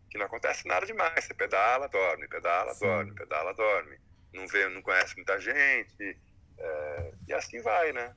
[0.09, 1.25] que não acontece nada demais.
[1.25, 2.85] Você pedala, dorme, pedala, Sim.
[2.85, 3.99] dorme, pedala, dorme.
[4.33, 6.17] Não vê, não conhece muita gente,
[6.57, 8.15] é, e assim vai, né?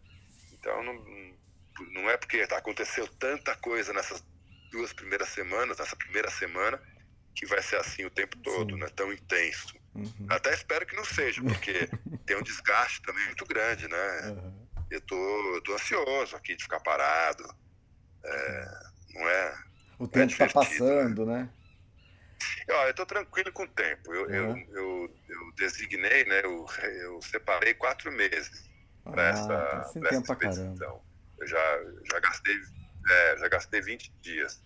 [0.52, 0.94] Então, não,
[1.90, 4.22] não é porque aconteceu tanta coisa nessas
[4.74, 6.80] duas primeiras semanas, nessa primeira semana,
[7.34, 8.80] que vai ser assim o tempo todo, Sim.
[8.80, 8.88] né?
[8.96, 9.74] Tão intenso.
[9.94, 10.26] Uhum.
[10.28, 11.88] Até espero que não seja, porque
[12.26, 14.20] tem um desgaste também muito grande, né?
[14.30, 14.68] Uhum.
[14.90, 17.44] Eu tô, eu tô ansioso aqui de ficar parado.
[18.24, 18.64] É,
[19.14, 19.54] não é?
[19.98, 21.48] O tempo tá divertido, passando, né?
[22.70, 24.12] Ó, eu tô tranquilo com o tempo.
[24.12, 24.66] Eu, eu, Uhum.
[24.70, 26.40] eu, eu designei, né?
[26.44, 28.68] Eu, eu separei quatro meses
[29.04, 29.46] para Ah, essa,
[29.92, 31.04] tá pra essa expedição.
[31.38, 31.80] Eu já,
[32.10, 32.56] já gastei,
[33.10, 34.62] é, já gastei 20 dias.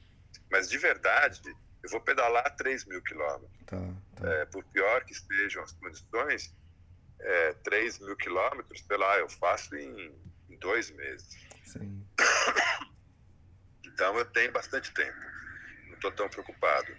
[0.51, 1.41] Mas de verdade,
[1.83, 3.51] eu vou pedalar 3 mil quilômetros.
[3.67, 3.77] Tá,
[4.17, 4.29] tá.
[4.29, 6.55] É, por pior que estejam as condições,
[7.21, 10.15] é, 3 mil quilômetros, sei lá, eu faço em,
[10.49, 11.37] em dois meses.
[11.65, 12.05] Sim.
[13.99, 15.19] Então eu tenho bastante tempo.
[15.89, 16.93] Não estou tão preocupado.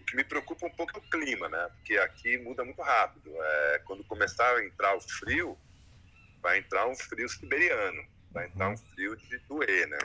[0.00, 1.70] O que me preocupa um pouco é o clima, né?
[1.76, 3.32] Porque aqui muda muito rápido.
[3.34, 5.58] É, quando começar a entrar o frio,
[6.42, 8.06] vai entrar um frio siberiano.
[8.30, 9.98] Vai entrar um frio de doer, né?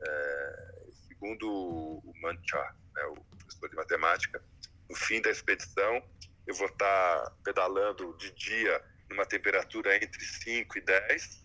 [0.00, 4.42] É, segundo o Mancha, né, o professor de matemática,
[4.88, 6.02] no fim da expedição,
[6.46, 11.44] eu vou estar pedalando de dia numa temperatura entre 5 e 10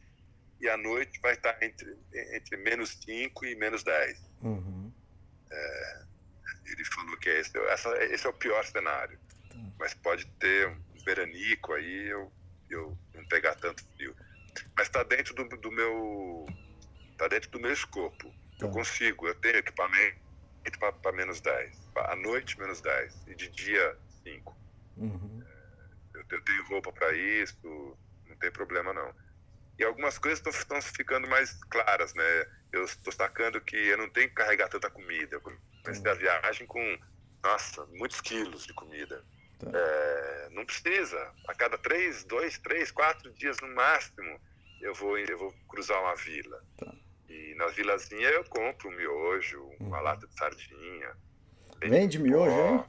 [0.61, 4.31] e à noite vai estar entre, entre menos 5 e menos 10.
[4.41, 4.93] Uhum.
[6.65, 9.19] Ele falou que esse, essa, esse é o pior cenário.
[9.77, 12.31] Mas pode ter um veranico aí, eu,
[12.69, 14.15] eu não pegar tanto frio.
[14.75, 16.45] Mas está dentro do, do meu.
[17.11, 18.33] Está dentro do meu escopo.
[18.59, 18.73] Eu Tá.
[18.73, 20.17] consigo, eu tenho equipamento
[21.01, 21.89] para menos 10.
[21.95, 23.27] À noite, menos 10.
[23.27, 24.57] E de dia, 5.
[24.97, 25.43] Uhum.
[26.13, 27.97] Eu, eu tenho roupa para isso,
[28.27, 29.13] não tem problema não.
[29.77, 32.45] E algumas coisas estão ficando mais claras, né?
[32.71, 35.35] Eu estou sacando que eu não tenho que carregar tanta comida.
[35.35, 36.99] Eu comecei a viagem com,
[37.43, 39.23] nossa, muitos quilos de comida.
[39.59, 39.71] Tá.
[39.73, 41.17] É, não precisa.
[41.47, 44.39] A cada três, dois, três, quatro dias no máximo,
[44.81, 46.63] eu vou, eu vou cruzar uma vila.
[46.77, 46.93] Tá.
[47.29, 50.03] E na vilazinha eu compro um miojo, uma Uhum.
[50.03, 51.11] lata de sardinha.
[51.81, 52.83] Vende miojo, hein?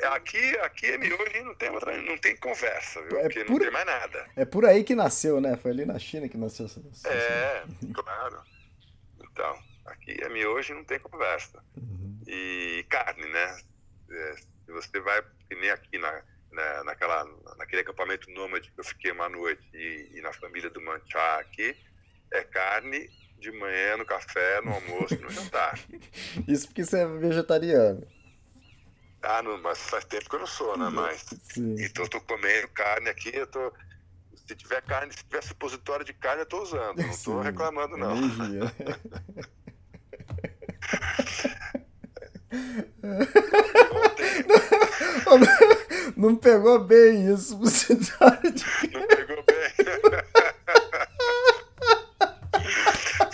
[0.00, 3.18] é, Aqui, aqui é miojo e não tem, outra, não tem conversa, viu?
[3.18, 4.26] É Porque não pura- tem mais nada.
[4.36, 5.56] É por aí que nasceu, né?
[5.56, 8.42] Foi ali na China que nasceu essa- É, claro.
[9.20, 11.62] Então, aqui é miojo e não tem conversa.
[11.76, 12.20] Uhum.
[12.26, 13.56] E carne, né?
[14.10, 16.22] é, se você vai, que nem aqui na,
[16.52, 17.24] na, naquela,
[17.56, 21.74] naquele acampamento nômade que eu fiquei uma noite e, e na família do Manchá aqui,
[22.32, 25.78] é carne de manhã no café, no almoço, no jantar.
[26.46, 28.06] Isso porque você é vegetariano.
[29.22, 30.88] Ah, não, mas faz tempo que eu não sou, né?
[30.90, 31.76] Mas, Sim.
[31.78, 33.72] então eu tô comendo carne aqui, eu tô.
[34.46, 36.98] Se tiver carne, se tiver supositório de carne, eu tô usando.
[36.98, 38.12] Não tô Sim, reclamando, não.
[38.12, 38.60] Ontem
[46.16, 48.38] Não pegou bem isso, você tá
[48.92, 50.32] não pegou bem.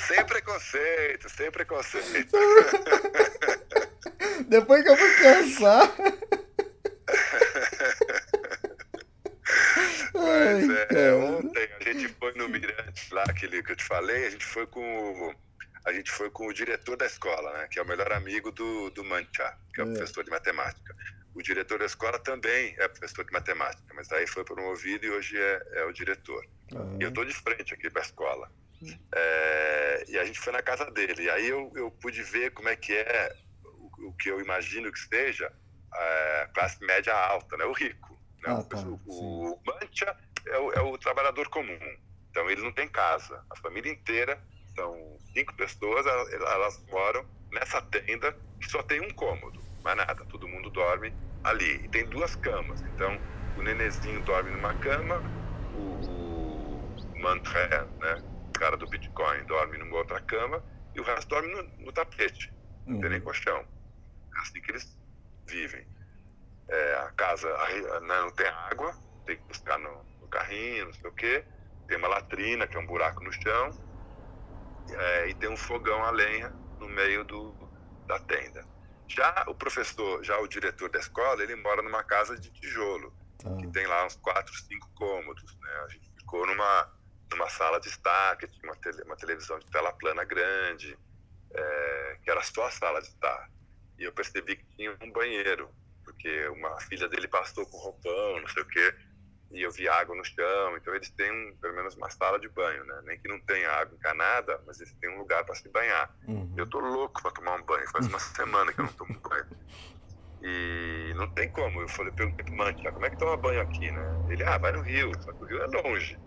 [0.09, 2.33] sem preconceito, sem preconceito.
[4.49, 5.95] Depois que eu vou pensar.
[10.15, 14.27] Ai, Mas, é, ontem a gente foi no Mirante lá, aquele que eu te falei,
[14.27, 15.35] a gente foi com o,
[15.87, 18.91] a gente foi com o diretor da escola, né, que é o melhor amigo do,
[18.91, 19.95] do Mancha, que é o É.
[19.95, 20.95] professor de matemática.
[21.39, 25.39] O diretor da escola também é professor de matemática, mas aí foi promovido e hoje
[25.39, 26.45] é, é o diretor.
[26.99, 28.51] E eu tô de frente aqui para a escola.
[29.15, 31.23] É, e a gente foi na casa dele.
[31.23, 33.33] E aí eu, eu pude ver como é que é
[33.65, 35.53] o, o que eu imagino que seja
[35.93, 37.65] a classe média alta, né?
[37.67, 38.21] O rico.
[38.43, 38.49] Né?
[38.49, 41.79] Ah, o, tá, o, o mancha é o, é o trabalhador comum.
[42.31, 43.45] Então ele não tem casa.
[43.49, 44.43] A família inteira,
[44.75, 50.25] são cinco pessoas, elas, elas moram nessa tenda que só tem um cômodo, mais nada.
[50.25, 51.13] Todo mundo dorme
[51.43, 51.85] ali.
[51.85, 52.83] E tem duas camas.
[52.85, 53.21] Então
[53.55, 55.25] o nenezinho dorme numa cama,
[55.73, 57.69] o, o Mantré,
[58.01, 58.23] né?
[58.49, 60.63] O cara do Bitcoin dorme numa outra cama
[60.95, 62.53] e o resto dorme no, no tapete.
[62.91, 63.59] Não tem nem colchão.
[64.37, 64.99] É assim que eles
[65.49, 65.87] vivem.
[66.71, 68.95] É, a casa a- né, não tem água,
[69.27, 71.47] tem que buscar no, no carrinho, não sei o quê.
[71.87, 73.77] Tem uma latrina, que é um buraco no chão.
[74.91, 77.71] É, e tem um fogão a lenha no meio do,
[78.07, 78.67] da tenda.
[79.09, 83.57] Já o professor, já o diretor da escola, ele mora numa casa de tijolo Tá.
[83.57, 85.57] que tem lá uns quatro, cinco cômodos.
[85.61, 85.71] Né?
[85.85, 86.89] A gente ficou numa,
[87.33, 90.99] numa sala de estar, que tinha uma, tele- uma televisão de tela plana grande,
[91.55, 93.49] é, que era só a sala de estar.
[93.97, 95.71] E eu percebi que tinha um banheiro,
[96.05, 98.95] porque uma filha dele passou com roupão, não sei o quê,
[99.51, 100.77] e eu vi água no chão.
[100.77, 103.01] Então eles têm um- pelo menos uma sala de banho, né?
[103.05, 106.11] Nem que não tenha água encanada, mas eles têm um lugar para se banhar.
[106.27, 106.55] Uhum.
[106.57, 108.19] Eu tô louco para tomar um banho, faz uma
[108.67, 109.47] semana que eu não tomo banho.
[110.41, 111.81] E não tem como.
[111.81, 114.21] Eu falei, perguntei pro Mantia, como é que toma banho aqui, né?
[114.29, 116.19] Ele, ah, vai no rio, só que o rio é longe.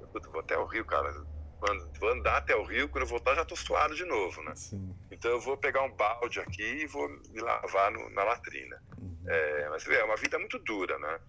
[0.00, 1.12] Eu vou até o rio, cara.
[1.60, 4.42] Vou and- Vou andar até o rio, quando eu voltar já tô suado de novo,
[4.42, 4.54] né?
[4.56, 4.96] Sim.
[5.10, 8.82] Então eu vou pegar um balde aqui e vou me lavar no- na latrina.
[9.26, 11.20] É, mas vê, é uma vida muito dura, né?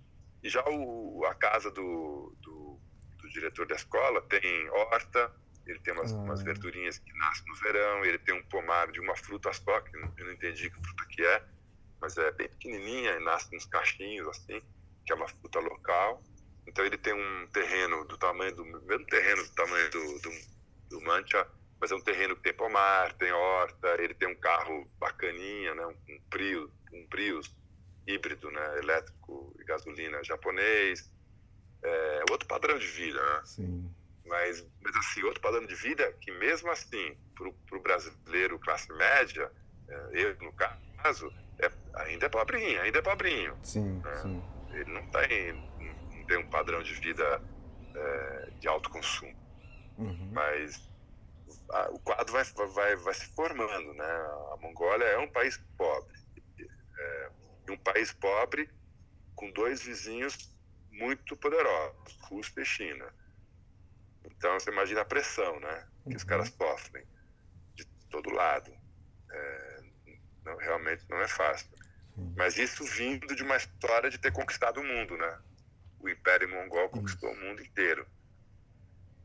[0.44, 2.80] E já o, a casa do, do,
[3.20, 5.32] do diretor da escola tem horta,
[5.68, 6.16] ele tem umas, Ah.
[6.18, 9.96] umas verdurinhas que nascem no verão, ele tem um pomar de uma fruta só, que
[9.96, 11.46] eu não- entendi que fruta que é,
[12.02, 14.60] mas é bem pequenininha e nasce nos cachinhos, assim,
[15.06, 16.24] que é uma fruta local.
[16.66, 20.32] Então ele tem um terreno do tamanho do mesmo terreno do tamanho do, do,
[20.90, 21.48] do Mancha,
[21.80, 25.86] mas é um terreno que tem pomar, tem horta, ele tem um carro bacaninha, né,
[25.86, 27.56] um, um Prius, um Prius
[28.08, 31.12] híbrido, né, elétrico e gasolina japonês.
[31.84, 33.42] É outro padrão de vida, né?
[33.46, 33.96] Sim.
[34.26, 39.52] Mas, mas assim, outro padrão de vida que mesmo assim, para o brasileiro classe média,
[39.90, 41.72] é, eu no caso, é,
[42.04, 44.16] ainda é pobrinho, ainda é pobrinho Sim, É.
[44.22, 44.46] sim.
[44.70, 47.42] ele não tem, não tem um padrão de vida
[47.96, 49.36] é, de alto consumo,
[49.98, 50.30] Uhum.
[50.32, 50.90] mas
[51.72, 54.06] a- o quadro vai, vai, vai se formando, né?
[54.54, 56.14] A Mongólia é um país pobre,
[57.00, 57.32] é,
[57.72, 58.70] e um país pobre
[59.36, 60.38] com dois vizinhos
[60.92, 63.14] muito poderosos, Rússia e China.
[64.26, 65.88] Então você imagina a pressão, né?
[66.10, 66.30] Que os Uhum.
[66.30, 67.06] caras sofrem
[67.76, 68.72] de todo lado.
[69.32, 69.82] É,
[70.46, 71.70] não, realmente não é fácil.
[72.36, 75.40] Mas isso vindo de uma história de ter conquistado o mundo, né?
[76.00, 78.08] O Império Mongol conquistou o mundo inteiro.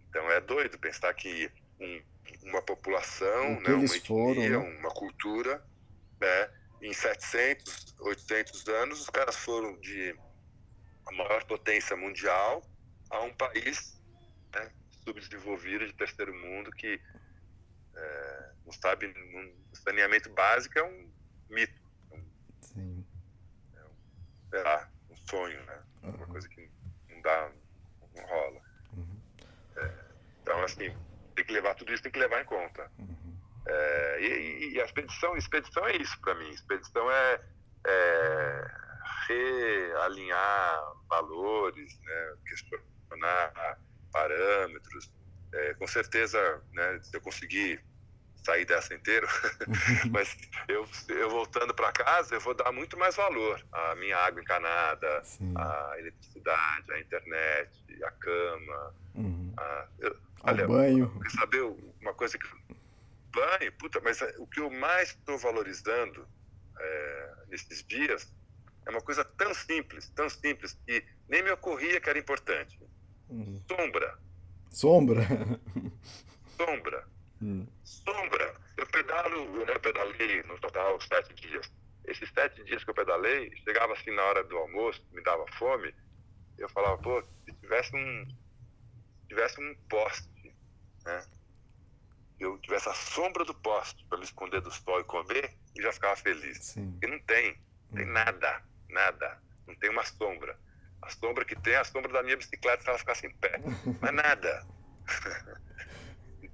[0.09, 1.51] Então é doido pensar que
[1.81, 2.02] um-
[2.44, 4.78] uma população, né, uma eles foram, etnia, né?
[4.78, 5.64] uma cultura,
[6.20, 6.51] né,
[6.81, 10.15] em 700, 800 anos, os caras foram de
[11.07, 12.62] a maior potência mundial
[13.11, 14.01] a um país
[14.55, 14.70] né,
[15.05, 17.01] subdesenvolvido de terceiro mundo que
[17.94, 21.11] é, não sabe, não, saneamento básico é um
[21.48, 21.81] mito
[22.61, 23.07] Sim.
[24.51, 25.82] sei lá, um sonho, né?
[26.03, 26.70] Uma coisa que
[27.09, 27.51] não dá,
[28.15, 28.61] não rola.
[29.77, 29.94] É,
[30.43, 30.97] então, assim,
[31.35, 32.90] tem que levar tudo isso, tem que levar em conta.
[33.66, 36.48] É, e, e- a expedição, expedição é isso para mim.
[36.51, 37.40] Expedição é,
[37.86, 38.70] é
[39.28, 42.34] realinhar valores, né?
[42.47, 43.78] questionar
[44.12, 45.12] parâmetros.
[45.52, 47.82] É, com certeza, né, se eu conseguir
[48.44, 49.26] sair dessa inteiro,
[50.12, 50.36] mas
[50.68, 55.24] eu, eu voltando para casa, eu vou dar muito mais valor à minha água encanada,
[55.24, 55.55] Sim.
[55.56, 57.70] à eletricidade, à internet,
[58.05, 58.94] à cama.
[59.14, 59.55] Uhum.
[59.56, 61.20] A, eu, Ao olha, banho.
[61.22, 61.62] quer saber
[62.01, 62.47] uma coisa que.
[63.36, 66.26] Banho, puta, mas é, o que eu mais estou valorizando
[66.80, 68.34] é, nesses dias
[68.86, 72.80] é uma coisa tão simples, tão simples, que nem me ocorria que era importante.
[73.28, 73.62] Uhum.
[73.68, 74.18] Sombra.
[74.70, 75.22] Sombra.
[76.56, 77.06] Sombra.
[77.42, 77.66] Hum.
[77.84, 78.54] Sombra.
[78.78, 81.70] Eu pedalo, né, eu pedalei no total sete dias.
[82.06, 85.94] Esses sete dias que eu pedalei, chegava assim na hora do almoço, me dava fome,
[86.56, 88.26] eu falava, pô, se tivesse um,
[89.20, 90.54] se tivesse um poste,
[91.04, 91.22] né?
[92.38, 95.92] Eu tivesse a sombra do poste para me esconder do sol e comer, eu já
[95.92, 96.58] ficava feliz.
[96.58, 96.98] Sim.
[97.02, 97.58] E não tem,
[97.90, 99.42] não tem nada, nada.
[99.66, 100.58] Não tem uma sombra.
[101.02, 103.60] A sombra que tem é a sombra da minha bicicleta se ela ficasse em pé.
[104.00, 104.66] Mas nada.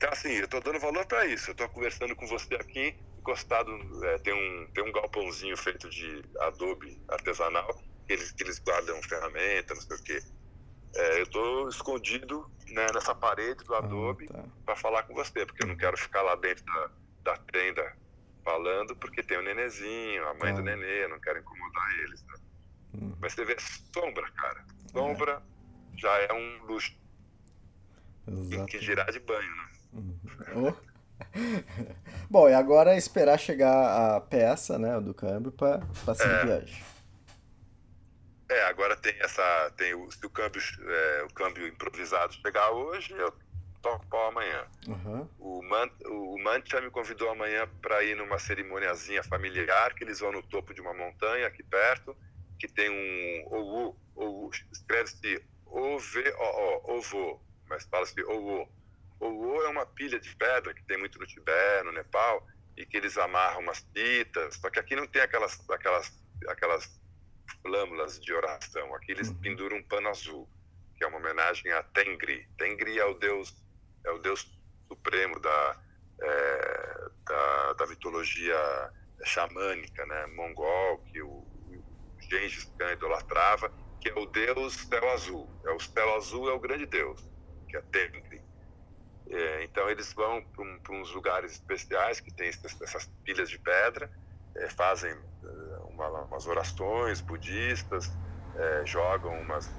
[0.02, 1.50] Então, assim, eu estou dando valor para isso.
[1.50, 3.70] Eu estou conversando com você aqui, encostado,
[4.04, 7.72] é, tem, um, tem um galpãozinho feito de adobe artesanal,
[8.04, 10.20] que eles, que eles guardam ferramenta, não sei o quê.
[10.94, 14.44] É, eu estou escondido né, nessa parede do adobe tá.
[14.64, 16.90] para falar com você, porque eu não quero ficar lá dentro da,
[17.22, 17.96] da tenda
[18.44, 20.60] falando, porque tem o nenezinho, a mãe Tá.
[20.60, 22.22] do nenê, eu não quero incomodar eles.
[22.24, 22.34] Né?
[22.94, 23.16] Uhum.
[23.20, 23.56] Mas você vê
[23.94, 24.64] sombra, cara.
[24.90, 25.42] Sombra
[25.96, 27.00] já é um luxo.
[28.26, 28.66] Exato.
[28.66, 29.68] que girar de banho, né?
[30.54, 30.92] Oh.
[32.30, 35.80] Bom, e agora é esperar chegar a peça, né, do câmbio para
[36.14, 36.82] seguir viagem.
[38.52, 39.72] É, agora tem essa.
[39.78, 43.32] Tem o, se o câmbio, é, o câmbio improvisado chegar hoje, eu
[43.80, 44.66] toco pau amanhã.
[44.86, 45.28] Uhum.
[45.38, 50.32] O, Man, o Mancha me convidou amanhã para ir numa cerimoniazinha familiar, que eles vão
[50.32, 52.14] no topo de uma montanha aqui perto,
[52.58, 58.68] que tem um OU, OU escreve-se O-V-O-O, OVO, mas fala-se OU.
[59.18, 62.46] OU é uma pilha de pedra que tem muito no Tibete, no Nepal,
[62.76, 66.12] e que eles amarram umas fitas, só que aqui não tem aquelas, aquelas,
[66.48, 67.01] aquelas
[67.62, 70.48] flâmulas de oração, aqui eles penduram um pano azul,
[70.96, 72.48] que é uma homenagem a Tengri.
[72.56, 73.54] Tengri é o deus,
[74.04, 74.50] é o deus
[74.88, 75.82] supremo da,
[76.20, 78.92] é, da, da mitologia
[79.24, 81.84] xamânica, né, mongol, que o, o
[82.20, 85.48] Gengis Khan idolatrava, que é o deus céu azul.
[85.64, 87.24] É o céu azul é o grande deus,
[87.68, 88.42] que é Tengri.
[89.30, 93.58] É, então eles vão para um, uns lugares especiais que tem essas, essas pilhas de
[93.58, 94.10] pedra,
[94.56, 95.16] é, fazem
[95.94, 98.10] uma, umas orações budistas,
[98.56, 99.70] é, jogam umas,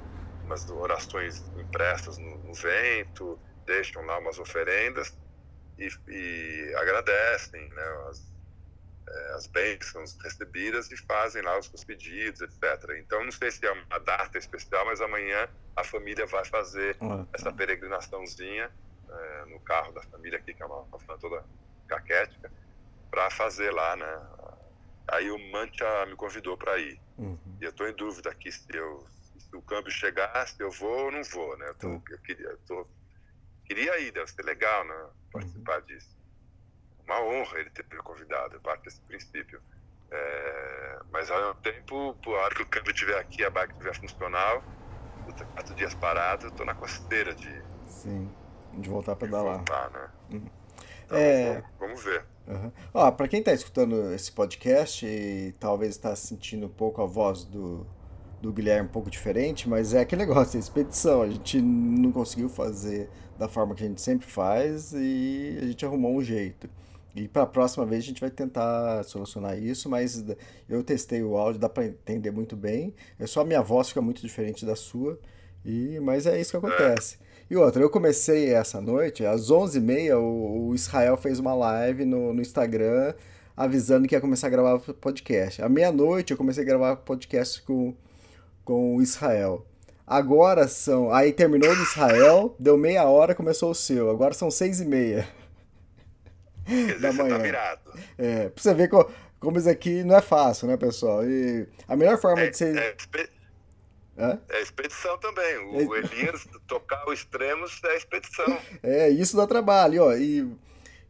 [0.43, 5.17] umas orações impressas no, no, vento, deixam lá umas oferendas
[5.77, 8.33] e, e agradecem né, as,
[9.07, 12.97] é, as bênçãos recebidas e fazem lá os seus pedidos, etc.
[12.97, 17.27] Então não sei se é uma data especial, mas amanhã a família vai fazer tá.
[17.33, 18.71] essa peregrinaçãozinha
[19.09, 21.45] é, no carro da família aqui, que é uma, uma família toda
[21.87, 22.51] caquética,
[23.11, 24.21] para fazer lá, né?
[25.11, 26.99] Aí o Mancha me convidou para ir.
[27.17, 27.57] Uhum.
[27.61, 29.05] E eu estou em dúvida aqui se, eu,
[29.37, 31.69] se o câmbio chegar, se eu vou ou não vou, né?
[31.69, 32.89] Eu, tô, eu queria, eu tô,
[33.65, 35.09] queria ir, deve ser legal, né?
[35.31, 36.15] Participar disso.
[37.05, 39.61] Uma honra ele ter me convidado, eu parto desse princípio.
[40.11, 43.95] É, mas ao mesmo tempo, a hora que o câmbio estiver aqui, a bike estiver
[43.95, 44.63] funcional,
[45.53, 48.35] quatro dias parado, eu tô na costeira de, Sim,
[48.71, 49.57] de voltar a de pedalar.
[49.57, 50.09] voltar, né?
[50.29, 50.51] Uhum.
[51.05, 51.43] Então, É.
[51.43, 52.32] vamos, vamos ver.
[52.47, 52.71] Uhum.
[52.93, 57.45] Ó, pra quem tá escutando esse podcast e talvez está sentindo um pouco a voz
[57.45, 57.85] do,
[58.41, 61.21] do Guilherme um pouco diferente, mas é aquele negócio, é expedição.
[61.21, 65.85] A gente não conseguiu fazer da forma que a gente sempre faz e a gente
[65.85, 66.69] arrumou um jeito.
[67.15, 70.23] E para a próxima vez a gente vai tentar solucionar isso, mas
[70.67, 72.93] eu testei o áudio, dá para entender muito bem.
[73.19, 75.19] É só a minha voz fica muito diferente da sua,
[75.63, 77.19] e mas é isso que acontece.
[77.49, 82.33] E outra, eu comecei essa noite, às 11h30, o, o Israel fez uma live no,
[82.33, 83.13] no Instagram
[83.55, 85.61] avisando que ia começar a gravar podcast.
[85.61, 87.93] À meia-noite eu comecei a gravar podcast com,
[88.65, 89.65] com o Israel.
[90.07, 91.13] Agora são.
[91.13, 94.09] Aí terminou o Israel, deu meia hora, começou o seu.
[94.09, 95.27] Agora são seis e meia.
[96.65, 97.37] Dizer, Da tá manhã.
[97.39, 97.91] virado.
[98.17, 99.09] É, pra você ver co-
[99.39, 101.23] como isso aqui não é fácil, né, pessoal?
[101.25, 102.65] E a melhor forma É, de você.
[102.77, 102.95] é
[104.17, 104.39] Hã?
[104.49, 105.57] é expedição também.
[105.57, 108.45] O Elias tocar o extremos é expedição.
[108.83, 110.13] É, isso dá trabalho, ó.
[110.13, 110.47] E,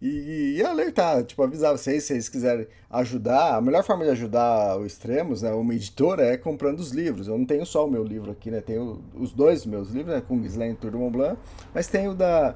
[0.02, 3.56] e, e alertar, tipo, avisar vocês, se vocês quiserem ajudar.
[3.56, 7.28] A melhor forma de ajudar o Extremos, né, uma editora, é comprando os livros.
[7.28, 8.62] Eu não tenho só o meu livro aqui, né?
[8.62, 10.22] Tenho os dois meus livros, né?
[10.22, 11.38] Com Slam Tour de Mont Blanc.
[11.74, 12.56] Mas tem o da.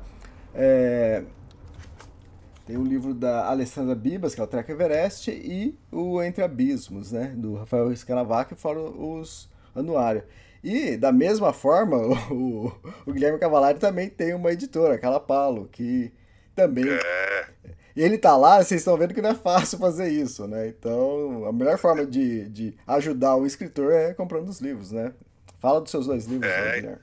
[0.53, 1.23] é,
[2.65, 7.13] tem o livro da Alessandra Bibas, que é o Trek Everest, e o Entre Abismos,
[7.13, 7.33] né?
[7.35, 9.49] Do Rafael Scanavac, fora os
[9.79, 10.23] anuário.
[10.63, 11.97] E, da mesma forma,
[12.31, 12.67] o,
[13.05, 16.13] o Guilherme Cavalari também tem uma editora, a Calapalo, que
[16.55, 17.47] também É,
[17.95, 20.67] E ele tá lá, vocês estão vendo que não é fácil fazer isso, né?
[20.67, 25.13] Então, a melhor forma de, de ajudar o escritor é comprando os livros, né?
[25.59, 27.01] Fala dos seus dois livros, É, né, Guilherme?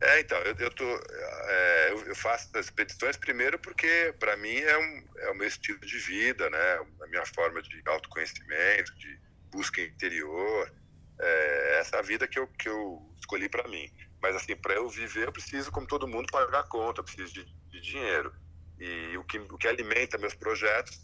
[0.00, 4.56] É, então, eu, eu, tô, é, eu, eu faço as expedições primeiro porque, para mim,
[4.56, 6.58] é, um, é o meu estilo de vida, né?
[7.02, 9.18] A minha forma de autoconhecimento, de
[9.50, 10.72] busca interior.
[11.20, 13.90] É, essa é a vida que eu, que eu escolhi para mim.
[14.22, 17.44] Mas, assim, para eu viver, eu preciso, como todo mundo, pagar conta, eu preciso de,
[17.72, 18.32] de dinheiro.
[18.78, 20.96] E o que, o que alimenta meus projetos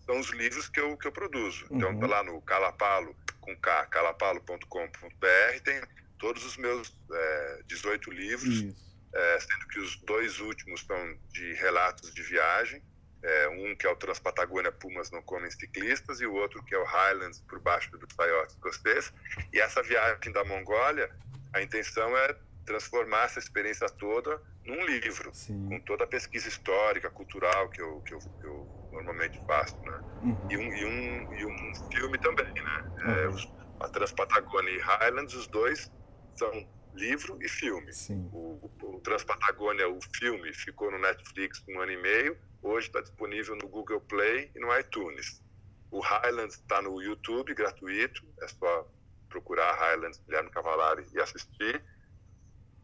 [0.00, 1.66] são os livros que eu, que eu produzo.
[1.72, 2.00] Então, Uhum.
[2.00, 5.80] tá lá no Calapalo, com K, calapalo.com.br, tem
[6.18, 8.66] todos os meus é, 18 livros,
[9.14, 12.82] é, sendo que os dois últimos são de relatos de viagem.
[13.22, 16.78] É, um que é o Transpatagônia Pumas Não Comem Ciclistas e o outro que é
[16.78, 19.12] o Highlands por baixo do Saiote Escocês.
[19.52, 21.08] E essa viagem da Mongólia,
[21.52, 25.80] a intenção é transformar essa experiência toda num livro, com Sim.
[25.86, 30.00] toda a pesquisa histórica, cultural que eu, que eu, que eu normalmente faço, né?
[30.22, 30.48] Uhum.
[30.50, 32.84] E um, e um, e um filme também, né?
[33.04, 33.34] É, Uhum.
[33.34, 35.90] os, a Transpatagônia e Highlands, os dois
[36.36, 37.92] são livro e filme.
[37.92, 38.28] Sim.
[38.32, 42.38] O, o, o Transpatagônia, o filme, ficou no Netflix um ano e meio.
[42.62, 45.42] Hoje está disponível no Google Play e no iTunes.
[45.90, 48.24] O Highlands está no YouTube, gratuito.
[48.40, 48.88] É só
[49.28, 51.84] procurar Highlands Guilherme Cavalari e assistir.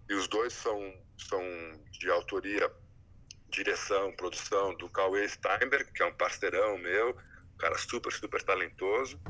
[0.09, 1.41] E os dois são, são
[1.93, 2.69] de autoria,
[3.51, 9.21] direção, produção do Cauê Steinberg, que é um parceirão meu, um cara super, super talentoso.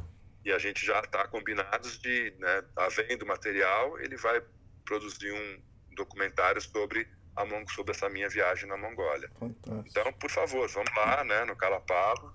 [0.46, 4.42] E a gente já está combinados de, né, tá vendo o material, ele vai
[4.86, 5.62] produzir um
[5.94, 7.06] documentário sobre
[7.40, 9.31] a Mong sobre essa minha viagem na Mongólia.
[9.39, 9.85] Fantástico.
[9.89, 12.32] Então, por favor, vamos lá, né, no Calapalo.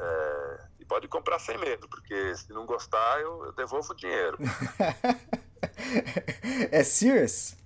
[0.00, 4.38] é, e pode comprar sem medo, porque se não gostar, eu, eu devolvo o dinheiro.
[6.70, 7.56] é Sears?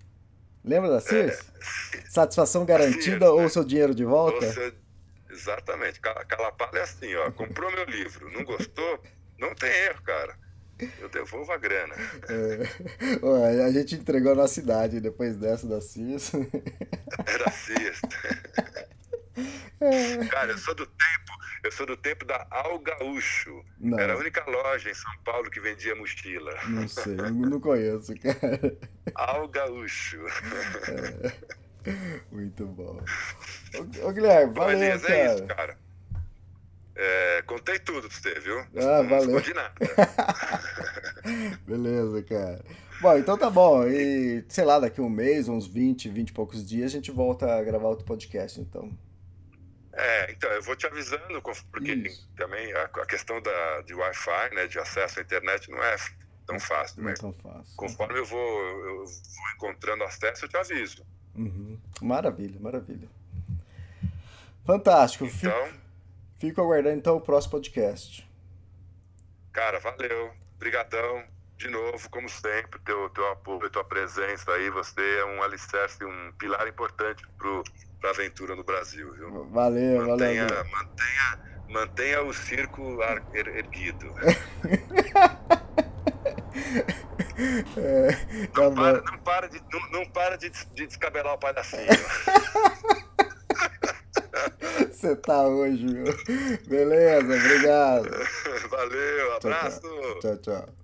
[0.64, 1.40] Lembra da Sears?
[2.08, 3.48] Satisfação garantida Sears, ou né?
[3.48, 4.46] seu dinheiro de volta?
[4.46, 4.74] Você-
[5.30, 6.00] exatamente.
[6.00, 7.30] Cala- Calapalo é assim, ó.
[7.32, 9.00] Comprou meu livro, não gostou?
[9.38, 10.38] Não tem erro, cara.
[11.00, 11.94] Eu devolvo a grana.
[12.28, 13.18] É.
[13.22, 16.32] Ó, a gente entregou a nossa idade depois dessa da Sears.
[17.26, 18.08] Era sexta.
[20.30, 21.32] Cara, eu sou do tempo,
[21.64, 23.64] eu sou do tempo da Al Gaúcho.
[23.80, 23.98] Não.
[23.98, 26.54] Era a única loja em São Paulo que vendia mochila.
[26.68, 28.76] Não sei, não não conheço, cara.
[29.14, 30.18] Al Gaúcho.
[32.30, 33.02] Muito bom.
[34.04, 35.76] Ô, Guilherme, valeu, Elias, é isso, cara.
[36.94, 38.58] É, contei tudo pra você, viu?
[38.76, 39.38] Ah, não valeu.
[39.38, 39.74] escondi nada.
[41.66, 42.64] Beleza, cara.
[43.00, 43.86] Bom, então tá bom.
[43.86, 47.54] E, sei lá, daqui um mês, uns 20, 20 e poucos dias, a gente volta
[47.54, 48.96] a gravar outro podcast, então.
[49.94, 52.30] É, então, eu vou te avisando, porque Isso.
[52.36, 55.96] também a, a questão da, de Wi-Fi, né, de acesso à internet, não é
[56.46, 57.02] tão fácil.
[57.02, 57.76] Não é tão fácil.
[57.76, 61.04] conforme eu vou, eu vou encontrando acesso, eu te aviso.
[61.34, 61.78] Uhum.
[62.00, 63.08] Maravilha, maravilha.
[64.64, 65.24] Fantástico.
[65.24, 65.81] Então, fico
[66.50, 68.28] aguardando então o próximo podcast.
[69.52, 70.30] cara, valeu.
[70.58, 71.24] Brigadão.
[71.56, 76.32] De novo, como sempre, teu, teu apoio, tua presença aí, você é um alicerce, um
[76.32, 77.62] pilar importante pro,
[78.00, 79.44] pra aventura no Brasil, viu?
[79.50, 80.70] Valeu, Mantenha, valeu.
[80.72, 82.98] mantenha, mantenha o circo
[83.32, 84.12] er- erguido.
[87.76, 88.12] É,
[88.48, 91.86] tá Não para, não para, de, não, não para de, de descabelar o palhacinho.
[95.02, 96.04] Você tá hoje, meu.
[96.68, 98.08] Beleza, obrigado.
[98.70, 99.80] Valeu, Tchau, abraço.
[100.20, 100.81] Tchau, tchau.